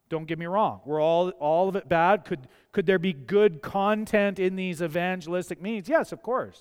don't 0.09 0.25
get 0.25 0.39
me 0.39 0.47
wrong. 0.47 0.81
We're 0.87 1.03
all, 1.03 1.29
all 1.39 1.69
of 1.69 1.77
it 1.77 1.87
bad. 1.87 2.25
Could, 2.25 2.49
could 2.73 2.87
there 2.87 2.99
be 2.99 3.13
good 3.13 3.61
content 3.61 4.39
in 4.39 4.57
these 4.57 4.81
evangelistic 4.81 5.61
meetings? 5.61 5.87
Yes, 5.87 6.13
of 6.13 6.23
course. 6.23 6.59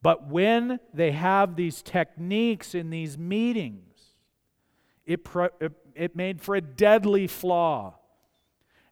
But 0.00 0.28
when 0.28 0.80
they 0.94 1.12
have 1.12 1.56
these 1.56 1.82
techniques 1.82 2.74
in 2.74 2.88
these 2.88 3.18
meetings, 3.18 4.00
it, 5.04 5.24
pro, 5.24 5.50
it, 5.60 5.72
it 5.94 6.16
made 6.16 6.40
for 6.40 6.54
a 6.54 6.62
deadly 6.62 7.26
flaw. 7.26 7.96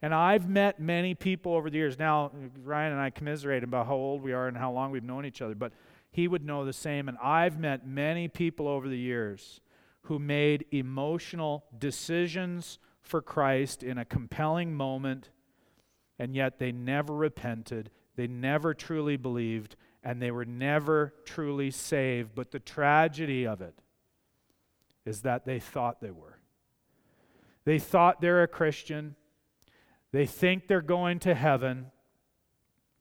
And 0.03 0.13
I've 0.13 0.51
met 0.51 0.81
many 0.81 1.15
people 1.15 1.55
over 1.55 1.71
the 1.71 1.79
years. 1.79 1.99
Now, 1.99 2.31
Ryan 2.63 2.93
and 2.93 3.01
I 3.01 3.09
commiserate 3.09 3.65
about 3.65 3.87
how 3.87 3.95
old 3.95 4.23
we 4.23 4.35
are 4.35 4.49
and 4.49 4.57
how 4.57 4.71
long 4.71 4.91
we've 4.91 5.03
known 5.03 5.25
each 5.25 5.41
other, 5.41 5.55
but 5.55 5.73
he 6.15 6.29
would 6.29 6.45
know 6.45 6.65
the 6.65 6.73
same. 6.73 7.09
And 7.09 7.19
I've 7.19 7.59
met 7.59 7.89
many 7.89 8.29
people 8.29 8.69
over 8.69 8.89
the 8.89 8.97
years 8.97 9.61
who 10.03 10.21
made 10.21 10.65
emotional 10.71 11.65
decisions 11.77 12.79
for 13.03 13.21
Christ 13.21 13.83
in 13.83 13.99
a 13.99 14.05
compelling 14.05 14.75
moment, 14.75 15.31
and 16.17 16.37
yet 16.37 16.61
they 16.61 16.71
never 16.71 17.13
repented, 17.13 17.91
they 18.15 18.29
never 18.29 18.75
truly 18.75 19.17
believed, 19.17 19.75
and 20.05 20.23
they 20.23 20.31
were 20.31 20.45
never 20.45 21.15
truly 21.25 21.73
saved. 21.73 22.31
But 22.37 22.53
the 22.53 22.61
tragedy 22.61 23.45
of 23.45 23.61
it 23.61 23.75
is 25.05 25.23
that 25.23 25.45
they 25.45 25.59
thought 25.59 26.01
they 26.01 26.13
were. 26.13 26.39
They 27.65 27.81
thought 27.81 28.21
they're 28.21 28.45
a 28.45 28.49
Christian, 28.49 29.17
they 30.13 30.27
think 30.27 30.69
they're 30.69 30.81
going 30.81 31.19
to 31.21 31.35
heaven. 31.35 31.87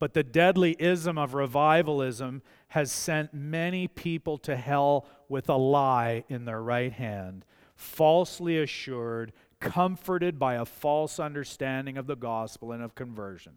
But 0.04 0.14
the 0.14 0.22
deadly 0.22 0.76
ism 0.80 1.18
of 1.18 1.34
revivalism 1.34 2.42
has 2.68 2.92
sent 2.92 3.34
many 3.34 3.88
people 3.88 4.38
to 4.40 4.58
hell 4.58 5.06
with 5.30 5.48
a 5.48 5.56
lie 5.56 6.26
in 6.28 6.44
their 6.44 6.62
right 6.62 6.92
hand, 6.92 7.46
falsely 7.78 8.60
assured 8.60 9.32
comforted 9.62 10.38
by 10.38 10.56
a 10.56 10.66
false 10.66 11.22
understanding 11.22 11.98
of 11.98 12.08
the 12.08 12.18
gospel 12.18 12.74
and 12.74 12.84
of 12.84 12.96
conversion. 12.96 13.54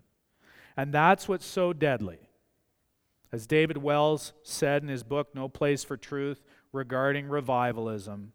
And 0.76 0.94
that's 0.94 1.28
what's 1.28 1.44
so 1.44 1.72
deadly. 1.72 2.28
As 3.32 3.48
David 3.48 3.78
Wells 3.78 4.32
said 4.44 4.84
in 4.84 4.88
his 4.88 5.02
book, 5.02 5.34
No 5.34 5.48
Place 5.48 5.82
for 5.82 5.96
Truth, 5.96 6.44
regarding 6.70 7.26
revivalism, 7.26 8.34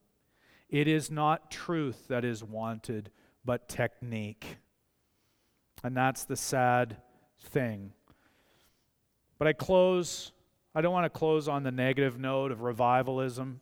it 0.67 0.85
is 0.85 1.09
not 1.09 1.49
truth 1.49 2.09
that 2.09 2.25
is 2.25 2.43
wanted, 2.43 3.09
but 3.45 3.69
technique. 3.69 4.57
And 5.81 5.95
that's 5.95 6.25
the 6.25 6.35
sad 6.35 6.97
thing. 7.39 7.93
But 9.41 9.47
I 9.47 9.53
close, 9.53 10.33
I 10.75 10.81
don't 10.81 10.93
want 10.93 11.05
to 11.05 11.09
close 11.09 11.47
on 11.47 11.63
the 11.63 11.71
negative 11.71 12.19
note 12.19 12.51
of 12.51 12.61
revivalism. 12.61 13.59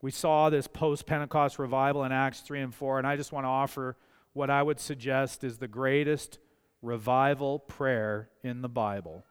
We 0.00 0.10
saw 0.10 0.48
this 0.48 0.66
post 0.66 1.04
Pentecost 1.04 1.58
revival 1.58 2.02
in 2.02 2.12
Acts 2.12 2.40
3 2.40 2.62
and 2.62 2.74
4, 2.74 2.96
and 2.96 3.06
I 3.06 3.16
just 3.16 3.30
want 3.30 3.44
to 3.44 3.50
offer 3.50 3.94
what 4.32 4.48
I 4.48 4.62
would 4.62 4.80
suggest 4.80 5.44
is 5.44 5.58
the 5.58 5.68
greatest 5.68 6.38
revival 6.80 7.58
prayer 7.58 8.30
in 8.42 8.62
the 8.62 8.70
Bible. 8.70 9.26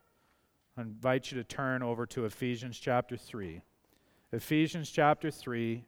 I 0.78 0.82
invite 0.82 1.32
you 1.32 1.38
to 1.40 1.44
turn 1.44 1.82
over 1.82 2.06
to 2.06 2.26
Ephesians 2.26 2.78
chapter 2.78 3.18
3. 3.18 3.64
Ephesians 4.34 4.92
chapter 4.92 5.32
3. 5.32 5.84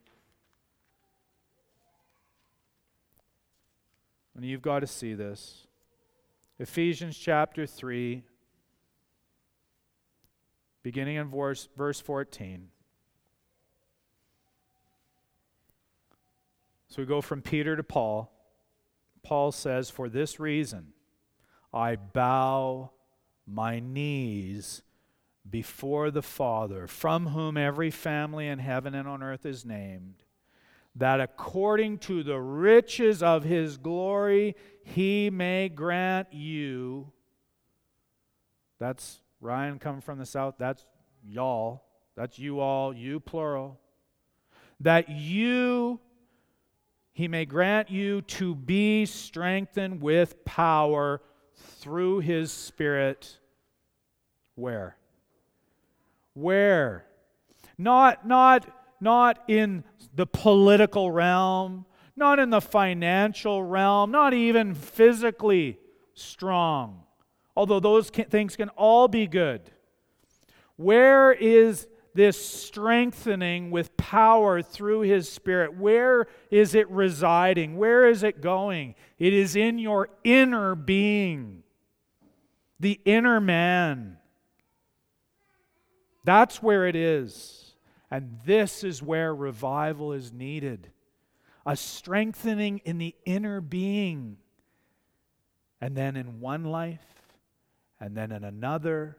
And 4.36 4.43
you've 4.43 4.64
got 4.64 4.80
to 4.80 4.88
see 4.88 5.14
this. 5.14 5.68
Ephesians 6.58 7.16
chapter 7.16 7.68
3, 7.68 8.24
beginning 10.88 11.17
in 11.17 11.27
verse, 11.27 11.67
verse 11.75 11.99
14. 11.99 12.69
So 16.88 17.01
we 17.01 17.05
go 17.05 17.19
from 17.19 17.41
Peter 17.41 17.75
to 17.75 17.83
Paul. 17.83 18.31
Paul 19.21 19.51
says, 19.51 19.89
For 19.89 20.07
this 20.07 20.39
reason, 20.39 20.93
I 21.73 21.97
bow 21.97 22.91
my 23.45 23.81
knees 23.81 24.81
before 25.49 26.09
the 26.09 26.21
Father, 26.21 26.88
from 26.88 27.27
whom 27.27 27.57
every 27.57 27.91
family 27.91 28.47
in 28.47 28.59
heaven 28.59 28.95
and 28.95 29.09
on 29.09 29.21
earth 29.21 29.45
is 29.45 29.65
named, 29.65 30.23
that 30.95 31.19
according 31.19 31.97
to 31.97 32.23
the 32.23 32.39
riches 32.39 33.21
of 33.21 33.43
his 33.43 33.75
glory, 33.75 34.55
he 34.85 35.29
may 35.29 35.67
grant 35.67 36.31
you. 36.31 37.11
That's 38.79 39.19
Ryan 39.39 39.79
coming 39.79 40.01
from 40.01 40.19
the 40.19 40.25
south. 40.25 40.55
That's 40.57 40.85
y'all. 41.23 41.83
That's 42.15 42.39
you 42.39 42.59
all, 42.59 42.93
you 42.93 43.19
plural. 43.19 43.79
That 44.79 45.09
you 45.09 45.99
he 47.17 47.27
may 47.27 47.45
grant 47.45 47.89
you 47.89 48.21
to 48.21 48.53
be 48.53 49.07
strengthened 49.07 50.03
with 50.03 50.45
power 50.45 51.19
through 51.55 52.19
his 52.19 52.51
Spirit. 52.51 53.39
Where? 54.53 54.97
Where? 56.35 57.07
Not, 57.75 58.27
not, 58.27 58.67
not 59.01 59.39
in 59.47 59.83
the 60.13 60.27
political 60.27 61.11
realm, 61.11 61.88
not 62.15 62.38
in 62.38 62.51
the 62.51 62.61
financial 62.61 63.63
realm, 63.63 64.11
not 64.11 64.35
even 64.35 64.75
physically 64.75 65.79
strong, 66.13 67.01
although 67.58 67.80
those 67.80 68.12
can, 68.12 68.26
things 68.26 68.55
can 68.55 68.70
all 68.70 69.08
be 69.08 69.26
good. 69.26 69.62
Where 70.76 71.34
is 71.34 71.88
this 72.14 72.38
strengthening 72.43 73.72
with 73.72 73.97
power 73.97 74.62
through 74.62 75.01
His 75.01 75.28
Spirit, 75.28 75.76
where 75.76 76.28
is 76.49 76.76
it 76.76 76.89
residing? 76.89 77.78
Where 77.78 78.08
is 78.08 78.24
it 78.24 78.41
going? 78.41 78.95
It 79.20 79.34
is 79.34 79.55
in 79.55 79.80
your 79.80 80.10
inner 80.24 80.76
being, 80.76 81.64
the 82.80 82.99
inner 83.05 83.41
man. 83.41 84.18
That's 86.24 86.62
where 86.62 86.88
it 86.88 86.95
is. 86.95 87.74
And 88.10 88.39
this 88.45 88.84
is 88.84 89.01
where 89.03 89.34
revival 89.34 90.14
is 90.14 90.32
needed 90.32 90.91
a 91.66 91.76
strengthening 91.76 92.80
in 92.86 92.97
the 92.97 93.14
inner 93.26 93.60
being. 93.60 94.38
And 95.82 95.97
then 95.97 96.16
in 96.16 96.39
one 96.39 96.64
life, 96.64 97.16
and 98.00 98.16
then 98.16 98.32
in 98.32 98.43
another, 98.43 99.18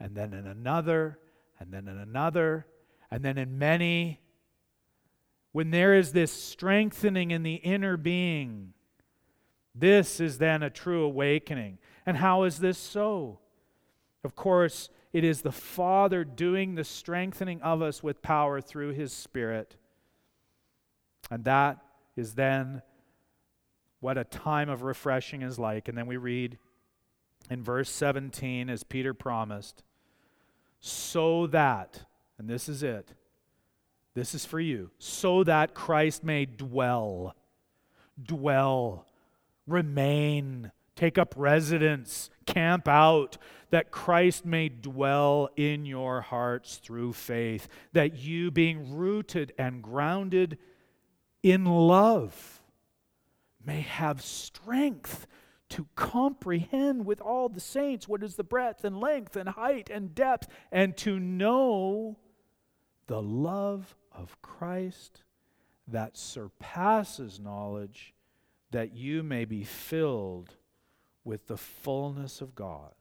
and 0.00 0.14
then 0.14 0.32
in 0.32 0.46
another, 0.46 1.18
and 1.58 1.72
then 1.72 1.88
in 1.88 1.98
another, 1.98 2.66
and 3.10 3.24
then 3.24 3.38
in 3.38 3.58
many. 3.58 4.20
When 5.52 5.70
there 5.70 5.94
is 5.94 6.12
this 6.12 6.32
strengthening 6.32 7.30
in 7.30 7.42
the 7.42 7.54
inner 7.54 7.96
being, 7.96 8.72
this 9.74 10.20
is 10.20 10.38
then 10.38 10.62
a 10.62 10.70
true 10.70 11.04
awakening. 11.04 11.78
And 12.06 12.16
how 12.16 12.44
is 12.44 12.58
this 12.58 12.78
so? 12.78 13.38
Of 14.24 14.34
course, 14.34 14.88
it 15.12 15.22
is 15.22 15.42
the 15.42 15.52
Father 15.52 16.24
doing 16.24 16.74
the 16.74 16.84
strengthening 16.84 17.62
of 17.62 17.82
us 17.82 18.02
with 18.02 18.22
power 18.22 18.60
through 18.60 18.94
His 18.94 19.12
Spirit. 19.12 19.76
And 21.30 21.44
that 21.44 21.78
is 22.16 22.34
then 22.34 22.82
what 24.00 24.18
a 24.18 24.24
time 24.24 24.68
of 24.68 24.82
refreshing 24.82 25.42
is 25.42 25.58
like. 25.58 25.88
And 25.88 25.96
then 25.96 26.06
we 26.06 26.16
read 26.16 26.58
in 27.50 27.62
verse 27.62 27.90
17, 27.90 28.70
as 28.70 28.82
Peter 28.84 29.14
promised, 29.14 29.82
so 30.80 31.46
that, 31.48 32.04
and 32.38 32.48
this 32.48 32.68
is 32.68 32.82
it, 32.82 33.14
this 34.14 34.34
is 34.34 34.44
for 34.44 34.60
you, 34.60 34.90
so 34.98 35.44
that 35.44 35.74
Christ 35.74 36.24
may 36.24 36.44
dwell, 36.44 37.34
dwell, 38.22 39.06
remain, 39.66 40.70
take 40.94 41.18
up 41.18 41.34
residence, 41.36 42.30
camp 42.46 42.86
out, 42.86 43.36
that 43.70 43.90
Christ 43.90 44.44
may 44.44 44.68
dwell 44.68 45.48
in 45.56 45.84
your 45.84 46.20
hearts 46.20 46.76
through 46.76 47.14
faith, 47.14 47.66
that 47.92 48.16
you, 48.16 48.50
being 48.50 48.94
rooted 48.94 49.52
and 49.58 49.82
grounded 49.82 50.58
in 51.42 51.64
love, 51.64 52.62
may 53.66 53.80
have 53.80 54.22
strength 54.22 55.26
to 55.70 55.86
comprehend 55.96 57.06
with 57.06 57.20
all 57.20 57.48
the 57.48 57.60
saints 57.60 58.06
what 58.06 58.22
is 58.22 58.36
the 58.36 58.44
breadth 58.44 58.84
and 58.84 59.00
length 59.00 59.36
and 59.36 59.48
height 59.48 59.90
and 59.90 60.14
depth, 60.14 60.48
and 60.70 60.96
to 60.98 61.18
know 61.18 62.18
the 63.06 63.22
love 63.22 63.96
of 64.12 64.40
Christ 64.42 65.22
that 65.88 66.16
surpasses 66.16 67.40
knowledge, 67.40 68.14
that 68.70 68.94
you 68.94 69.22
may 69.22 69.44
be 69.44 69.64
filled 69.64 70.56
with 71.24 71.46
the 71.46 71.56
fullness 71.56 72.40
of 72.40 72.54
God. 72.54 72.92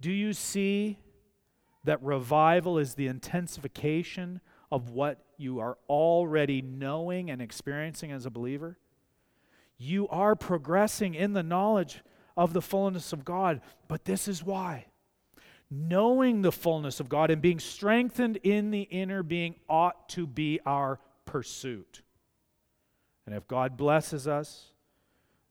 Do 0.00 0.10
you 0.10 0.32
see 0.32 0.98
that 1.84 2.02
revival 2.02 2.78
is 2.78 2.94
the 2.94 3.06
intensification 3.06 4.40
of 4.70 4.90
what 4.90 5.24
you 5.38 5.60
are 5.60 5.78
already 5.88 6.60
knowing 6.60 7.30
and 7.30 7.40
experiencing 7.40 8.12
as 8.12 8.26
a 8.26 8.30
believer? 8.30 8.78
You 9.78 10.08
are 10.08 10.34
progressing 10.34 11.14
in 11.14 11.32
the 11.32 11.42
knowledge 11.42 12.02
of 12.36 12.52
the 12.52 12.62
fullness 12.62 13.12
of 13.12 13.24
God. 13.24 13.60
But 13.88 14.04
this 14.04 14.28
is 14.28 14.44
why. 14.44 14.86
Knowing 15.70 16.42
the 16.42 16.52
fullness 16.52 17.00
of 17.00 17.08
God 17.08 17.30
and 17.30 17.42
being 17.42 17.58
strengthened 17.58 18.38
in 18.42 18.70
the 18.70 18.82
inner 18.82 19.22
being 19.22 19.56
ought 19.68 20.08
to 20.10 20.26
be 20.26 20.60
our 20.64 21.00
pursuit. 21.24 22.02
And 23.26 23.34
if 23.34 23.48
God 23.48 23.76
blesses 23.76 24.28
us 24.28 24.72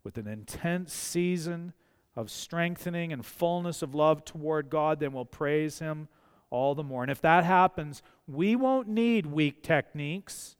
with 0.03 0.17
an 0.17 0.27
intense 0.27 0.93
season 0.93 1.73
of 2.15 2.31
strengthening 2.31 3.11
and 3.11 3.25
fullness 3.25 3.81
of 3.81 3.93
love 3.93 4.23
toward 4.23 4.69
God, 4.69 4.99
then 4.99 5.11
we'll 5.11 5.25
praise 5.25 5.79
Him 5.79 6.07
all 6.49 6.73
the 6.73 6.83
more. 6.83 7.01
And 7.03 7.11
if 7.11 7.21
that 7.21 7.43
happens, 7.43 8.01
we 8.27 8.55
won't 8.55 8.87
need 8.87 9.25
weak 9.25 9.61
techniques. 9.61 10.55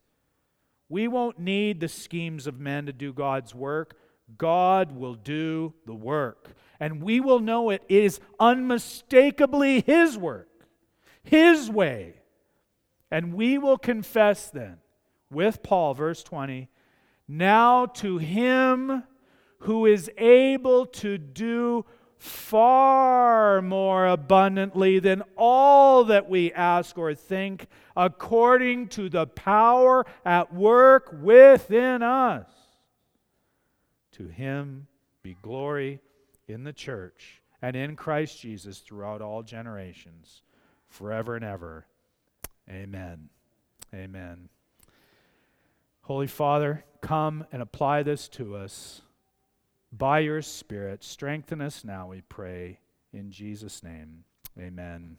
We 0.90 1.08
won't 1.08 1.40
need 1.40 1.80
the 1.80 1.88
schemes 1.88 2.48
of 2.48 2.60
men 2.60 2.86
to 2.86 2.94
do 2.94 3.14
God's 3.14 3.56
work. 3.56 3.98
God 4.38 4.92
will 4.92 5.16
do 5.16 5.74
the 5.86 5.94
work. 5.94 6.56
And 6.80 7.02
we 7.02 7.20
will 7.20 7.40
know 7.40 7.70
it 7.70 7.84
is 7.88 8.20
unmistakably 8.40 9.82
His 9.82 10.18
work, 10.18 10.50
His 11.24 11.70
way. 11.70 12.22
And 13.12 13.34
we 13.34 13.58
will 13.58 13.78
confess 13.78 14.50
then 14.50 14.78
with 15.32 15.64
Paul, 15.64 15.94
verse 15.94 16.24
20, 16.24 16.70
now 17.28 17.86
to 17.88 18.18
Him 18.18 19.04
who 19.60 19.86
is 19.86 20.12
able 20.18 20.86
to 20.86 21.18
do 21.18 21.86
far 22.18 23.62
more 23.62 24.08
abundantly 24.08 25.00
than 25.00 25.24
all 25.38 26.06
that 26.06 26.30
we 26.30 26.52
ask 26.54 26.98
or 26.98 27.14
think, 27.14 27.68
according 27.96 28.88
to 28.90 29.10
the 29.10 29.28
power 29.28 30.06
at 30.26 30.54
work 30.54 31.16
within 31.22 32.02
us. 32.02 32.48
To 34.14 34.28
him 34.28 34.88
be 35.24 35.36
glory 35.42 36.00
in 36.48 36.64
the 36.64 36.74
church 36.74 37.42
and 37.62 37.76
in 37.76 37.96
Christ 37.96 38.40
Jesus 38.40 38.80
throughout 38.80 39.22
all 39.22 39.44
generations, 39.44 40.42
forever 40.88 41.36
and 41.36 41.44
ever. 41.44 41.86
Amen. 42.70 43.30
Amen. 43.94 44.50
Holy 46.02 46.28
Father, 46.28 46.86
come 47.02 47.46
and 47.52 47.62
apply 47.62 48.04
this 48.04 48.28
to 48.30 48.56
us 48.56 49.02
by 49.92 50.20
your 50.20 50.42
Spirit. 50.42 51.04
Strengthen 51.04 51.62
us 51.62 51.84
now, 51.84 52.08
we 52.08 52.22
pray. 52.22 52.80
In 53.14 53.32
Jesus' 53.32 53.84
name, 53.84 54.26
amen. 54.60 55.18